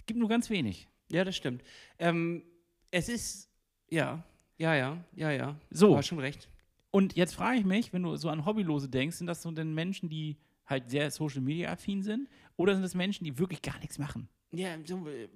Gibt 0.06 0.18
nur 0.18 0.28
ganz 0.28 0.50
wenig. 0.50 0.88
Ja, 1.12 1.22
das 1.22 1.37
stimmt. 1.37 1.62
Ähm, 2.00 2.42
es 2.90 3.09
ist, 3.09 3.48
ja, 3.90 4.24
ja, 4.59 4.74
ja, 4.74 5.04
ja, 5.14 5.30
ja. 5.30 5.56
So. 5.70 5.90
Du 5.90 5.96
hast 5.98 6.09
schon 6.09 6.18
recht. 6.18 6.48
Und 6.90 7.14
jetzt 7.16 7.35
frage 7.35 7.59
ich 7.59 7.64
mich, 7.64 7.92
wenn 7.92 8.03
du 8.03 8.16
so 8.16 8.29
an 8.29 8.44
Hobbylose 8.44 8.88
denkst, 8.88 9.16
sind 9.16 9.26
das 9.26 9.42
so 9.42 9.50
denn 9.50 9.74
Menschen, 9.74 10.09
die 10.09 10.37
halt 10.66 10.90
sehr 10.90 11.11
Social 11.11 11.40
Media 11.40 11.72
affin 11.72 12.03
sind? 12.03 12.29
Oder 12.57 12.74
sind 12.74 12.83
das 12.83 12.94
Menschen, 12.94 13.24
die 13.24 13.38
wirklich 13.38 13.62
gar 13.62 13.79
nichts 13.79 13.98
machen? 13.98 14.29
Ja, 14.53 14.76
so, 14.85 15.07
äh, 15.09 15.29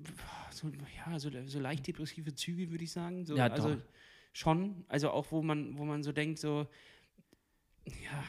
so, 0.51 0.69
ja, 1.07 1.19
so, 1.19 1.31
so 1.47 1.61
leicht 1.61 1.87
depressive 1.87 2.35
Züge, 2.35 2.71
würde 2.71 2.85
ich 2.85 2.91
sagen. 2.93 3.25
So, 3.25 3.37
Ja, 3.37 3.47
also 3.47 3.77
doch. 3.77 3.81
schon. 4.33 4.85
Also 4.89 5.11
auch, 5.11 5.31
wo 5.31 5.43
man, 5.43 5.79
wo 5.79 5.85
man 5.85 6.03
so 6.03 6.11
denkt, 6.13 6.39
so, 6.39 6.67
ja, 7.87 8.25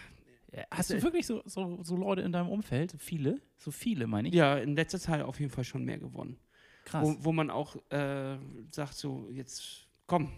Hast 0.72 0.92
Äh, 0.92 0.98
du 0.98 1.04
wirklich 1.04 1.26
so, 1.26 1.42
so, 1.46 1.84
so 1.84 1.98
Leute 1.98 2.22
in 2.22 2.32
deinem 2.32 2.48
Umfeld? 2.50 2.92
So 2.92 2.98
viele? 2.98 3.42
So 3.58 3.72
viele, 3.72 4.08
meine 4.08 4.30
ich? 4.30 4.34
ja, 4.36 4.58
in 4.58 4.76
letzter 4.76 5.00
Zeit 5.00 5.22
auf 5.22 5.40
jeden 5.40 5.52
Fall 5.52 5.66
schon 5.66 5.84
mehr 5.84 5.98
gewonnen. 5.98 6.38
Krass. 6.86 7.06
Wo, 7.20 7.26
wo 7.26 7.32
man 7.34 7.50
auch 7.50 7.76
äh, 7.92 8.38
sagt, 8.72 8.94
so, 8.94 9.30
jetzt 9.32 9.88
komm, 10.08 10.32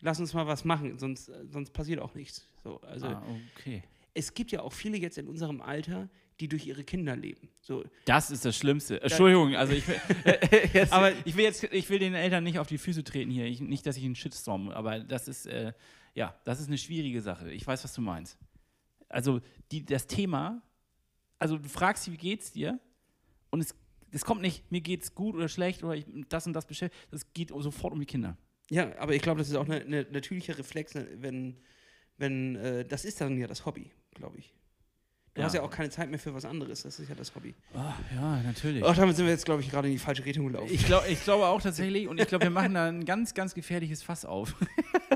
lass 0.00 0.20
uns 0.20 0.34
mal 0.34 0.46
was 0.46 0.64
machen, 0.64 0.98
sonst, 0.98 1.28
äh, 1.28 1.46
sonst 1.48 1.72
passiert 1.72 2.00
auch 2.00 2.14
nichts. 2.14 2.46
So, 2.62 2.80
also 2.80 3.06
ah, 3.06 3.22
okay. 3.56 3.82
es 4.14 4.34
gibt 4.34 4.52
ja 4.52 4.62
auch 4.62 4.72
viele 4.72 4.96
jetzt 4.98 5.18
in 5.18 5.28
unserem 5.28 5.60
Alter, 5.60 6.08
die 6.40 6.48
durch 6.48 6.66
ihre 6.66 6.84
Kinder 6.84 7.16
leben. 7.16 7.48
So, 7.60 7.84
Das 8.04 8.30
ist 8.30 8.44
das 8.44 8.56
Schlimmste. 8.56 9.00
Entschuldigung, 9.00 9.54
also 9.56 9.72
ich 9.72 9.86
will, 9.88 9.96
jetzt, 10.72 10.92
Aber- 10.92 11.12
ich 11.24 11.36
will 11.36 11.44
jetzt, 11.44 11.64
ich 11.64 11.88
will 11.88 11.98
den 11.98 12.14
Eltern 12.14 12.44
nicht 12.44 12.58
auf 12.58 12.66
die 12.66 12.78
Füße 12.78 13.04
treten 13.04 13.30
hier. 13.30 13.46
Ich, 13.46 13.60
nicht, 13.60 13.86
dass 13.86 13.96
ich 13.96 14.04
einen 14.04 14.14
Shitstorm, 14.14 14.68
aber 14.70 15.00
das 15.00 15.28
ist, 15.28 15.46
äh, 15.46 15.72
ja, 16.14 16.34
das 16.44 16.60
ist 16.60 16.68
eine 16.68 16.78
schwierige 16.78 17.20
Sache. 17.22 17.50
Ich 17.52 17.66
weiß, 17.66 17.84
was 17.84 17.92
du 17.94 18.00
meinst. 18.00 18.38
Also 19.08 19.40
die, 19.70 19.84
das 19.84 20.06
Thema, 20.06 20.62
also 21.38 21.58
du 21.58 21.68
fragst 21.68 22.04
sie, 22.04 22.12
wie 22.12 22.16
geht's 22.16 22.52
dir? 22.52 22.80
Und 23.50 23.60
es, 23.60 23.74
es 24.10 24.24
kommt 24.24 24.42
nicht, 24.42 24.70
mir 24.70 24.80
geht's 24.80 25.14
gut 25.14 25.34
oder 25.34 25.48
schlecht 25.48 25.84
oder 25.84 25.94
ich, 25.94 26.06
das 26.28 26.46
und 26.46 26.52
das 26.52 26.66
beschäftigt. 26.66 27.06
Das 27.10 27.32
geht 27.32 27.50
sofort 27.50 27.92
um 27.92 28.00
die 28.00 28.06
Kinder. 28.06 28.36
Ja, 28.70 28.90
aber 28.98 29.14
ich 29.14 29.22
glaube, 29.22 29.38
das 29.38 29.48
ist 29.48 29.54
auch 29.56 29.64
eine, 29.64 29.76
eine 29.80 30.02
natürliche 30.10 30.58
Reflex, 30.58 30.94
ne, 30.94 31.06
wenn, 31.16 31.56
wenn 32.18 32.56
äh, 32.56 32.84
das 32.84 33.04
ist 33.04 33.20
dann 33.20 33.38
ja 33.38 33.46
das 33.46 33.64
Hobby, 33.66 33.90
glaube 34.14 34.38
ich. 34.38 34.52
Du 35.34 35.40
Ja. 35.42 35.46
hast 35.46 35.52
ja 35.54 35.62
auch 35.62 35.70
keine 35.70 35.90
Zeit 35.90 36.08
mehr 36.10 36.18
für 36.18 36.32
was 36.34 36.44
anderes, 36.46 36.82
das 36.82 36.98
ist 36.98 37.08
ja 37.08 37.14
das 37.14 37.34
Hobby. 37.34 37.54
Ah, 37.74 37.92
ja, 38.14 38.40
natürlich. 38.42 38.82
Ach, 38.84 38.96
damit 38.96 39.16
sind 39.16 39.26
wir 39.26 39.32
jetzt, 39.32 39.44
glaube 39.44 39.60
ich, 39.60 39.70
gerade 39.70 39.86
in 39.88 39.92
die 39.92 39.98
falsche 39.98 40.24
Richtung 40.24 40.46
gelaufen. 40.46 40.72
Ich, 40.72 40.84
glaub, 40.86 41.06
ich 41.08 41.22
glaube 41.22 41.46
auch 41.46 41.60
tatsächlich, 41.60 42.08
und 42.08 42.18
ich 42.20 42.26
glaube, 42.26 42.44
wir 42.44 42.50
machen 42.50 42.74
da 42.74 42.86
ein 42.88 43.04
ganz, 43.04 43.34
ganz 43.34 43.54
gefährliches 43.54 44.02
Fass 44.02 44.24
auf. 44.24 44.54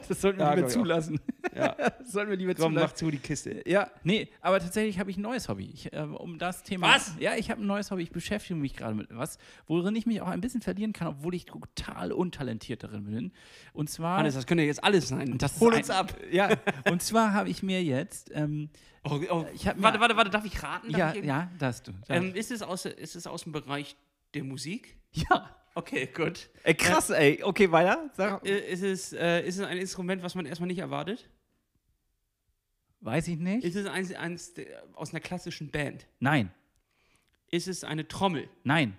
Das 0.08 0.20
sollten 0.22 0.38
wir 0.38 0.46
Ja, 0.46 0.56
ich 0.56 0.64
auch. 0.64 0.68
zulassen. 0.68 1.20
Ja, 1.54 1.74
Das 1.98 2.12
sollten 2.12 2.30
wir 2.30 2.36
lieber 2.36 2.54
komm, 2.54 2.74
mach 2.74 2.92
zu 2.92 3.10
die 3.10 3.18
Kiste. 3.18 3.62
Ja, 3.66 3.90
nee, 4.04 4.28
aber 4.40 4.60
tatsächlich 4.60 4.98
habe 4.98 5.10
ich 5.10 5.16
ein 5.16 5.22
neues 5.22 5.48
Hobby. 5.48 5.70
Ich, 5.72 5.92
äh, 5.92 5.98
um 6.00 6.38
das 6.38 6.62
Thema. 6.62 6.94
Was? 6.94 7.14
Ja, 7.18 7.34
ich 7.36 7.50
habe 7.50 7.60
ein 7.62 7.66
neues 7.66 7.90
Hobby. 7.90 8.02
Ich 8.02 8.10
beschäftige 8.12 8.58
mich 8.58 8.74
gerade 8.76 8.94
mit 8.94 9.08
was, 9.16 9.38
worin 9.66 9.94
ich 9.96 10.06
mich 10.06 10.20
auch 10.20 10.28
ein 10.28 10.40
bisschen 10.40 10.60
verlieren 10.62 10.92
kann, 10.92 11.08
obwohl 11.08 11.34
ich 11.34 11.44
total 11.46 12.12
untalentiert 12.12 12.82
darin 12.82 13.04
bin. 13.04 13.32
Und 13.72 13.90
zwar. 13.90 14.18
Hannes, 14.18 14.34
das 14.34 14.46
könnte 14.46 14.64
jetzt 14.64 14.82
alles 14.84 15.08
sein. 15.08 15.38
das 15.38 15.58
Hol 15.60 15.72
ein- 15.72 15.78
uns 15.78 15.90
ab. 15.90 16.14
Ja, 16.30 16.50
und 16.90 17.02
zwar 17.02 17.32
habe 17.32 17.48
ich 17.48 17.62
mir 17.62 17.82
jetzt. 17.82 18.30
Ähm, 18.34 18.70
Oh, 19.02 19.18
oh, 19.30 19.46
Ich 19.54 19.66
hab 19.66 19.80
warte, 19.80 19.96
mir- 19.96 20.02
warte, 20.02 20.16
warte, 20.16 20.30
darf 20.30 20.44
ich 20.44 20.62
raten? 20.62 20.88
Darf 20.92 20.98
ja, 20.98 21.14
ich 21.14 21.24
ja, 21.24 21.50
da 21.58 21.68
hast 21.68 21.88
du. 21.88 21.92
Ähm, 22.10 22.34
ist, 22.34 22.50
es 22.50 22.60
aus, 22.60 22.84
ist 22.84 23.16
es 23.16 23.26
aus 23.26 23.44
dem 23.44 23.52
Bereich 23.52 23.96
der 24.34 24.44
Musik? 24.44 24.98
ja. 25.12 25.56
Okay, 25.80 26.06
gut. 26.06 26.48
Ey, 26.62 26.74
krass, 26.74 27.10
ey. 27.10 27.42
Okay, 27.42 27.70
weiter. 27.72 28.10
Sag, 28.16 28.44
Äh, 28.46 28.70
ist, 28.72 28.82
es, 28.82 29.12
äh, 29.12 29.40
ist 29.46 29.58
es 29.58 29.64
ein 29.64 29.78
Instrument, 29.78 30.22
was 30.22 30.34
man 30.34 30.46
erstmal 30.46 30.66
nicht 30.68 30.78
erwartet? 30.78 31.28
weiß 33.00 33.28
ich 33.28 33.38
nicht. 33.38 33.64
Ist 33.64 33.76
es 33.76 33.86
eins, 33.86 34.12
eins 34.12 34.52
aus 34.94 35.10
einer 35.12 35.20
klassischen 35.20 35.70
Band? 35.70 36.06
Nein, 36.18 36.50
Ist 37.50 37.66
es 37.66 37.82
eine 37.84 38.06
Trommel? 38.06 38.48
nein, 38.62 38.96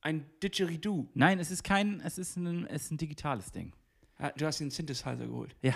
Ein 0.00 0.24
Didgeridoo? 0.42 1.08
nein, 1.14 1.38
es 1.38 1.50
ist 1.50 1.62
kein, 1.62 2.00
es 2.00 2.16
ist 2.16 2.36
ein, 2.36 2.66
es 2.66 2.84
ist 2.84 2.92
ein 2.92 2.96
digitales 2.98 3.52
Ding. 3.52 3.74
Ah, 4.16 4.30
Du 4.30 4.46
hast 4.46 4.58
den 4.60 4.70
Synthesizer 4.70 5.16
geholt. 5.16 5.54
Ja. 5.62 5.74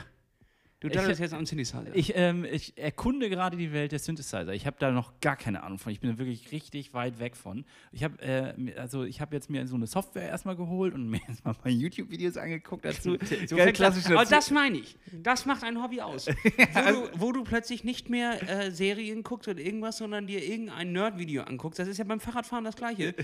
Du 0.84 0.90
daddelst 0.90 1.20
jetzt 1.20 1.32
am 1.32 1.46
Synthesizer. 1.46 1.82
Ich, 1.94 2.12
ähm, 2.14 2.44
ich 2.44 2.76
erkunde 2.76 3.30
gerade 3.30 3.56
die 3.56 3.72
Welt 3.72 3.92
der 3.92 3.98
Synthesizer. 3.98 4.52
Ich 4.52 4.66
habe 4.66 4.76
da 4.78 4.90
noch 4.90 5.18
gar 5.20 5.34
keine 5.34 5.62
Ahnung 5.62 5.78
von. 5.78 5.90
Ich 5.90 6.00
bin 6.00 6.10
da 6.10 6.18
wirklich 6.18 6.52
richtig 6.52 6.92
weit 6.92 7.18
weg 7.18 7.36
von. 7.36 7.64
Ich 7.90 8.04
habe 8.04 8.20
äh, 8.22 8.52
also 8.76 9.04
ich 9.04 9.22
habe 9.22 9.34
jetzt 9.34 9.48
mir 9.48 9.66
so 9.66 9.76
eine 9.76 9.86
Software 9.86 10.28
erstmal 10.28 10.56
geholt 10.56 10.92
und 10.92 11.08
mir 11.10 11.20
erstmal 11.26 11.54
mal 11.64 11.70
YouTube-Videos 11.72 12.36
angeguckt 12.36 12.84
dazu. 12.84 13.16
so 13.46 13.56
das- 13.56 13.72
klassisch 13.72 14.04
Aber 14.06 14.16
dazu. 14.16 14.30
das 14.30 14.50
meine 14.50 14.76
ich. 14.76 14.96
Das 15.22 15.46
macht 15.46 15.64
ein 15.64 15.82
Hobby 15.82 16.02
aus. 16.02 16.26
wo, 16.74 16.90
du, 16.90 17.10
wo 17.14 17.32
du 17.32 17.44
plötzlich 17.44 17.82
nicht 17.84 18.10
mehr 18.10 18.46
äh, 18.46 18.70
Serien 18.70 19.22
guckst 19.22 19.48
oder 19.48 19.60
irgendwas, 19.60 19.96
sondern 19.96 20.26
dir 20.26 20.44
irgendein 20.44 20.92
Nerd-Video 20.92 21.44
anguckst. 21.44 21.78
Das 21.78 21.88
ist 21.88 21.96
ja 21.96 22.04
beim 22.04 22.20
Fahrradfahren 22.20 22.64
das 22.64 22.76
Gleiche. 22.76 23.14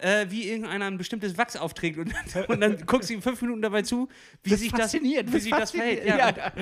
Äh, 0.00 0.26
wie 0.28 0.50
irgendeiner 0.50 0.84
ein 0.84 0.98
bestimmtes 0.98 1.38
Wachs 1.38 1.56
aufträgt 1.56 1.96
und, 1.98 2.12
und 2.48 2.60
dann 2.60 2.84
guckst 2.84 3.08
du 3.08 3.14
ihm 3.14 3.22
fünf 3.22 3.40
Minuten 3.40 3.62
dabei 3.62 3.80
zu, 3.80 4.08
wie 4.42 4.50
Das 4.50 4.60
sich 4.60 4.70
das, 4.72 4.92
wie 4.92 5.38
sich 5.38 5.50
das 5.50 5.70
verhält. 5.70 6.04
Ja, 6.04 6.28
ja. 6.28 6.52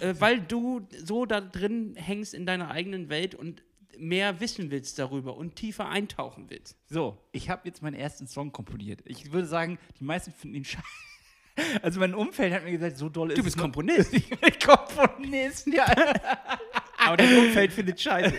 Äh, 0.00 0.14
weil 0.18 0.40
du 0.40 0.86
so 1.02 1.26
da 1.26 1.40
drin 1.40 1.94
hängst 1.96 2.34
in 2.34 2.46
deiner 2.46 2.70
eigenen 2.70 3.08
Welt 3.08 3.34
und 3.34 3.62
mehr 3.98 4.40
wissen 4.40 4.70
willst 4.70 4.98
darüber 4.98 5.36
und 5.36 5.56
tiefer 5.56 5.88
eintauchen 5.88 6.46
willst. 6.48 6.76
So, 6.88 7.18
ich 7.32 7.50
habe 7.50 7.62
jetzt 7.64 7.82
meinen 7.82 7.94
ersten 7.94 8.26
Song 8.26 8.52
komponiert. 8.52 9.00
Ich 9.04 9.32
würde 9.32 9.46
sagen, 9.46 9.78
die 9.98 10.04
meisten 10.04 10.32
finden 10.32 10.56
ihn 10.56 10.64
scheiße. 10.64 10.84
Also 11.82 11.98
mein 11.98 12.14
Umfeld 12.14 12.54
hat 12.54 12.62
mir 12.62 12.70
gesagt, 12.70 12.98
so 12.98 13.08
doll 13.08 13.30
ist 13.32 13.38
Du 13.38 13.42
bist 13.42 13.56
es 13.56 13.60
Komponist. 13.60 14.12
Ich 14.14 14.28
bin 14.28 14.52
Komponist, 14.64 15.66
ja. 15.66 15.86
Aber 16.98 17.16
dein 17.16 17.36
Umfeld 17.36 17.72
findet 17.72 18.00
scheiße. 18.00 18.38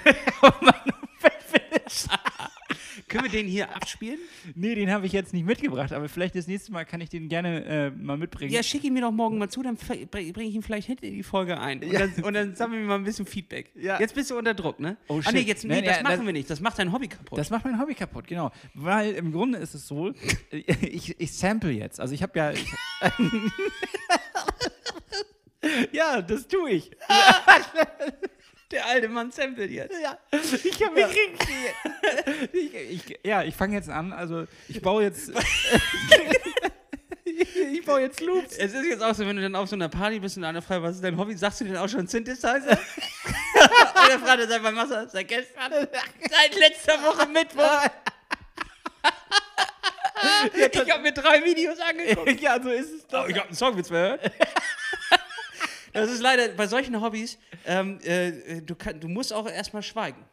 mein 0.62 0.94
Umfeld 1.02 1.44
findet 1.44 1.92
scheiße. 1.92 2.29
Können 3.10 3.24
wir 3.26 3.32
den 3.32 3.48
hier 3.48 3.76
abspielen? 3.76 4.20
Nee, 4.56 4.76
den 4.76 4.92
habe 4.92 5.06
ich 5.06 5.12
jetzt 5.12 5.34
nicht 5.34 5.46
mitgebracht, 5.46 5.92
aber 5.92 6.08
vielleicht 6.08 6.36
das 6.36 6.48
nächste 6.48 6.72
Mal 6.72 6.86
kann 6.86 7.02
ich 7.02 7.10
den 7.10 7.28
gerne 7.28 7.66
äh, 7.66 7.90
mal 7.92 8.18
mitbringen. 8.18 8.54
Ja, 8.54 8.64
schick 8.64 8.84
ihn 8.84 8.94
mir 8.94 9.02
doch 9.02 9.12
morgen 9.12 9.38
mal 9.38 9.50
zu, 9.50 9.62
dann 9.64 9.76
bringe 9.76 10.32
ich 10.48 10.56
ihn 10.56 10.64
vielleicht 10.64 10.88
hinter 10.88 11.04
in 11.04 11.16
die 11.16 11.24
Folge 11.24 11.60
ein. 11.60 11.84
Und, 11.84 11.92
Ja. 11.92 12.00
dann, 12.08 12.24
und 12.24 12.34
dann 12.34 12.56
sammeln 12.56 12.82
wir 12.84 12.88
mal 12.88 12.96
ein 12.96 13.04
bisschen 13.04 13.26
Feedback. 13.26 13.72
Ja. 13.76 14.00
Jetzt 14.00 14.16
bist 14.16 14.32
du 14.32 14.38
unter 14.38 14.54
Druck, 14.54 14.80
ne? 14.80 14.96
Oh, 15.08 15.20
ah, 15.26 15.32
nee, 15.32 15.40
shit. 15.40 15.48
jetzt, 15.48 15.64
nee, 15.66 15.76
Nein, 15.76 15.84
das 15.86 15.98
ja, 15.98 16.04
machen 16.04 16.18
das- 16.18 16.26
wir 16.26 16.34
nicht. 16.34 16.50
Das 16.50 16.60
macht 16.62 16.80
dein 16.80 16.92
Hobby 16.94 17.08
kaputt. 17.08 17.38
Das 17.38 17.50
macht 17.50 17.66
mein 17.66 17.80
Hobby 17.80 17.96
kaputt, 17.96 18.28
genau. 18.28 18.52
Weil 18.74 19.14
im 19.14 19.32
Grunde 19.32 19.58
ist 19.60 19.74
es 19.74 19.88
so, 19.88 20.14
ich, 20.52 21.20
ich 21.20 21.34
sample 21.34 21.72
jetzt. 21.72 22.00
Also 22.00 22.14
ich 22.14 22.22
habe 22.24 22.38
ja. 22.38 22.52
Ich, 22.52 22.66
ja, 25.92 26.22
das 26.22 26.48
tue 26.48 26.70
ich. 26.72 26.92
Der 28.72 28.86
alte 28.86 29.08
Mann 29.08 29.32
samplet 29.32 29.72
jetzt. 29.72 29.96
Ja, 30.02 30.18
ich 30.32 30.84
habe 30.84 30.96
mich 30.96 31.08
richtig. 31.08 31.74
Ich, 32.54 32.74
ich, 32.74 33.20
ja, 33.24 33.44
ich 33.44 33.56
fange 33.56 33.76
jetzt 33.76 33.90
an. 33.90 34.14
Also 34.14 34.46
ich 34.68 34.82
baue 34.82 35.04
jetzt. 35.04 35.32
ich 37.26 37.86
baue 37.86 38.02
jetzt 38.02 38.22
Loops. 38.22 38.58
Es 38.58 38.74
ist 38.74 38.86
jetzt 38.86 39.04
auch 39.04 39.16
so, 39.16 39.26
wenn 39.26 39.36
du 39.36 39.42
dann 39.42 39.56
auf 39.56 39.70
so 39.70 39.76
einer 39.76 39.90
Party 39.90 40.20
bist 40.20 40.38
und 40.38 40.44
einer 40.44 40.62
fragt, 40.62 40.84
was 40.84 40.96
ist 40.96 41.04
dein 41.04 41.18
Hobby, 41.18 41.36
sagst 41.36 41.62
du 41.62 41.66
denn 41.66 41.78
auch 41.78 41.90
schon 41.90 42.08
Synthesizer? 42.08 42.60
Oder 44.06 44.20
fragt 44.20 44.40
er 44.42 44.48
seit 44.48 44.64
wann 44.64 44.76
machst 44.76 44.92
du 44.92 44.96
das? 44.96 45.12
Seit 45.12 45.28
gestern? 45.28 45.72
Seit 45.72 46.56
letzter 46.56 47.02
Woche 47.04 47.28
Mittwoch? 47.28 47.86
ich 50.54 50.92
habe 50.92 51.02
mir 51.02 51.14
drei 51.14 51.44
Videos 51.44 51.80
angeguckt. 51.80 52.40
ja, 52.42 52.62
so 52.62 52.70
ist 52.70 52.94
es 52.94 53.08
doch. 53.08 53.26
Oh, 53.26 53.28
ich 53.28 53.36
habe 53.36 53.48
einen 53.48 53.56
Songwitz 53.56 53.90
gehört. 53.90 54.32
Das 55.94 56.10
ist 56.10 56.22
leider 56.22 56.50
bei 56.50 56.68
solchen 56.68 57.02
Hobbys, 57.02 57.38
ähm, 57.66 58.00
äh, 58.04 58.62
du, 58.62 58.76
kann, 58.76 59.00
du 59.00 59.08
musst 59.08 59.34
auch 59.34 59.50
erstmal 59.50 59.84
schweigen. 59.84 60.24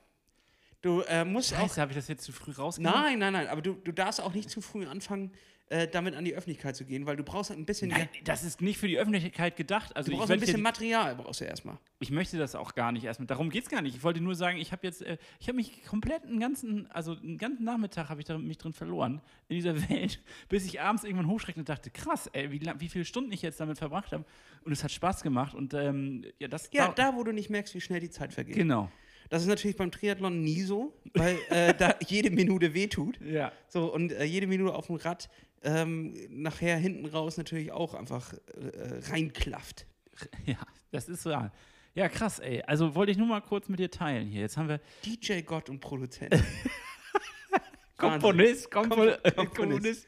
Du 0.86 1.00
äh, 1.00 1.24
musst 1.24 1.52
auch. 1.52 1.62
Scheiße, 1.62 1.80
habe 1.80 1.90
ich 1.90 1.96
das 1.96 2.06
jetzt 2.06 2.22
zu 2.22 2.30
früh 2.30 2.52
rausgenommen? 2.52 3.02
Nein, 3.02 3.18
nein, 3.18 3.32
nein, 3.32 3.48
aber 3.48 3.60
du, 3.60 3.72
du 3.72 3.90
darfst 3.90 4.20
auch 4.20 4.32
nicht 4.32 4.48
zu 4.48 4.60
früh 4.60 4.86
anfangen, 4.86 5.32
äh, 5.68 5.88
damit 5.88 6.14
an 6.14 6.24
die 6.24 6.32
Öffentlichkeit 6.32 6.76
zu 6.76 6.84
gehen, 6.84 7.06
weil 7.06 7.16
du 7.16 7.24
brauchst 7.24 7.50
halt 7.50 7.58
ein 7.58 7.66
bisschen, 7.66 7.88
Nein, 7.88 8.08
das 8.22 8.44
ist 8.44 8.60
nicht 8.60 8.78
für 8.78 8.86
die 8.86 8.96
Öffentlichkeit 8.96 9.56
gedacht. 9.56 9.96
Also 9.96 10.12
du 10.12 10.16
brauchst 10.16 10.30
ein 10.30 10.38
bisschen 10.38 10.62
Material, 10.62 11.16
brauchst 11.16 11.40
du 11.40 11.44
erstmal. 11.44 11.76
ich 11.98 12.12
möchte 12.12 12.38
das 12.38 12.54
auch 12.54 12.76
gar 12.76 12.92
nicht 12.92 13.02
erstmal. 13.02 13.26
Darum 13.26 13.50
geht 13.50 13.64
es 13.64 13.68
gar 13.68 13.82
nicht. 13.82 13.96
Ich 13.96 14.04
wollte 14.04 14.20
nur 14.20 14.36
sagen, 14.36 14.58
ich 14.58 14.70
habe 14.70 14.86
jetzt, 14.86 15.02
äh, 15.02 15.18
ich 15.40 15.48
habe 15.48 15.56
mich 15.56 15.82
komplett 15.82 16.22
einen 16.22 16.38
ganzen, 16.38 16.88
also 16.92 17.16
einen 17.16 17.36
ganzen 17.36 17.64
Nachmittag 17.64 18.08
habe 18.08 18.20
ich 18.20 18.26
da, 18.26 18.38
mich 18.38 18.58
drin 18.58 18.72
verloren 18.72 19.20
in 19.48 19.56
dieser 19.56 19.74
Welt, 19.90 20.22
bis 20.48 20.66
ich 20.66 20.80
abends 20.80 21.02
irgendwann 21.02 21.26
hochschreckte 21.26 21.62
und 21.62 21.68
dachte, 21.68 21.90
krass, 21.90 22.30
ey, 22.32 22.52
wie, 22.52 22.60
wie 22.78 22.88
viele 22.88 23.04
Stunden 23.04 23.32
ich 23.32 23.42
jetzt 23.42 23.58
damit 23.58 23.78
verbracht 23.78 24.12
habe. 24.12 24.24
Und 24.62 24.70
es 24.70 24.84
hat 24.84 24.92
Spaß 24.92 25.24
gemacht. 25.24 25.52
Und 25.52 25.74
ähm, 25.74 26.24
ja, 26.38 26.46
das 26.46 26.70
Ja, 26.72 26.92
da, 26.92 27.16
wo 27.16 27.24
du 27.24 27.32
nicht 27.32 27.50
merkst, 27.50 27.74
wie 27.74 27.80
schnell 27.80 27.98
die 27.98 28.10
Zeit 28.10 28.32
vergeht. 28.32 28.54
Genau. 28.54 28.88
Das 29.28 29.42
ist 29.42 29.48
natürlich 29.48 29.76
beim 29.76 29.90
Triathlon 29.90 30.42
nie 30.42 30.62
so, 30.62 30.94
weil 31.14 31.36
äh, 31.50 31.74
da 31.74 31.94
jede 32.06 32.30
Minute 32.30 32.74
wehtut. 32.74 33.18
Ja. 33.20 33.52
So, 33.68 33.92
und 33.92 34.12
äh, 34.12 34.24
jede 34.24 34.46
Minute 34.46 34.74
auf 34.74 34.86
dem 34.86 34.96
Rad 34.96 35.28
ähm, 35.62 36.14
nachher 36.30 36.76
hinten 36.76 37.06
raus 37.06 37.36
natürlich 37.36 37.72
auch 37.72 37.94
einfach 37.94 38.32
äh, 38.32 39.10
reinklafft. 39.10 39.86
Ja, 40.46 40.56
das 40.92 41.08
ist 41.10 41.22
so. 41.24 41.30
Ja. 41.30 41.52
ja, 41.94 42.08
krass, 42.08 42.38
ey. 42.38 42.62
Also 42.62 42.94
wollte 42.94 43.12
ich 43.12 43.18
nur 43.18 43.26
mal 43.26 43.42
kurz 43.42 43.68
mit 43.68 43.78
dir 43.80 43.90
teilen 43.90 44.26
hier. 44.28 44.40
Jetzt 44.40 44.56
haben 44.56 44.68
wir 44.68 44.80
DJ 45.04 45.40
Gott 45.42 45.68
und 45.68 45.80
Produzent. 45.80 46.34
Komponist, 47.98 48.70
Kompon 48.70 49.10
Komponist. 49.34 49.56
Komponist. 49.56 50.06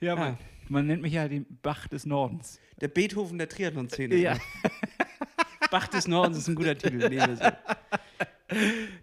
Ja, 0.00 0.16
man, 0.16 0.32
Ah. 0.34 0.38
man 0.68 0.86
nennt 0.86 1.02
mich 1.02 1.12
ja 1.12 1.26
den 1.28 1.46
Bach 1.62 1.86
des 1.88 2.04
Nordens. 2.06 2.60
Der 2.80 2.88
Beethoven 2.88 3.38
der 3.38 3.48
Triathlon-Szene. 3.48 4.14
Ja. 4.16 4.36
Bach 5.70 5.88
des 5.88 6.08
Nordens 6.08 6.38
ist 6.38 6.48
ein 6.48 6.54
guter 6.54 6.76
Titel. 6.76 7.10
wir 7.10 7.36
so. 7.36 7.44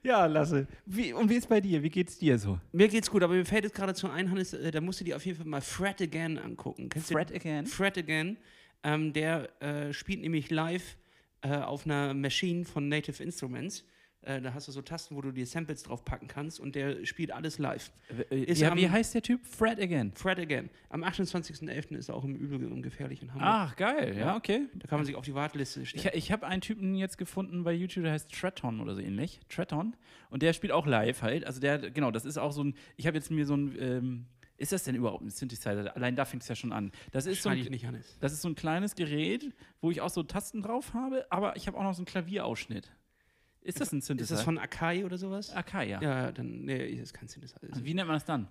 Ja, 0.02 0.26
Lasse. 0.26 0.66
Wie, 0.86 1.14
und 1.14 1.30
wie 1.30 1.36
ist 1.36 1.48
bei 1.48 1.62
dir? 1.62 1.84
Wie 1.84 1.90
geht's 1.90 2.18
dir 2.18 2.40
so? 2.40 2.60
Mir 2.72 2.88
geht's 2.88 3.12
gut, 3.12 3.22
aber 3.22 3.36
mir 3.36 3.46
fällt 3.46 3.64
jetzt 3.64 3.76
gerade 3.76 3.94
zu 3.94 4.10
ein, 4.10 4.32
Hannes, 4.32 4.54
äh, 4.54 4.72
da 4.72 4.82
musst 4.82 5.00
du 5.00 5.04
dir 5.04 5.16
auf 5.16 5.26
jeden 5.26 5.38
Fall 5.38 5.46
mal 5.46 5.62
Fred 5.62 6.02
Again 6.02 6.40
angucken. 6.40 6.90
Kennst 6.90 7.12
Fred 7.12 7.30
du? 7.30 7.36
Again? 7.36 7.66
Fred 7.68 7.98
Again. 7.98 8.38
Ähm, 8.84 9.14
der 9.14 9.50
äh, 9.62 9.94
spielt 9.94 10.22
nämlich 10.22 10.50
live 10.50 10.98
äh, 11.42 11.58
auf 11.58 11.86
einer 11.86 12.14
Machine 12.14 12.66
von 12.66 12.90
Native 12.90 13.22
Instruments. 13.22 13.86
Äh, 14.26 14.42
da 14.42 14.54
hast 14.54 14.68
du 14.68 14.72
so 14.72 14.82
Tasten, 14.82 15.16
wo 15.16 15.22
du 15.22 15.32
dir 15.32 15.46
Samples 15.46 15.84
drauf 15.84 16.04
packen 16.04 16.28
kannst 16.28 16.60
und 16.60 16.76
der 16.76 17.06
spielt 17.06 17.32
alles 17.32 17.60
live. 17.60 17.92
Ist 18.30 18.62
ja, 18.62 18.72
am- 18.72 18.78
wie 18.78 18.90
heißt 18.90 19.14
der 19.14 19.22
Typ? 19.22 19.46
Fred 19.46 19.80
Again. 19.80 20.12
Fred 20.16 20.40
Again. 20.40 20.70
Am 20.90 21.04
28.11. 21.04 21.96
ist 21.96 22.10
er 22.10 22.16
auch 22.16 22.24
im 22.24 22.36
Übel 22.36 22.72
und 22.72 22.82
gefährlich 22.82 23.22
in 23.22 23.30
Hamburg. 23.34 23.48
Ach, 23.48 23.76
geil. 23.76 24.16
Ja, 24.18 24.36
okay. 24.36 24.62
Da 24.76 24.88
kann 24.88 25.00
man 25.00 25.06
sich 25.06 25.16
auf 25.16 25.26
die 25.26 25.34
Warteliste 25.36 25.86
stellen. 25.86 26.06
Ich, 26.14 26.26
ich 26.26 26.32
habe 26.32 26.46
einen 26.48 26.62
Typen 26.62 26.96
jetzt 26.96 27.18
gefunden 27.18 27.64
bei 27.64 27.74
YouTube, 27.74 28.04
der 28.04 28.14
heißt 28.14 28.32
Treton 28.32 28.80
oder 28.80 28.96
so 28.96 29.02
ähnlich. 29.02 29.40
Treton. 29.50 29.96
Und 30.30 30.42
der 30.42 30.54
spielt 30.54 30.74
auch 30.74 30.86
live 30.88 31.22
halt. 31.22 31.46
Also 31.46 31.60
der, 31.60 31.78
genau, 31.92 32.12
das 32.12 32.26
ist 32.26 32.38
auch 32.38 32.52
so 32.52 32.64
ein, 32.64 32.76
ich 32.98 33.08
habe 33.08 33.18
jetzt 33.18 33.30
mir 33.32 33.46
so 33.46 33.56
ein, 33.56 33.76
ähm, 33.80 34.26
ist 34.58 34.72
das 34.72 34.84
denn 34.86 34.96
überhaupt 34.96 35.22
ein 35.22 35.30
Synthesizer? 35.30 35.94
Allein 35.96 36.16
da 36.16 36.24
fängt 36.24 36.42
es 36.44 36.48
ja 36.50 36.56
schon 36.56 36.72
an. 36.72 36.92
Das 37.12 37.26
ist 37.26 37.44
so 37.44 37.50
ein, 37.50 37.58
nicht. 37.58 38.16
Das 38.22 38.32
ist 38.32 38.42
so 38.42 38.48
ein 38.48 38.56
kleines 38.56 38.96
Gerät, 38.96 39.52
wo 39.82 39.92
ich 39.92 40.00
auch 40.02 40.10
so 40.10 40.24
Tasten 40.24 40.62
drauf 40.62 40.94
habe, 40.94 41.26
aber 41.30 41.58
ich 41.58 41.68
habe 41.68 41.78
auch 41.78 41.84
noch 41.84 41.94
so 41.94 42.00
einen 42.00 42.06
Klavierausschnitt. 42.06 42.90
Ist 43.66 43.82
das 43.82 43.92
ein 43.92 44.00
Ist 44.00 44.06
Synthesizer? 44.06 44.36
das 44.36 44.44
von 44.44 44.60
Akai 44.60 45.04
oder 45.06 45.18
sowas? 45.18 45.52
Akai, 45.54 45.90
ja. 45.90 46.00
Ja, 46.00 46.32
dann, 46.32 46.66
nee, 46.66 46.86
ist 46.88 47.14
kein 47.14 47.28
Synthesizer. 47.28 47.64
Ist 47.64 47.84
wie 47.84 47.94
nennt 47.96 48.08
man 48.08 48.16
das 48.16 48.26
dann? 48.26 48.48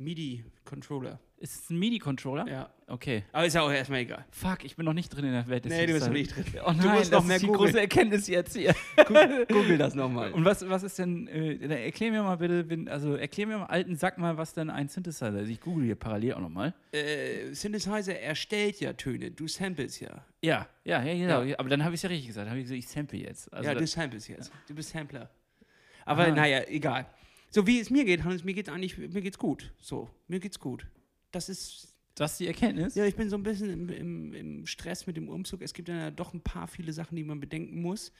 MIDI-Controller. 0.00 1.20
Ist 1.38 1.54
es 1.64 1.70
ein 1.70 1.78
MIDI-Controller? 1.78 2.46
Ja. 2.48 2.70
Okay. 2.86 3.24
Aber 3.32 3.46
ist 3.46 3.54
ja 3.54 3.62
auch 3.62 3.70
erstmal 3.70 4.00
egal. 4.00 4.26
Fuck, 4.30 4.64
ich 4.64 4.76
bin 4.76 4.84
noch 4.84 4.92
nicht 4.92 5.08
drin 5.08 5.24
in 5.24 5.32
der 5.32 5.46
Welt. 5.48 5.64
des 5.64 5.72
Nee, 5.72 5.86
du 5.86 5.92
bist 5.94 6.06
noch 6.06 6.12
nicht 6.12 6.34
drin. 6.36 6.44
Oh 6.66 6.72
Du 6.72 6.76
nein, 6.86 6.98
musst 6.98 7.12
das 7.12 7.20
noch 7.20 7.24
mehr 7.24 7.36
ist 7.36 7.42
die 7.42 7.46
große 7.46 7.80
Erkenntnis 7.80 8.26
jetzt 8.26 8.54
hier. 8.56 8.74
Google 9.48 9.78
das 9.78 9.94
nochmal. 9.94 10.32
Und 10.32 10.44
was, 10.44 10.68
was 10.68 10.82
ist 10.82 10.98
denn, 10.98 11.28
äh, 11.28 11.56
dann 11.56 11.70
erklär 11.70 12.10
mir 12.10 12.22
mal 12.22 12.36
bitte, 12.36 12.66
also 12.90 13.14
erklär 13.14 13.46
mir 13.46 13.58
mal, 13.58 13.66
alten 13.66 13.96
Sack 13.96 14.18
mal, 14.18 14.36
was 14.36 14.52
denn 14.52 14.68
ein 14.68 14.88
Synthesizer 14.88 15.40
ist. 15.40 15.48
Ich 15.48 15.60
google 15.60 15.84
hier 15.86 15.94
parallel 15.96 16.34
auch 16.34 16.40
nochmal. 16.40 16.74
Äh, 16.92 17.52
Synthesizer 17.54 18.18
erstellt 18.18 18.80
ja 18.80 18.92
Töne, 18.92 19.30
du 19.30 19.48
samples 19.48 19.98
ja. 20.00 20.24
Ja, 20.42 20.66
ja, 20.84 21.02
ja, 21.02 21.14
genau. 21.14 21.42
Ja. 21.42 21.58
Aber 21.58 21.68
dann 21.70 21.84
habe 21.84 21.94
ich 21.94 21.98
es 22.00 22.02
ja 22.02 22.08
richtig 22.10 22.26
gesagt. 22.28 22.48
Habe 22.48 22.58
ich 22.58 22.64
gesagt, 22.64 22.78
ich 22.78 22.88
sample 22.88 23.18
jetzt. 23.18 23.52
Also 23.52 23.68
ja, 23.70 23.74
du 23.74 23.86
samples 23.86 24.28
jetzt. 24.28 24.50
Du 24.68 24.74
bist 24.74 24.90
Sampler. 24.90 25.30
Aber 26.04 26.24
Ah. 26.24 26.30
naja, 26.30 26.62
egal. 26.66 27.06
So 27.50 27.66
wie 27.66 27.80
es 27.80 27.90
mir 27.90 28.04
geht, 28.04 28.24
Hannes, 28.24 28.44
mir 28.44 28.54
geht's 28.54 28.68
eigentlich, 28.68 28.96
mir 28.96 29.20
geht's 29.22 29.38
gut. 29.38 29.72
So, 29.80 30.08
mir 30.28 30.38
geht's 30.40 30.60
gut. 30.60 30.86
Das 31.32 31.48
ist, 31.48 31.94
das 32.14 32.32
ist 32.32 32.40
die 32.40 32.46
Erkenntnis. 32.46 32.94
ja, 32.94 33.04
ich 33.04 33.16
bin 33.16 33.28
so 33.28 33.36
ein 33.36 33.42
bisschen 33.42 33.70
im, 33.70 33.88
im, 33.88 34.34
im 34.34 34.66
Stress 34.66 35.06
mit 35.06 35.16
dem 35.16 35.28
Umzug. 35.28 35.62
Es 35.62 35.74
gibt 35.74 35.88
ja 35.88 36.10
doch 36.10 36.32
ein 36.32 36.40
paar 36.42 36.68
viele 36.68 36.92
Sachen, 36.92 37.16
die 37.16 37.24
man 37.24 37.40
bedenken 37.40 37.80
muss. 37.82 38.12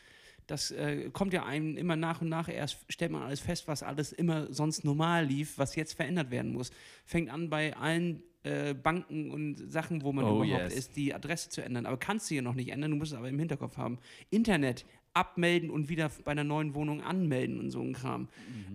Das 0.46 0.72
äh, 0.72 1.10
kommt 1.12 1.32
ja 1.32 1.44
einem 1.44 1.76
immer 1.76 1.94
nach 1.94 2.20
und 2.22 2.28
nach 2.28 2.48
erst, 2.48 2.78
stellt 2.88 3.12
man 3.12 3.22
alles 3.22 3.38
fest, 3.38 3.68
was 3.68 3.84
alles 3.84 4.12
immer 4.12 4.52
sonst 4.52 4.84
normal 4.84 5.24
lief, 5.26 5.58
was 5.58 5.76
jetzt 5.76 5.92
verändert 5.92 6.32
werden 6.32 6.52
muss. 6.52 6.70
Fängt 7.04 7.30
an 7.30 7.50
bei 7.50 7.76
allen 7.76 8.24
äh, 8.42 8.74
Banken 8.74 9.30
und 9.30 9.70
Sachen, 9.70 10.02
wo 10.02 10.12
man 10.12 10.24
Oh, 10.24 10.42
überhaupt 10.42 10.64
yes. 10.64 10.74
ist, 10.74 10.96
die 10.96 11.14
Adresse 11.14 11.50
zu 11.50 11.62
ändern. 11.62 11.86
Aber 11.86 11.98
kannst 11.98 12.28
du 12.30 12.34
hier 12.34 12.42
noch 12.42 12.54
nicht 12.54 12.70
ändern, 12.70 12.90
du 12.90 12.96
musst 12.96 13.12
es 13.12 13.18
aber 13.18 13.28
im 13.28 13.38
Hinterkopf 13.38 13.76
haben. 13.76 13.98
Internet 14.30 14.86
abmelden 15.12 15.70
und 15.70 15.88
wieder 15.88 16.10
bei 16.24 16.32
einer 16.32 16.44
neuen 16.44 16.74
Wohnung 16.74 17.02
anmelden 17.02 17.58
und 17.58 17.70
so 17.70 17.80
ein 17.80 17.92
Kram. 17.92 18.28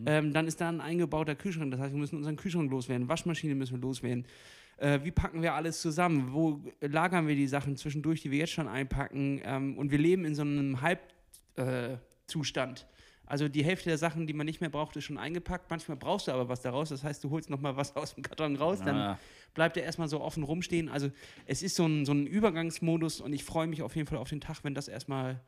Ähm, 0.05 0.33
dann 0.33 0.47
ist 0.47 0.59
da 0.61 0.69
ein 0.69 0.81
eingebauter 0.81 1.35
Kühlschrank, 1.35 1.71
das 1.71 1.79
heißt, 1.79 1.93
wir 1.93 1.99
müssen 1.99 2.17
unseren 2.17 2.35
Kühlschrank 2.35 2.69
loswerden, 2.69 3.07
Waschmaschine 3.07 3.55
müssen 3.55 3.75
wir 3.77 3.81
loswerden. 3.81 4.25
Äh, 4.77 4.99
wie 5.03 5.11
packen 5.11 5.41
wir 5.41 5.53
alles 5.53 5.81
zusammen? 5.81 6.33
Wo 6.33 6.61
lagern 6.81 7.27
wir 7.27 7.35
die 7.35 7.47
Sachen 7.47 7.77
zwischendurch, 7.77 8.21
die 8.21 8.31
wir 8.31 8.39
jetzt 8.39 8.51
schon 8.51 8.67
einpacken? 8.67 9.39
Ähm, 9.45 9.77
und 9.77 9.91
wir 9.91 9.97
leben 9.97 10.25
in 10.25 10.35
so 10.35 10.41
einem 10.41 10.81
Halbzustand. 10.81 12.81
Äh, 12.81 12.95
also 13.27 13.47
die 13.47 13.63
Hälfte 13.63 13.89
der 13.89 13.97
Sachen, 13.97 14.27
die 14.27 14.33
man 14.33 14.45
nicht 14.45 14.61
mehr 14.61 14.69
braucht, 14.69 14.95
ist 14.97 15.05
schon 15.05 15.17
eingepackt. 15.17 15.71
Manchmal 15.71 15.97
brauchst 15.97 16.27
du 16.27 16.31
aber 16.31 16.47
was 16.47 16.61
daraus. 16.61 16.89
Das 16.89 17.03
heißt, 17.03 17.23
du 17.23 17.31
holst 17.31 17.49
noch 17.49 17.59
mal 17.59 17.75
was 17.75 17.95
aus 17.95 18.13
dem 18.13 18.21
Karton 18.23 18.55
raus, 18.55 18.81
dann 18.85 18.95
Ah. 18.97 19.19
bleibt 19.55 19.77
er 19.77 19.83
erstmal 19.83 20.07
so 20.07 20.21
offen 20.21 20.43
rumstehen. 20.43 20.89
Also 20.89 21.09
es 21.47 21.63
ist 21.63 21.75
so 21.75 21.87
ein, 21.87 22.05
so 22.05 22.11
ein 22.11 22.27
Übergangsmodus 22.27 23.21
und 23.21 23.33
ich 23.33 23.43
freue 23.43 23.65
mich 23.67 23.81
auf 23.81 23.95
jeden 23.95 24.07
Fall 24.07 24.19
auf 24.19 24.29
den 24.29 24.41
Tag, 24.41 24.63
wenn 24.63 24.75
das 24.75 24.87
erstmal 24.87 25.41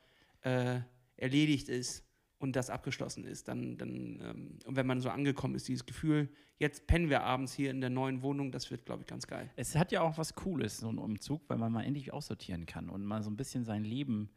äh, 0.47 0.81
erledigt 1.17 1.69
ist 1.69 2.03
und 2.39 2.55
das 2.55 2.69
abgeschlossen 2.69 3.23
ist. 3.25 3.47
Dann, 3.47 3.77
dann 3.77 4.19
ähm, 4.21 4.59
und 4.65 4.75
wenn 4.75 4.85
man 4.87 5.01
so 5.01 5.09
angekommen 5.09 5.55
ist, 5.55 5.67
dieses 5.67 5.85
Gefühl, 5.85 6.29
jetzt 6.59 6.87
pennen 6.87 7.09
wir 7.09 7.23
abends 7.23 7.53
hier 7.53 7.71
in 7.71 7.81
der 7.81 7.89
neuen 7.89 8.21
Wohnung, 8.21 8.51
das 8.51 8.69
wird, 8.71 8.85
glaube 8.85 9.01
ich, 9.01 9.07
ganz 9.07 9.25
geil. 9.27 9.49
Es 9.55 9.75
hat 9.75 9.91
ja 9.91 10.01
auch 10.01 10.17
was 10.17 10.35
Cooles, 10.35 10.77
so 10.77 10.89
ein 10.89 10.97
Umzug, 10.99 11.41
weil 11.49 11.57
man 11.57 11.71
mal 11.71 11.83
endlich 11.83 12.13
aussortieren 12.13 12.65
kann 12.65 12.89
und 12.89 13.03
mal 13.05 13.23
so 13.23 13.29
ein 13.29 13.37
bisschen 13.37 13.65
sein 13.65 13.83
Leben 13.83 14.29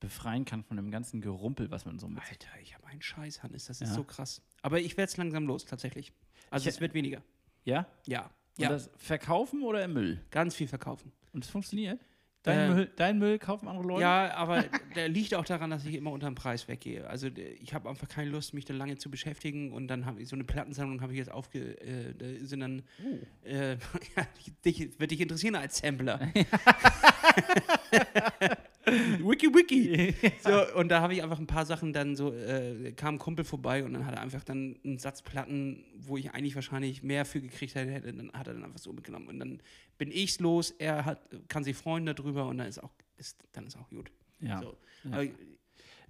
befreien 0.00 0.44
kann 0.44 0.62
von 0.62 0.76
dem 0.76 0.92
ganzen 0.92 1.20
Gerumpel, 1.20 1.72
was 1.72 1.84
man 1.84 1.98
so 1.98 2.06
mit 2.08 2.22
Alter, 2.22 2.48
ich 2.62 2.74
habe 2.76 2.86
einen 2.86 3.02
Scheiß, 3.02 3.42
Hannes, 3.42 3.64
das 3.66 3.80
ist 3.80 3.88
Ja. 3.90 3.94
so 3.96 4.04
krass. 4.04 4.40
Aber 4.62 4.78
ich 4.80 4.96
werde 4.96 5.10
es 5.10 5.16
langsam 5.16 5.46
los, 5.46 5.64
tatsächlich. 5.64 6.12
Also 6.50 6.68
Ich- 6.68 6.76
es 6.76 6.80
wird 6.80 6.94
weniger. 6.94 7.20
Ja? 7.64 7.86
Ja. 8.06 8.26
Und 8.26 8.62
Ja, 8.62 8.68
das 8.70 8.90
verkaufen 8.96 9.62
oder 9.62 9.84
im 9.84 9.92
Müll? 9.94 10.24
ganz 10.30 10.54
viel 10.54 10.68
verkaufen. 10.68 11.10
Und 11.32 11.44
es 11.44 11.50
funktioniert? 11.50 12.00
Dein, 12.44 12.58
Äh, 12.58 12.74
Müll, 12.74 12.90
dein 12.96 13.18
Müll 13.18 13.38
kaufen 13.38 13.68
andere 13.68 13.86
Leute? 13.86 14.02
Ja, 14.02 14.34
aber 14.34 14.62
der 14.94 15.08
liegt 15.08 15.34
auch 15.34 15.44
daran, 15.44 15.70
dass 15.70 15.84
ich 15.84 15.94
immer 15.94 16.12
unter 16.12 16.26
dem 16.28 16.34
Preis 16.34 16.68
weggehe. 16.68 17.06
Also 17.08 17.28
ich 17.28 17.74
habe 17.74 17.88
einfach 17.88 18.08
keine 18.08 18.30
Lust, 18.30 18.54
mich 18.54 18.64
da 18.64 18.72
lange 18.74 18.96
zu 18.96 19.10
beschäftigen 19.10 19.72
und 19.72 19.88
dann 19.88 20.06
habe 20.06 20.22
ich 20.22 20.28
so 20.28 20.36
eine 20.36 20.44
Plattensammlung 20.44 21.00
habe 21.00 21.12
ich 21.12 21.18
jetzt 21.18 21.30
aufge 21.32 21.78
äh, 21.80 22.44
sind 22.44 22.60
dann 22.60 22.82
äh, 23.44 23.72
ja, 24.16 24.26
dich, 24.64 24.98
wird 25.00 25.10
dich 25.10 25.20
interessieren 25.20 25.56
als 25.56 25.78
Sampler. 25.78 26.20
wiki 29.24 29.46
wiki. 29.54 30.14
So, 30.42 30.74
und 30.76 30.88
da 30.88 31.00
habe 31.00 31.14
ich 31.14 31.22
einfach 31.22 31.38
ein 31.38 31.46
paar 31.46 31.66
Sachen 31.66 31.92
dann 31.92 32.16
so 32.16 32.32
äh, 32.32 32.92
kam 32.92 33.16
ein 33.16 33.18
Kumpel 33.18 33.44
vorbei 33.44 33.84
und 33.84 33.92
dann 33.92 34.06
hat 34.06 34.14
er 34.14 34.20
einfach 34.20 34.44
dann 34.44 34.78
einen 34.84 34.98
Satz 34.98 35.22
Platten, 35.22 35.84
wo 35.96 36.16
ich 36.16 36.32
eigentlich 36.32 36.54
wahrscheinlich 36.54 37.02
mehr 37.02 37.24
für 37.24 37.40
gekriegt 37.40 37.74
hätte, 37.74 38.12
dann 38.12 38.32
hat 38.32 38.46
er 38.46 38.54
dann 38.54 38.64
einfach 38.64 38.78
so 38.78 38.92
mitgenommen 38.92 39.28
und 39.28 39.38
dann 39.38 39.60
bin 39.98 40.10
ich's 40.10 40.40
los, 40.40 40.70
er 40.70 41.04
hat 41.04 41.28
kann 41.48 41.64
sich 41.64 41.76
freuen 41.76 42.06
darüber 42.06 42.46
und 42.48 42.58
dann 42.58 42.66
ist 42.66 42.82
auch 42.82 42.92
ist 43.16 43.44
dann 43.52 43.66
ist 43.66 43.76
auch 43.76 43.88
gut. 43.90 44.10
Ja. 44.40 44.60
So. 44.60 44.76
Ja. 45.10 45.24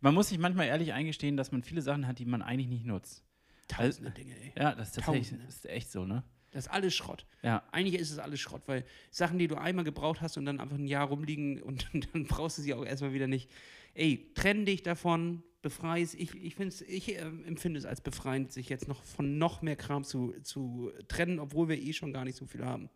Man 0.01 0.14
muss 0.14 0.29
sich 0.29 0.38
manchmal 0.38 0.67
ehrlich 0.67 0.93
eingestehen, 0.93 1.37
dass 1.37 1.51
man 1.51 1.62
viele 1.62 1.83
Sachen 1.83 2.07
hat, 2.07 2.19
die 2.19 2.25
man 2.25 2.43
eigentlich 2.43 2.69
nicht 2.69 2.87
nutzt. 2.87 3.25
tausende 3.67 4.11
Dinge, 4.11 4.35
ey. 4.41 4.53
Ja, 4.57 4.75
das 4.75 4.88
ist 4.88 4.95
tatsächlich 5.05 5.41
das 5.45 5.57
ist 5.57 5.67
echt 5.67 5.91
so, 5.91 6.05
ne? 6.05 6.23
Das 6.51 6.67
ist 6.67 6.73
alles 6.73 6.95
Schrott. 6.95 7.27
Ja. 7.43 7.63
Eigentlich 7.73 8.01
ist 8.01 8.11
es 8.11 8.19
alles 8.19 8.41
Schrott, 8.41 8.63
weil 8.67 8.85
Sachen, 9.11 9.39
die 9.39 9.49
du 9.49 9.57
einmal 9.57 9.85
gebraucht 9.85 10.21
hast 10.21 10.37
und 10.39 10.47
dann 10.47 10.61
einfach 10.61 10.77
ein 10.77 10.87
Jahr 10.87 11.09
rumliegen 11.09 11.63
und 11.63 11.89
dann 11.93 12.25
brauchst 12.25 12.59
du 12.59 12.63
sie 12.63 12.75
auch 12.75 12.85
erstmal 12.85 13.13
wieder 13.13 13.27
nicht. 13.27 13.51
Ey, 13.95 14.31
trenn 14.35 14.65
dich 14.65 14.83
davon, 14.83 15.43
befreie 15.63 16.03
es. 16.03 16.15
Ich, 16.15 16.35
ich, 16.35 16.59
ich 16.61 17.17
äh, 17.17 17.21
empfinde 17.21 17.79
es 17.79 17.85
als 17.85 18.01
befreiend, 18.01 18.53
sich 18.53 18.69
jetzt 18.69 18.89
noch 18.89 19.03
von 19.03 19.39
noch 19.39 19.63
mehr 19.63 19.77
Kram 19.77 20.05
zu, 20.05 20.35
zu 20.43 20.93
trennen, 21.09 21.39
obwohl 21.39 21.69
wir 21.69 21.79
eh 21.79 21.93
schon 21.93 22.13
gar 22.13 22.25
nicht 22.25 22.37
so 22.37 22.47
viel 22.47 22.65
haben. 22.65 22.89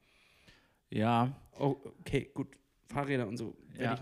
Ja. 0.91 1.37
Oh, 1.59 1.77
okay, 2.01 2.31
gut. 2.35 2.49
Fahrräder 2.87 3.27
und 3.27 3.37
so. 3.37 3.57
Ja. 3.79 3.95
Ich, 3.95 4.01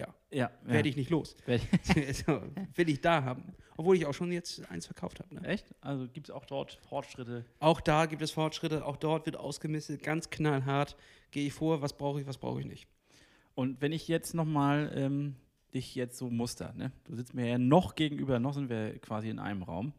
ja, 0.00 0.14
Ja. 0.30 0.50
werde 0.62 0.88
ich 0.88 0.96
nicht 0.96 1.10
los. 1.10 1.36
So, 2.26 2.42
will 2.74 2.88
ich 2.88 3.00
da 3.00 3.22
haben. 3.24 3.54
Obwohl 3.76 3.96
ich 3.96 4.04
auch 4.06 4.12
schon 4.14 4.30
jetzt 4.32 4.68
eins 4.70 4.86
verkauft 4.86 5.20
habe. 5.20 5.34
Ne? 5.34 5.46
Echt? 5.46 5.74
Also 5.80 6.06
gibt 6.08 6.28
es 6.28 6.34
auch 6.34 6.44
dort 6.44 6.72
Fortschritte? 6.88 7.44
Auch 7.60 7.80
da 7.80 8.06
gibt 8.06 8.20
es 8.22 8.30
Fortschritte, 8.30 8.84
auch 8.84 8.96
dort 8.96 9.26
wird 9.26 9.36
ausgemistet, 9.36 10.02
ganz 10.02 10.28
knallhart 10.30 10.96
gehe 11.30 11.46
ich 11.46 11.52
vor, 11.52 11.80
was 11.80 11.96
brauche 11.96 12.20
ich, 12.20 12.26
was 12.26 12.38
brauche 12.38 12.60
ich 12.60 12.66
nicht. 12.66 12.88
Und 13.54 13.80
wenn 13.80 13.92
ich 13.92 14.06
jetzt 14.08 14.34
nochmal 14.34 14.92
ähm, 14.94 15.36
dich 15.72 15.94
jetzt 15.94 16.18
so 16.18 16.28
muster, 16.30 16.72
ne? 16.74 16.92
Du 17.04 17.14
sitzt 17.14 17.34
mir 17.34 17.46
ja 17.46 17.58
noch 17.58 17.94
gegenüber, 17.94 18.38
noch 18.38 18.54
sind 18.54 18.68
wir 18.68 18.98
quasi 18.98 19.28
in 19.30 19.38
einem 19.38 19.62
Raum. 19.62 19.92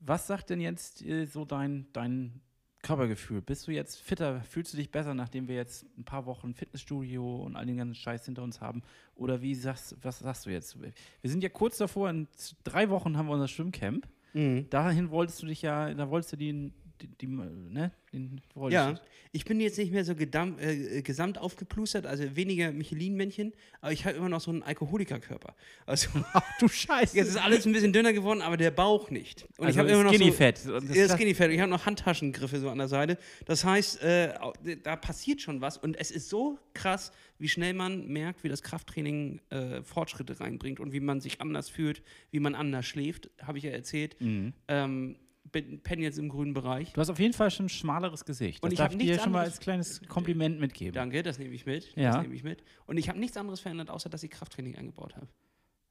Was 0.00 0.26
sagt 0.26 0.50
denn 0.50 0.60
jetzt 0.60 1.02
äh, 1.02 1.24
so 1.24 1.44
dein, 1.44 1.86
dein 1.92 2.40
Körpergefühl. 2.86 3.42
Bist 3.42 3.66
du 3.66 3.72
jetzt 3.72 4.00
fitter? 4.00 4.42
Fühlst 4.42 4.72
du 4.72 4.76
dich 4.76 4.90
besser, 4.90 5.12
nachdem 5.12 5.48
wir 5.48 5.56
jetzt 5.56 5.86
ein 5.98 6.04
paar 6.04 6.24
Wochen 6.24 6.54
Fitnessstudio 6.54 7.42
und 7.42 7.56
all 7.56 7.66
den 7.66 7.76
ganzen 7.76 7.96
Scheiß 7.96 8.24
hinter 8.24 8.42
uns 8.42 8.60
haben? 8.60 8.82
Oder 9.16 9.42
wie 9.42 9.56
sagst, 9.56 9.96
was 10.02 10.20
sagst 10.20 10.46
du 10.46 10.50
jetzt? 10.50 10.80
Wir 10.80 10.92
sind 11.30 11.42
ja 11.42 11.48
kurz 11.48 11.78
davor, 11.78 12.10
in 12.10 12.28
drei 12.62 12.88
Wochen 12.90 13.16
haben 13.16 13.26
wir 13.26 13.32
unser 13.32 13.48
Schwimmcamp. 13.48 14.06
Mhm. 14.34 14.70
Dahin 14.70 15.10
wolltest 15.10 15.42
du 15.42 15.46
dich 15.46 15.62
ja, 15.62 15.92
da 15.94 16.10
wolltest 16.10 16.34
du 16.34 16.36
den, 16.36 16.72
die, 17.02 17.08
die, 17.08 17.26
ne, 17.26 17.92
den 18.12 18.40
wolltest 18.54 18.74
Ja, 18.74 19.00
ich 19.32 19.44
bin 19.44 19.60
jetzt 19.60 19.76
nicht 19.78 19.92
mehr 19.92 20.04
so 20.04 20.14
gedam 20.14 20.58
äh, 20.58 21.02
gesamt 21.02 21.38
aufgeplustert, 21.38 22.06
also 22.06 22.36
weniger 22.36 22.72
Michelin-Männchen, 22.72 23.52
aber 23.80 23.92
ich 23.92 24.04
habe 24.06 24.16
immer 24.16 24.28
noch 24.28 24.40
so 24.40 24.50
einen 24.50 24.62
Alkoholikerkörper. 24.62 25.54
Also 25.84 26.08
Ach 26.32 26.42
du 26.58 26.68
Scheiße. 26.68 27.16
jetzt 27.16 27.28
ist 27.28 27.36
alles 27.36 27.66
ein 27.66 27.72
bisschen 27.72 27.92
dünner 27.92 28.12
geworden, 28.12 28.40
aber 28.42 28.56
der 28.56 28.70
Bauch 28.70 29.10
nicht. 29.10 29.42
Und 29.58 29.68
ich 29.68 29.76
Also 29.76 29.80
habe 29.80 29.90
immer 29.90 30.04
noch 30.04 30.12
Skinny 30.14 30.32
so, 30.56 30.80
das- 30.80 30.96
Ja, 30.96 31.08
Skinny 31.14 31.34
Fat. 31.34 31.50
Ich 31.50 31.60
habe 31.60 31.70
noch 31.70 31.84
Handtaschengriffe 31.86 32.58
so 32.60 32.70
an 32.70 32.78
der 32.78 32.88
Seite. 32.88 33.18
Das 33.44 33.64
heißt, 33.64 34.02
äh, 34.02 34.34
da 34.82 34.96
passiert 34.96 35.40
schon 35.42 35.60
was 35.60 35.76
und 35.76 35.96
es 35.98 36.10
ist 36.10 36.28
so 36.28 36.58
krass, 36.74 37.12
wie 37.38 37.48
schnell 37.48 37.74
man 37.74 38.06
merkt, 38.08 38.44
wie 38.44 38.48
das 38.48 38.62
Krafttraining 38.62 39.40
äh, 39.50 39.82
Fortschritte 39.82 40.40
reinbringt 40.40 40.80
und 40.80 40.92
wie 40.92 41.00
man 41.00 41.20
sich 41.20 41.40
anders 41.42 41.68
fühlt, 41.68 42.02
wie 42.30 42.40
man 42.40 42.54
anders 42.54 42.86
schläft, 42.86 43.28
habe 43.42 43.58
ich 43.58 43.64
ja 43.64 43.70
erzählt. 43.72 44.16
Mhm. 44.20 44.54
Ähm, 44.68 45.16
penne 45.50 46.02
jetzt 46.02 46.18
im 46.18 46.28
grünen 46.28 46.54
Bereich. 46.54 46.92
Du 46.92 47.00
hast 47.00 47.10
auf 47.10 47.18
jeden 47.18 47.34
Fall 47.34 47.50
schon 47.50 47.66
ein 47.66 47.70
schmaleres 47.70 48.24
Gesicht. 48.24 48.62
Und 48.62 48.70
Das 48.70 48.74
ich 48.74 48.78
darf 48.78 48.92
ich 48.92 48.98
dir 48.98 49.18
schon 49.18 49.32
mal 49.32 49.44
als 49.44 49.60
kleines 49.60 50.00
Kompliment 50.08 50.60
mitgeben. 50.60 50.94
Danke, 50.94 51.22
das 51.22 51.38
nehme 51.38 51.54
ich 51.54 51.66
mit. 51.66 51.94
Ja. 51.96 52.12
Das 52.12 52.22
nehme 52.22 52.34
ich 52.34 52.44
mit. 52.44 52.62
Und 52.86 52.96
ich 52.96 53.08
habe 53.08 53.18
nichts 53.18 53.36
anderes 53.36 53.60
verändert, 53.60 53.90
außer 53.90 54.08
dass 54.08 54.22
ich 54.22 54.30
Krafttraining 54.30 54.76
eingebaut 54.76 55.16
habe. 55.16 55.28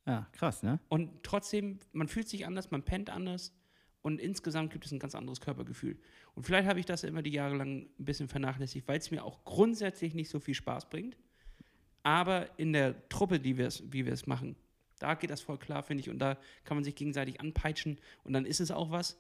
Ja, 0.06 0.28
krass, 0.34 0.62
ne? 0.62 0.80
Und 0.88 1.24
trotzdem, 1.24 1.80
man 1.92 2.08
fühlt 2.08 2.30
sich 2.30 2.46
anders, 2.46 2.70
man 2.70 2.84
pennt 2.84 3.10
anders 3.10 3.54
und 4.02 4.20
insgesamt 4.20 4.72
gibt 4.72 4.86
es 4.86 4.92
ein 4.92 5.00
ganz 5.00 5.16
anderes 5.16 5.42
Körpergefühl. 5.42 5.98
Und 6.36 6.44
vielleicht 6.44 6.68
habe 6.68 6.80
ich 6.80 6.86
das 6.86 7.04
immer 7.04 7.24
die 7.24 7.32
Jahre 7.32 7.56
lang 7.56 7.88
ein 8.00 8.06
bisschen 8.06 8.28
vernachlässigt, 8.28 8.88
weil 8.88 9.00
es 9.00 9.10
mir 9.10 9.24
auch 9.24 9.44
grundsätzlich 9.46 10.14
nicht 10.14 10.30
so 10.30 10.40
viel 10.40 10.54
Spaß 10.54 10.90
bringt. 10.90 11.18
Aber 12.04 12.48
in 12.60 12.72
der 12.72 13.10
Truppe, 13.10 13.40
die 13.40 13.58
wir's, 13.58 13.82
wie 13.90 14.06
wir 14.06 14.14
es 14.14 14.28
machen, 14.28 14.56
da 15.00 15.16
geht 15.16 15.32
das 15.32 15.42
voll 15.42 15.58
klar, 15.58 15.82
finde 15.82 16.02
ich. 16.02 16.10
Und 16.10 16.20
da 16.20 16.38
kann 16.64 16.78
man 16.78 16.84
sich 16.84 16.96
gegenseitig 16.96 17.42
anpeitschen 17.42 18.00
und 18.24 18.34
dann 18.34 18.46
ist 18.46 18.60
es 18.60 18.70
auch 18.70 18.92
was. 18.92 19.18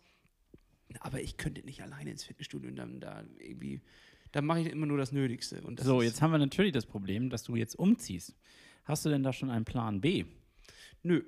Aber 0.99 1.21
ich 1.21 1.37
könnte 1.37 1.61
nicht 1.63 1.81
alleine 1.81 2.11
ins 2.11 2.23
Fitnessstudio 2.23 2.69
und 2.69 2.75
dann 2.75 2.99
da 2.99 3.23
irgendwie, 3.39 3.81
da 4.31 4.41
mache 4.41 4.61
ich 4.61 4.67
immer 4.67 4.85
nur 4.85 4.97
das 4.97 5.11
Nötigste. 5.11 5.61
Und 5.61 5.79
das 5.79 5.85
So, 5.85 6.01
jetzt 6.01 6.21
haben 6.21 6.31
wir 6.31 6.37
natürlich 6.37 6.71
das 6.71 6.85
Problem, 6.85 7.29
dass 7.29 7.43
du 7.43 7.55
jetzt 7.55 7.75
umziehst. 7.75 8.35
Hast 8.83 9.05
du 9.05 9.09
denn 9.09 9.23
da 9.23 9.33
schon 9.33 9.49
einen 9.49 9.65
Plan 9.65 10.01
B? 10.01 10.25
Nö, 11.03 11.23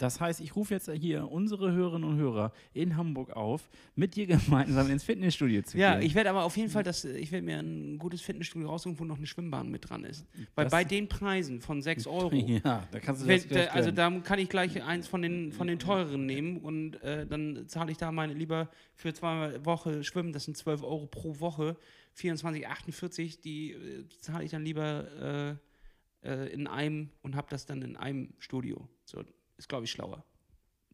Das 0.00 0.18
heißt, 0.18 0.40
ich 0.40 0.56
rufe 0.56 0.72
jetzt 0.74 0.90
hier 0.90 1.30
unsere 1.30 1.72
Hörerinnen 1.72 2.08
und 2.08 2.16
Hörer 2.18 2.52
in 2.72 2.96
Hamburg 2.96 3.30
auf, 3.36 3.68
mit 3.94 4.16
dir 4.16 4.26
gemeinsam 4.26 4.90
ins 4.90 5.04
Fitnessstudio 5.04 5.60
zu 5.62 5.76
Ja, 5.78 5.96
gehen. 5.96 6.06
ich 6.06 6.14
werde 6.14 6.30
aber 6.30 6.44
auf 6.44 6.56
jeden 6.56 6.70
Fall, 6.70 6.82
das, 6.82 7.04
ich 7.04 7.30
werde 7.32 7.44
mir 7.44 7.58
ein 7.58 7.98
gutes 7.98 8.22
Fitnessstudio 8.22 8.68
raussuchen, 8.68 8.98
wo 8.98 9.04
noch 9.04 9.18
eine 9.18 9.26
Schwimmbahn 9.26 9.70
mit 9.70 9.90
dran 9.90 10.04
ist. 10.04 10.24
Weil 10.54 10.64
Das- 10.64 10.70
bei 10.72 10.84
den 10.84 11.06
Preisen 11.08 11.60
von 11.60 11.82
6 11.82 12.06
Euro, 12.06 12.34
ja, 12.34 12.88
da 12.90 12.98
kannst 12.98 13.22
du 13.22 13.26
wenn, 13.28 13.40
das 13.40 13.66
da, 13.66 13.72
also 13.72 13.90
da 13.90 14.10
kann 14.20 14.38
ich 14.38 14.48
gleich 14.48 14.82
eins 14.82 15.06
von 15.06 15.20
den, 15.20 15.52
von 15.52 15.66
den 15.66 15.78
teureren 15.78 16.24
nehmen 16.24 16.56
und 16.58 16.94
äh, 17.02 17.26
dann 17.26 17.68
zahle 17.68 17.92
ich 17.92 17.98
da 17.98 18.10
meine 18.10 18.32
lieber 18.32 18.70
für 18.94 19.12
zwei 19.12 19.62
Wochen 19.66 20.02
schwimmen, 20.02 20.32
das 20.32 20.44
sind 20.46 20.56
12 20.56 20.82
Euro 20.82 21.06
pro 21.06 21.38
Woche, 21.40 21.76
24,48, 22.16 23.40
die 23.42 23.72
äh, 23.72 24.08
zahle 24.20 24.44
ich 24.44 24.50
dann 24.50 24.64
lieber 24.64 25.58
äh, 26.22 26.28
äh, 26.28 26.52
in 26.52 26.66
einem 26.66 27.10
und 27.22 27.36
habe 27.36 27.48
das 27.50 27.66
dann 27.66 27.82
in 27.82 27.96
einem 27.96 28.32
Studio. 28.38 28.88
So, 29.04 29.22
ist 29.60 29.68
glaube 29.68 29.84
ich 29.84 29.90
schlauer. 29.90 30.24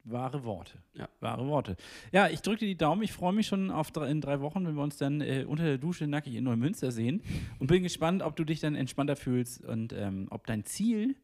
Wahre 0.05 0.45
Worte. 0.45 0.79
Ja. 0.95 1.09
Wahre 1.21 1.47
Worte. 1.49 1.77
Ja, 2.13 2.29
ich 2.29 2.41
drücke 2.41 2.61
dir 2.61 2.67
die 2.67 2.77
Daumen. 2.77 3.03
Ich 3.03 3.13
freue 3.13 3.33
mich 3.33 3.49
schon 3.49 3.73
auf 3.73 3.91
drei, 3.91 4.09
in 4.09 4.21
drei 4.21 4.41
Wochen, 4.41 4.65
wenn 4.65 4.77
wir 4.77 4.83
uns 4.83 4.97
dann 4.99 5.21
äh, 5.21 5.45
unter 5.47 5.65
der 5.65 5.79
Dusche 5.79 6.07
nackig 6.07 6.35
in 6.37 6.45
Neumünster 6.45 6.93
sehen. 6.93 7.23
Und 7.59 7.67
bin 7.67 7.83
gespannt, 7.83 8.23
ob 8.23 8.37
du 8.37 8.45
dich 8.45 8.61
dann 8.61 8.77
entspannter 8.77 9.17
fühlst 9.17 9.65
und 9.65 9.93
ähm, 9.93 10.29
ob 10.31 10.47
dein 10.47 10.65
Ziel 10.65 11.17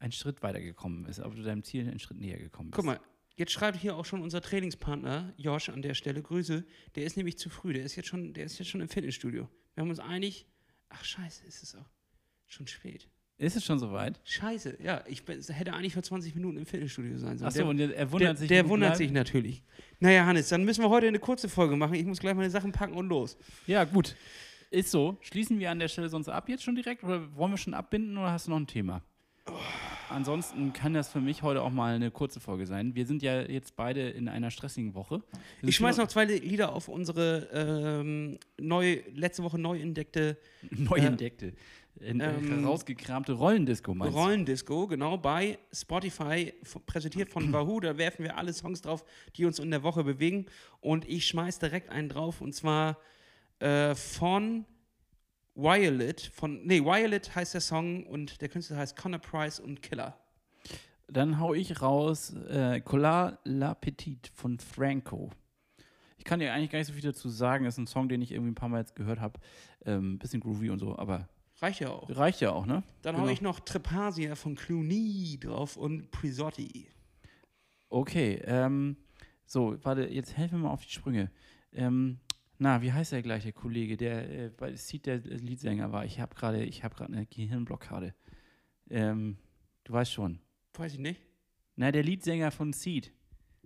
einen 0.00 0.10
Schritt 0.10 0.42
weitergekommen 0.42 1.06
ist, 1.06 1.20
ob 1.20 1.36
du 1.36 1.42
deinem 1.42 1.62
Ziel 1.62 1.88
einen 1.88 2.00
Schritt 2.00 2.18
näher 2.18 2.38
gekommen 2.38 2.70
bist. 2.70 2.76
Guck 2.76 2.86
mal, 2.86 3.00
jetzt 3.36 3.52
schreibt 3.52 3.78
hier 3.78 3.96
auch 3.96 4.04
schon 4.04 4.20
unser 4.20 4.40
Trainingspartner 4.40 5.32
Josh 5.36 5.68
an 5.68 5.82
der 5.82 5.94
Stelle 5.94 6.20
Grüße. 6.20 6.64
Der 6.96 7.04
ist 7.04 7.16
nämlich 7.16 7.38
zu 7.38 7.50
früh. 7.50 7.72
Der 7.72 7.84
ist 7.84 7.94
jetzt 7.94 8.08
schon, 8.08 8.34
der 8.34 8.46
ist 8.46 8.58
jetzt 8.58 8.68
schon 8.68 8.80
im 8.80 8.88
Fitnessstudio. 8.88 9.48
Wir 9.74 9.82
haben 9.82 9.90
uns 9.90 10.00
einig. 10.00 10.46
Ach 10.88 11.04
scheiße, 11.04 11.46
ist 11.46 11.62
es 11.62 11.76
auch 11.76 11.88
schon 12.48 12.66
spät. 12.66 13.08
Ist 13.36 13.56
es 13.56 13.64
schon 13.64 13.78
soweit? 13.80 14.20
Scheiße, 14.24 14.78
ja, 14.82 15.02
ich 15.08 15.24
bin, 15.24 15.40
hätte 15.42 15.72
eigentlich 15.72 15.92
vor 15.94 16.02
20 16.04 16.34
Minuten 16.36 16.56
im 16.58 16.66
Fitnessstudio 16.66 17.18
sein 17.18 17.36
sollen. 17.36 17.48
Achso, 17.48 17.68
und 17.68 17.78
der, 17.78 17.88
er 17.88 17.94
er 17.96 18.04
der, 18.06 18.12
wundert 18.12 18.38
sich. 18.38 18.48
der 18.48 18.68
wundert 18.68 18.90
bleib- 18.90 18.98
sich 18.98 19.10
natürlich. 19.10 19.62
Naja, 19.98 20.24
Hannes, 20.24 20.48
dann 20.48 20.64
müssen 20.64 20.82
wir 20.82 20.88
heute 20.90 21.08
eine 21.08 21.18
kurze 21.18 21.48
Folge 21.48 21.76
machen. 21.76 21.94
Ich 21.94 22.04
muss 22.04 22.20
gleich 22.20 22.34
meine 22.34 22.50
Sachen 22.50 22.70
packen 22.72 22.94
und 22.94 23.08
los. 23.08 23.36
Ja, 23.66 23.84
gut. 23.84 24.14
Ist 24.70 24.90
so. 24.90 25.16
Schließen 25.20 25.58
wir 25.58 25.70
an 25.70 25.78
der 25.78 25.88
Stelle 25.88 26.08
sonst 26.08 26.28
ab 26.28 26.48
jetzt 26.48 26.62
schon 26.64 26.74
direkt 26.76 27.02
oder 27.04 27.34
wollen 27.36 27.52
wir 27.52 27.58
schon 27.58 27.74
abbinden 27.74 28.16
oder 28.16 28.30
hast 28.32 28.46
du 28.46 28.50
noch 28.50 28.58
ein 28.58 28.66
Thema? 28.66 29.02
Ansonsten 30.10 30.72
kann 30.72 30.94
das 30.94 31.08
für 31.08 31.20
mich 31.20 31.42
heute 31.42 31.62
auch 31.62 31.70
mal 31.70 31.94
eine 31.94 32.10
kurze 32.10 32.38
Folge 32.38 32.66
sein. 32.66 32.94
Wir 32.94 33.06
sind 33.06 33.22
ja 33.22 33.42
jetzt 33.42 33.74
beide 33.76 34.10
in 34.10 34.28
einer 34.28 34.50
stressigen 34.50 34.94
Woche. 34.94 35.22
Wir 35.60 35.68
Ich 35.70 35.76
schmeiß 35.76 35.96
noch 35.96 36.08
zwei 36.08 36.24
Lieder 36.24 36.72
auf 36.72 36.88
unsere 36.88 37.48
ähm, 37.52 38.38
neu, 38.60 38.98
letzte 39.14 39.42
Woche 39.42 39.58
neu 39.58 39.80
entdeckte 39.80 40.36
neu 40.70 40.96
entdeckte, 40.96 41.46
äh, 41.48 41.52
ähm, 42.00 42.20
herausgekramte 42.20 43.32
Rollendisco 43.32 43.94
meinst 43.94 44.14
du? 44.14 44.20
Rollendisco, 44.20 44.86
genau, 44.86 45.16
bei 45.16 45.58
Spotify, 45.72 46.52
präsentiert 46.86 47.30
von 47.30 47.52
Wahoo. 47.52 47.80
Da 47.80 47.96
werfen 47.96 48.24
wir 48.24 48.36
alle 48.36 48.52
Songs 48.52 48.82
drauf, 48.82 49.04
die 49.36 49.44
uns 49.44 49.58
in 49.58 49.70
der 49.70 49.82
Woche 49.82 50.04
bewegen. 50.04 50.46
Und 50.80 51.08
ich 51.08 51.26
schmeiß 51.26 51.58
direkt 51.58 51.90
einen 51.90 52.08
drauf, 52.08 52.40
und 52.40 52.54
zwar 52.54 52.98
äh, 53.60 53.94
von 53.94 54.64
Violet. 55.54 56.20
Von, 56.20 56.64
nee, 56.64 56.80
Violet 56.80 57.34
heißt 57.34 57.54
der 57.54 57.60
Song 57.60 58.04
und 58.06 58.40
der 58.40 58.48
Künstler 58.48 58.76
heißt 58.76 58.96
Connor 58.96 59.20
Price 59.20 59.60
und 59.60 59.82
Killer. 59.82 60.18
Dann 61.06 61.38
hau 61.38 61.54
ich 61.54 61.80
raus 61.82 62.34
äh, 62.48 62.80
Collar 62.80 63.38
la 63.44 63.74
Petite 63.74 64.30
von 64.34 64.58
Franco. 64.58 65.30
Ich 66.16 66.24
kann 66.24 66.40
dir 66.40 66.52
eigentlich 66.52 66.70
gar 66.70 66.78
nicht 66.78 66.88
so 66.88 66.94
viel 66.94 67.02
dazu 67.02 67.28
sagen. 67.28 67.66
Das 67.66 67.74
ist 67.74 67.78
ein 67.78 67.86
Song, 67.86 68.08
den 68.08 68.22
ich 68.22 68.32
irgendwie 68.32 68.52
ein 68.52 68.54
paar 68.54 68.70
Mal 68.70 68.78
jetzt 68.78 68.96
gehört 68.96 69.20
habe. 69.20 69.38
Ähm, 69.84 70.18
bisschen 70.18 70.40
groovy 70.40 70.70
und 70.70 70.78
so, 70.78 70.98
aber 70.98 71.28
Reicht 71.60 71.80
ja 71.80 71.90
auch. 71.90 72.08
reicht 72.10 72.40
ja 72.40 72.50
auch, 72.52 72.66
ne? 72.66 72.82
Dann 73.02 73.14
Genau. 73.14 73.26
hau 73.26 73.30
ich 73.32 73.40
noch 73.40 73.60
Trepasia 73.60 74.34
von 74.34 74.54
Clooney 74.56 75.38
drauf 75.40 75.76
und 75.76 76.10
Prisotti. 76.10 76.88
Okay, 77.88 78.40
ähm, 78.44 78.96
so, 79.46 79.76
warte, 79.84 80.02
jetzt 80.08 80.36
helfen 80.36 80.58
wir 80.60 80.68
mal 80.68 80.72
auf 80.72 80.84
die 80.84 80.92
Sprünge. 80.92 81.30
Ähm, 81.72 82.18
na, 82.58 82.82
wie 82.82 82.92
heißt 82.92 83.12
der 83.12 83.22
gleich, 83.22 83.44
der 83.44 83.52
Kollege, 83.52 83.96
der 83.96 84.30
äh, 84.30 84.48
bei 84.50 84.74
Seed 84.74 85.06
der 85.06 85.14
äh, 85.16 85.18
Leadsänger 85.36 85.92
war? 85.92 86.04
Ich 86.04 86.18
habe 86.20 86.34
gerade, 86.34 86.64
ich 86.64 86.82
habe 86.82 86.94
gerade 86.94 87.12
eine 87.12 87.26
Gehirnblockade. 87.26 88.14
Ähm, 88.90 89.38
du 89.84 89.92
weißt 89.92 90.12
schon. 90.12 90.40
Weiß 90.74 90.94
ich 90.94 90.98
nicht. 90.98 91.20
Na, 91.76 91.90
der 91.92 92.02
Leadsänger 92.02 92.50
von 92.50 92.72
Seed. 92.72 93.12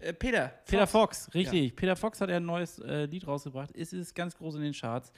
Äh, 0.00 0.12
Peter. 0.12 0.48
Peter 0.66 0.86
Fox, 0.86 1.32
richtig. 1.34 1.74
Peter 1.74 1.96
Fox 1.96 2.20
hat 2.20 2.30
ja 2.30 2.36
ein 2.36 2.46
neues 2.46 2.78
äh, 2.80 3.06
Lied 3.06 3.26
rausgebracht. 3.26 3.70
Es 3.74 3.92
ist 3.92 4.14
ganz 4.14 4.36
groß 4.36 4.56
in 4.56 4.62
den 4.62 4.72
Charts. 4.72 5.12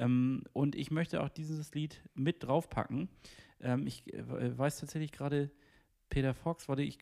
Ähm, 0.00 0.42
und 0.52 0.74
ich 0.74 0.90
möchte 0.90 1.22
auch 1.22 1.28
dieses 1.28 1.74
Lied 1.74 2.02
mit 2.14 2.42
draufpacken. 2.42 3.08
Ähm, 3.60 3.86
ich 3.86 4.12
äh, 4.12 4.58
weiß 4.58 4.80
tatsächlich 4.80 5.12
gerade, 5.12 5.50
Peter 6.08 6.34
Fox, 6.34 6.68
warte, 6.68 6.82
ich 6.82 6.98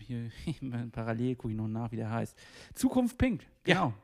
hier 0.00 0.30
parallel 0.92 1.36
gucke 1.36 1.52
ich 1.52 1.56
noch 1.56 1.68
nach, 1.68 1.92
wie 1.92 1.96
der 1.96 2.10
heißt. 2.10 2.36
Zukunft 2.74 3.18
Pink, 3.18 3.46
genau. 3.62 3.88
Ja. 3.88 3.94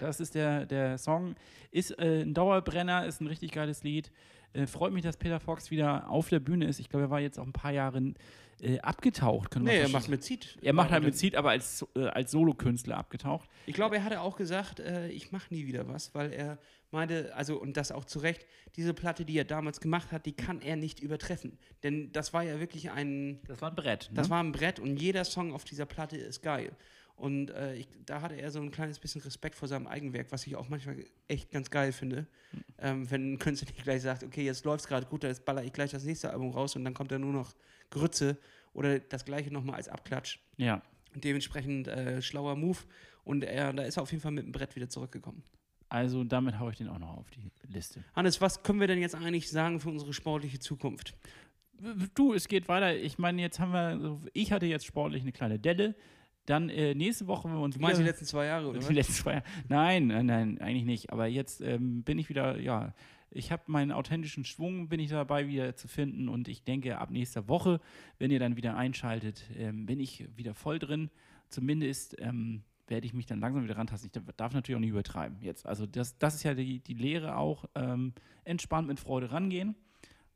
Das 0.00 0.20
ist 0.20 0.34
der, 0.34 0.66
der 0.66 0.98
Song. 0.98 1.34
Ist 1.70 1.98
äh, 1.98 2.22
ein 2.22 2.34
Dauerbrenner, 2.34 3.06
ist 3.06 3.20
ein 3.20 3.26
richtig 3.26 3.52
geiles 3.52 3.82
Lied. 3.82 4.10
Äh, 4.52 4.66
freut 4.66 4.92
mich, 4.92 5.02
dass 5.02 5.16
Peter 5.16 5.40
Fox 5.40 5.70
wieder 5.70 6.08
auf 6.08 6.28
der 6.28 6.40
Bühne 6.40 6.66
ist. 6.66 6.78
Ich 6.80 6.88
glaube, 6.88 7.06
er 7.06 7.10
war 7.10 7.20
jetzt 7.20 7.38
auch 7.38 7.46
ein 7.46 7.52
paar 7.52 7.72
Jahre 7.72 8.14
äh, 8.60 8.78
abgetaucht. 8.80 9.50
Können 9.50 9.64
Nee, 9.64 9.78
er 9.78 9.88
macht 9.88 10.08
mit 10.08 10.22
Seed. 10.22 10.58
er 10.62 10.72
macht 10.72 10.90
halt 10.90 11.02
mit 11.04 11.16
Seed, 11.16 11.34
aber 11.36 11.50
als, 11.50 11.84
äh, 11.96 12.06
als 12.06 12.30
Solokünstler 12.30 12.96
abgetaucht. 12.96 13.48
Ich 13.66 13.74
glaube, 13.74 13.96
er 13.96 14.04
hatte 14.04 14.20
auch 14.20 14.36
gesagt, 14.36 14.80
äh, 14.80 15.08
ich 15.08 15.32
mache 15.32 15.52
nie 15.52 15.66
wieder 15.66 15.88
was, 15.88 16.14
weil 16.14 16.32
er 16.32 16.58
meinte, 16.92 17.34
also 17.34 17.60
und 17.60 17.76
das 17.76 17.90
auch 17.90 18.04
zu 18.04 18.20
Recht, 18.20 18.46
diese 18.76 18.94
Platte, 18.94 19.24
die 19.24 19.36
er 19.36 19.44
damals 19.44 19.80
gemacht 19.80 20.12
hat, 20.12 20.26
die 20.26 20.32
kann 20.32 20.60
er 20.62 20.76
nicht 20.76 21.00
übertreffen. 21.00 21.58
Denn 21.82 22.12
das 22.12 22.32
war 22.32 22.44
ja 22.44 22.60
wirklich 22.60 22.92
ein, 22.92 23.40
Das 23.48 23.60
war 23.60 23.70
ein 23.70 23.74
Brett. 23.76 24.08
Ne? 24.10 24.16
das 24.16 24.30
war 24.30 24.40
ein 24.40 24.52
Brett 24.52 24.78
und 24.78 24.96
jeder 24.96 25.24
Song 25.24 25.52
auf 25.52 25.64
dieser 25.64 25.86
Platte 25.86 26.16
ist 26.16 26.40
geil. 26.42 26.70
Und 27.16 27.50
äh, 27.50 27.76
ich, 27.76 27.88
da 28.04 28.22
hatte 28.22 28.34
er 28.34 28.50
so 28.50 28.60
ein 28.60 28.70
kleines 28.70 28.98
bisschen 28.98 29.20
Respekt 29.20 29.54
vor 29.54 29.68
seinem 29.68 29.86
Eigenwerk, 29.86 30.32
was 30.32 30.46
ich 30.46 30.56
auch 30.56 30.68
manchmal 30.68 31.04
echt 31.28 31.50
ganz 31.50 31.70
geil 31.70 31.92
finde. 31.92 32.26
Ähm, 32.78 33.08
wenn 33.10 33.34
ein 33.34 33.38
Künstler 33.38 33.70
nicht 33.70 33.84
gleich 33.84 34.02
sagt, 34.02 34.24
okay, 34.24 34.44
jetzt 34.44 34.64
läuft 34.64 34.80
es 34.80 34.88
gerade 34.88 35.06
gut, 35.06 35.22
dann 35.22 35.30
jetzt 35.30 35.44
baller 35.44 35.62
ich 35.62 35.72
gleich 35.72 35.92
das 35.92 36.04
nächste 36.04 36.30
Album 36.30 36.50
raus 36.50 36.74
und 36.74 36.84
dann 36.84 36.92
kommt 36.92 37.12
da 37.12 37.18
nur 37.18 37.32
noch 37.32 37.54
Grütze 37.90 38.36
oder 38.72 38.98
das 38.98 39.24
gleiche 39.24 39.52
nochmal 39.52 39.76
als 39.76 39.88
Abklatsch. 39.88 40.38
ja. 40.56 40.82
Dementsprechend 41.16 41.86
äh, 41.86 42.20
schlauer 42.20 42.56
Move. 42.56 42.78
Und 43.22 43.44
er, 43.44 43.72
da 43.72 43.84
ist 43.84 43.98
er 43.98 44.02
auf 44.02 44.10
jeden 44.10 44.20
Fall 44.20 44.32
mit 44.32 44.46
dem 44.46 44.50
Brett 44.50 44.74
wieder 44.74 44.88
zurückgekommen. 44.88 45.44
Also 45.88 46.24
damit 46.24 46.58
haue 46.58 46.72
ich 46.72 46.78
den 46.78 46.88
auch 46.88 46.98
noch 46.98 47.16
auf 47.16 47.30
die 47.30 47.52
Liste. 47.72 48.02
Hannes, 48.16 48.40
was 48.40 48.64
können 48.64 48.80
wir 48.80 48.88
denn 48.88 49.00
jetzt 49.00 49.14
eigentlich 49.14 49.48
sagen 49.48 49.78
für 49.78 49.90
unsere 49.90 50.12
sportliche 50.12 50.58
Zukunft? 50.58 51.14
Du, 52.14 52.34
es 52.34 52.48
geht 52.48 52.66
weiter. 52.66 52.96
Ich 52.96 53.18
meine, 53.18 53.40
jetzt 53.42 53.60
haben 53.60 53.72
wir, 53.72 54.20
ich 54.32 54.50
hatte 54.50 54.66
jetzt 54.66 54.86
sportlich 54.86 55.22
eine 55.22 55.30
kleine 55.30 55.60
Delle. 55.60 55.94
Dann 56.46 56.68
äh, 56.68 56.94
nächste 56.94 57.26
Woche, 57.26 57.48
wenn 57.48 57.56
wir 57.56 57.62
uns 57.62 57.76
Du 57.76 57.80
meinst 57.80 57.96
die 57.98 58.02
wieder- 58.02 58.10
letzten 58.12 58.26
zwei 58.26 58.46
Jahre, 58.46 58.68
oder? 58.68 58.78
die 58.78 58.84
was? 58.84 58.92
letzten 58.92 59.12
zwei 59.14 59.32
Jahre. 59.34 59.44
Nein, 59.68 60.06
nein, 60.08 60.58
eigentlich 60.60 60.84
nicht. 60.84 61.10
Aber 61.12 61.26
jetzt 61.26 61.60
ähm, 61.62 62.02
bin 62.02 62.18
ich 62.18 62.28
wieder, 62.28 62.58
ja, 62.60 62.92
ich 63.30 63.50
habe 63.50 63.62
meinen 63.66 63.90
authentischen 63.92 64.44
Schwung, 64.44 64.88
bin 64.88 65.00
ich 65.00 65.10
dabei 65.10 65.48
wieder 65.48 65.74
zu 65.74 65.88
finden. 65.88 66.28
Und 66.28 66.46
ich 66.48 66.62
denke, 66.62 66.98
ab 66.98 67.10
nächster 67.10 67.48
Woche, 67.48 67.80
wenn 68.18 68.30
ihr 68.30 68.38
dann 68.38 68.56
wieder 68.56 68.76
einschaltet, 68.76 69.42
ähm, 69.56 69.86
bin 69.86 70.00
ich 70.00 70.28
wieder 70.36 70.54
voll 70.54 70.78
drin. 70.78 71.10
Zumindest 71.48 72.16
ähm, 72.20 72.62
werde 72.86 73.06
ich 73.06 73.14
mich 73.14 73.26
dann 73.26 73.40
langsam 73.40 73.64
wieder 73.64 73.76
rantasten. 73.78 74.10
Ich 74.14 74.34
darf 74.36 74.52
natürlich 74.52 74.76
auch 74.76 74.80
nicht 74.80 74.90
übertreiben 74.90 75.38
jetzt. 75.40 75.66
Also 75.66 75.86
das, 75.86 76.18
das 76.18 76.34
ist 76.34 76.42
ja 76.42 76.54
die, 76.54 76.80
die 76.80 76.94
Lehre 76.94 77.36
auch. 77.36 77.64
Ähm, 77.74 78.12
entspannt 78.44 78.86
mit 78.88 79.00
Freude 79.00 79.32
rangehen. 79.32 79.74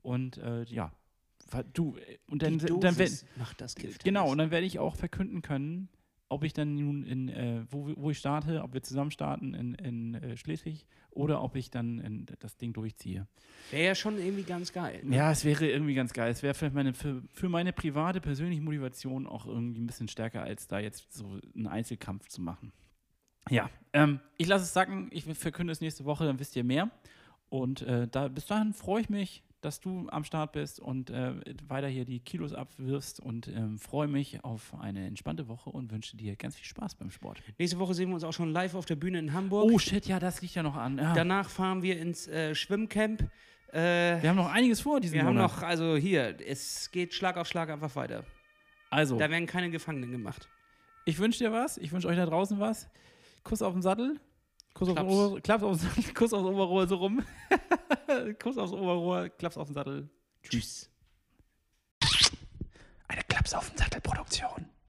Und 0.02 0.38
äh, 0.38 0.64
ja, 0.64 0.90
du, 1.74 1.96
äh, 1.98 2.18
und 2.30 2.42
dann, 2.42 2.58
Die 2.58 2.66
dann, 2.66 2.82
werd- 2.82 2.98
Dosis 3.10 3.26
macht 3.36 3.60
das 3.60 3.74
Gift. 3.74 4.04
Genau, 4.04 4.30
und 4.30 4.38
dann 4.38 4.50
werde 4.50 4.64
ich 4.66 4.78
auch 4.78 4.96
verkünden 4.96 5.42
können, 5.42 5.88
ob 6.28 6.44
ich 6.44 6.52
dann 6.52 6.74
nun 6.74 7.04
in, 7.04 7.28
äh, 7.28 7.64
wo, 7.70 7.90
wo 7.96 8.10
ich 8.10 8.18
starte, 8.18 8.62
ob 8.62 8.74
wir 8.74 8.82
zusammen 8.82 9.10
starten 9.10 9.54
in, 9.54 9.74
in 9.74 10.14
äh, 10.14 10.36
Schleswig 10.36 10.86
oder 11.10 11.42
ob 11.42 11.56
ich 11.56 11.70
dann 11.70 11.98
in, 11.98 12.26
das 12.40 12.56
Ding 12.56 12.72
durchziehe. 12.72 13.26
Wäre 13.70 13.86
ja 13.86 13.94
schon 13.94 14.18
irgendwie 14.18 14.42
ganz 14.42 14.72
geil. 14.72 15.00
ne? 15.04 15.16
Ja, 15.16 15.32
es 15.32 15.44
wäre 15.44 15.66
irgendwie 15.66 15.94
ganz 15.94 16.12
geil. 16.12 16.30
Es 16.30 16.42
wäre 16.42 16.54
für 16.54 16.70
meine, 16.70 16.94
für, 16.94 17.22
für 17.32 17.48
meine 17.48 17.72
private, 17.72 18.20
persönliche 18.20 18.62
Motivation 18.62 19.26
auch 19.26 19.46
irgendwie 19.46 19.80
ein 19.80 19.86
bisschen 19.86 20.08
stärker, 20.08 20.42
als 20.42 20.68
da 20.68 20.78
jetzt 20.78 21.12
so 21.12 21.38
einen 21.54 21.66
Einzelkampf 21.66 22.28
zu 22.28 22.42
machen. 22.42 22.72
Ja, 23.50 23.70
ähm, 23.94 24.20
ich 24.36 24.46
lasse 24.46 24.64
es 24.64 24.72
sacken. 24.72 25.08
Ich 25.10 25.24
verkünde 25.24 25.72
es 25.72 25.80
nächste 25.80 26.04
Woche, 26.04 26.24
dann 26.26 26.38
wisst 26.38 26.54
ihr 26.56 26.64
mehr. 26.64 26.90
Und 27.48 27.82
äh, 27.82 28.06
da, 28.06 28.28
bis 28.28 28.46
dahin 28.46 28.74
freue 28.74 29.00
ich 29.00 29.08
mich, 29.08 29.42
dass 29.60 29.80
du 29.80 30.08
am 30.10 30.24
Start 30.24 30.52
bist 30.52 30.78
und 30.80 31.10
äh, 31.10 31.32
weiter 31.66 31.88
hier 31.88 32.04
die 32.04 32.20
Kilos 32.20 32.52
abwirfst 32.52 33.20
und 33.20 33.48
ähm, 33.48 33.78
freue 33.78 34.06
mich 34.08 34.44
auf 34.44 34.74
eine 34.80 35.06
entspannte 35.06 35.48
Woche 35.48 35.70
und 35.70 35.90
wünsche 35.90 36.16
dir 36.16 36.36
ganz 36.36 36.56
viel 36.56 36.66
Spaß 36.66 36.94
beim 36.94 37.10
Sport. 37.10 37.42
Nächste 37.58 37.78
Woche 37.78 37.94
sehen 37.94 38.08
wir 38.08 38.14
uns 38.14 38.24
auch 38.24 38.32
schon 38.32 38.52
live 38.52 38.74
auf 38.74 38.86
der 38.86 38.96
Bühne 38.96 39.18
in 39.18 39.32
Hamburg. 39.32 39.70
Oh 39.72 39.78
shit, 39.78 40.06
ja, 40.06 40.18
das 40.20 40.40
liegt 40.42 40.54
ja 40.54 40.62
noch 40.62 40.76
an. 40.76 40.98
Ja. 40.98 41.12
Danach 41.14 41.48
fahren 41.50 41.82
wir 41.82 41.98
ins 41.98 42.28
äh, 42.28 42.54
Schwimmcamp. 42.54 43.22
Äh, 43.72 44.22
wir 44.22 44.30
haben 44.30 44.36
noch 44.36 44.50
einiges 44.50 44.80
vor 44.80 45.00
diesen 45.00 45.14
wir 45.14 45.24
haben 45.24 45.34
Monat. 45.34 45.56
noch, 45.56 45.62
also 45.62 45.96
hier, 45.96 46.36
es 46.46 46.90
geht 46.90 47.12
Schlag 47.12 47.36
auf 47.36 47.46
Schlag 47.46 47.68
einfach 47.68 47.94
weiter. 47.96 48.24
also, 48.90 49.18
Da 49.18 49.28
werden 49.28 49.46
keine 49.46 49.70
Gefangenen 49.70 50.10
gemacht. 50.10 50.48
Ich 51.04 51.18
wünsche 51.18 51.38
dir 51.38 51.52
was. 51.52 51.78
Ich 51.78 51.92
wünsche 51.92 52.08
euch 52.08 52.16
da 52.16 52.26
draußen 52.26 52.60
was. 52.60 52.88
Kuss 53.42 53.62
auf 53.62 53.72
den 53.72 53.82
Sattel. 53.82 54.20
Kuss 54.78 54.88
aufs 54.90 55.00
Ober, 55.00 55.40
Klaps 55.40 55.64
aufs 55.64 55.82
Sattel. 55.82 56.04
Kuss 56.14 56.32
aufs 56.32 56.46
Oberrohr 56.46 56.86
so 56.86 56.96
rum. 56.96 57.24
Kuss 58.40 58.56
aufs 58.56 58.72
Oberrohr, 58.72 59.28
Klaps 59.28 59.56
auf 59.56 59.66
den 59.66 59.74
Sattel. 59.74 60.08
Tschüss. 60.42 60.88
Eine 63.08 63.22
Klaps 63.24 63.54
auf 63.54 63.68
den 63.70 63.78
Sattel 63.78 64.00
Produktion. 64.00 64.67